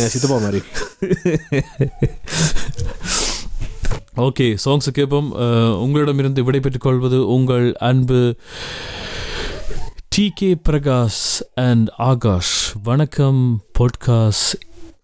[0.00, 0.60] என் சித்தப்பா மாதிரி.
[4.26, 5.28] ஓகே சாங்ஸ் கேட்போம்.
[5.84, 8.20] உங்களிடமிருந்து விடைபெற்றுக் கொள்வது உங்கள் அன்பு
[10.14, 11.24] T K Prakash
[11.68, 12.54] and Akash
[12.88, 13.42] வணக்கம்
[13.78, 14.54] பாட்காஸ்ட்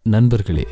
[0.04, 0.66] நண்பர்களே.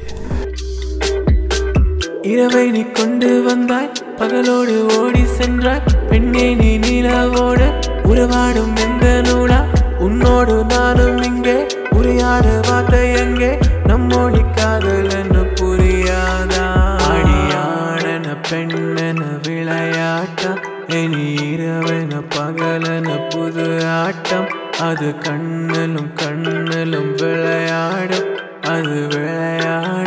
[2.23, 5.83] இரவை நீ கொண்டு வந்தாய் பகலோடு ஓடி சென்றாய்.
[6.09, 7.67] பெண்ணே நீ நிலவோடு
[8.05, 9.61] உறவாடும் எந்த நூலா?
[9.99, 13.59] உன்னோடு நானும் இங்கே உரையாட வார்த்தை எங்கே?
[13.87, 16.67] நம்மோடி காதல் என்ன புரியாதா?
[17.11, 24.49] அடியாடன பெண்ணென விளையாட்டம் இனி இரவென பகலென புது ஆட்டம்.
[24.81, 28.29] அது கண்ணிலும் கண்ணிலும் விளையாடும்.
[28.71, 30.00] அது விளையாடும் அது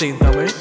[0.00, 0.59] say Tamil?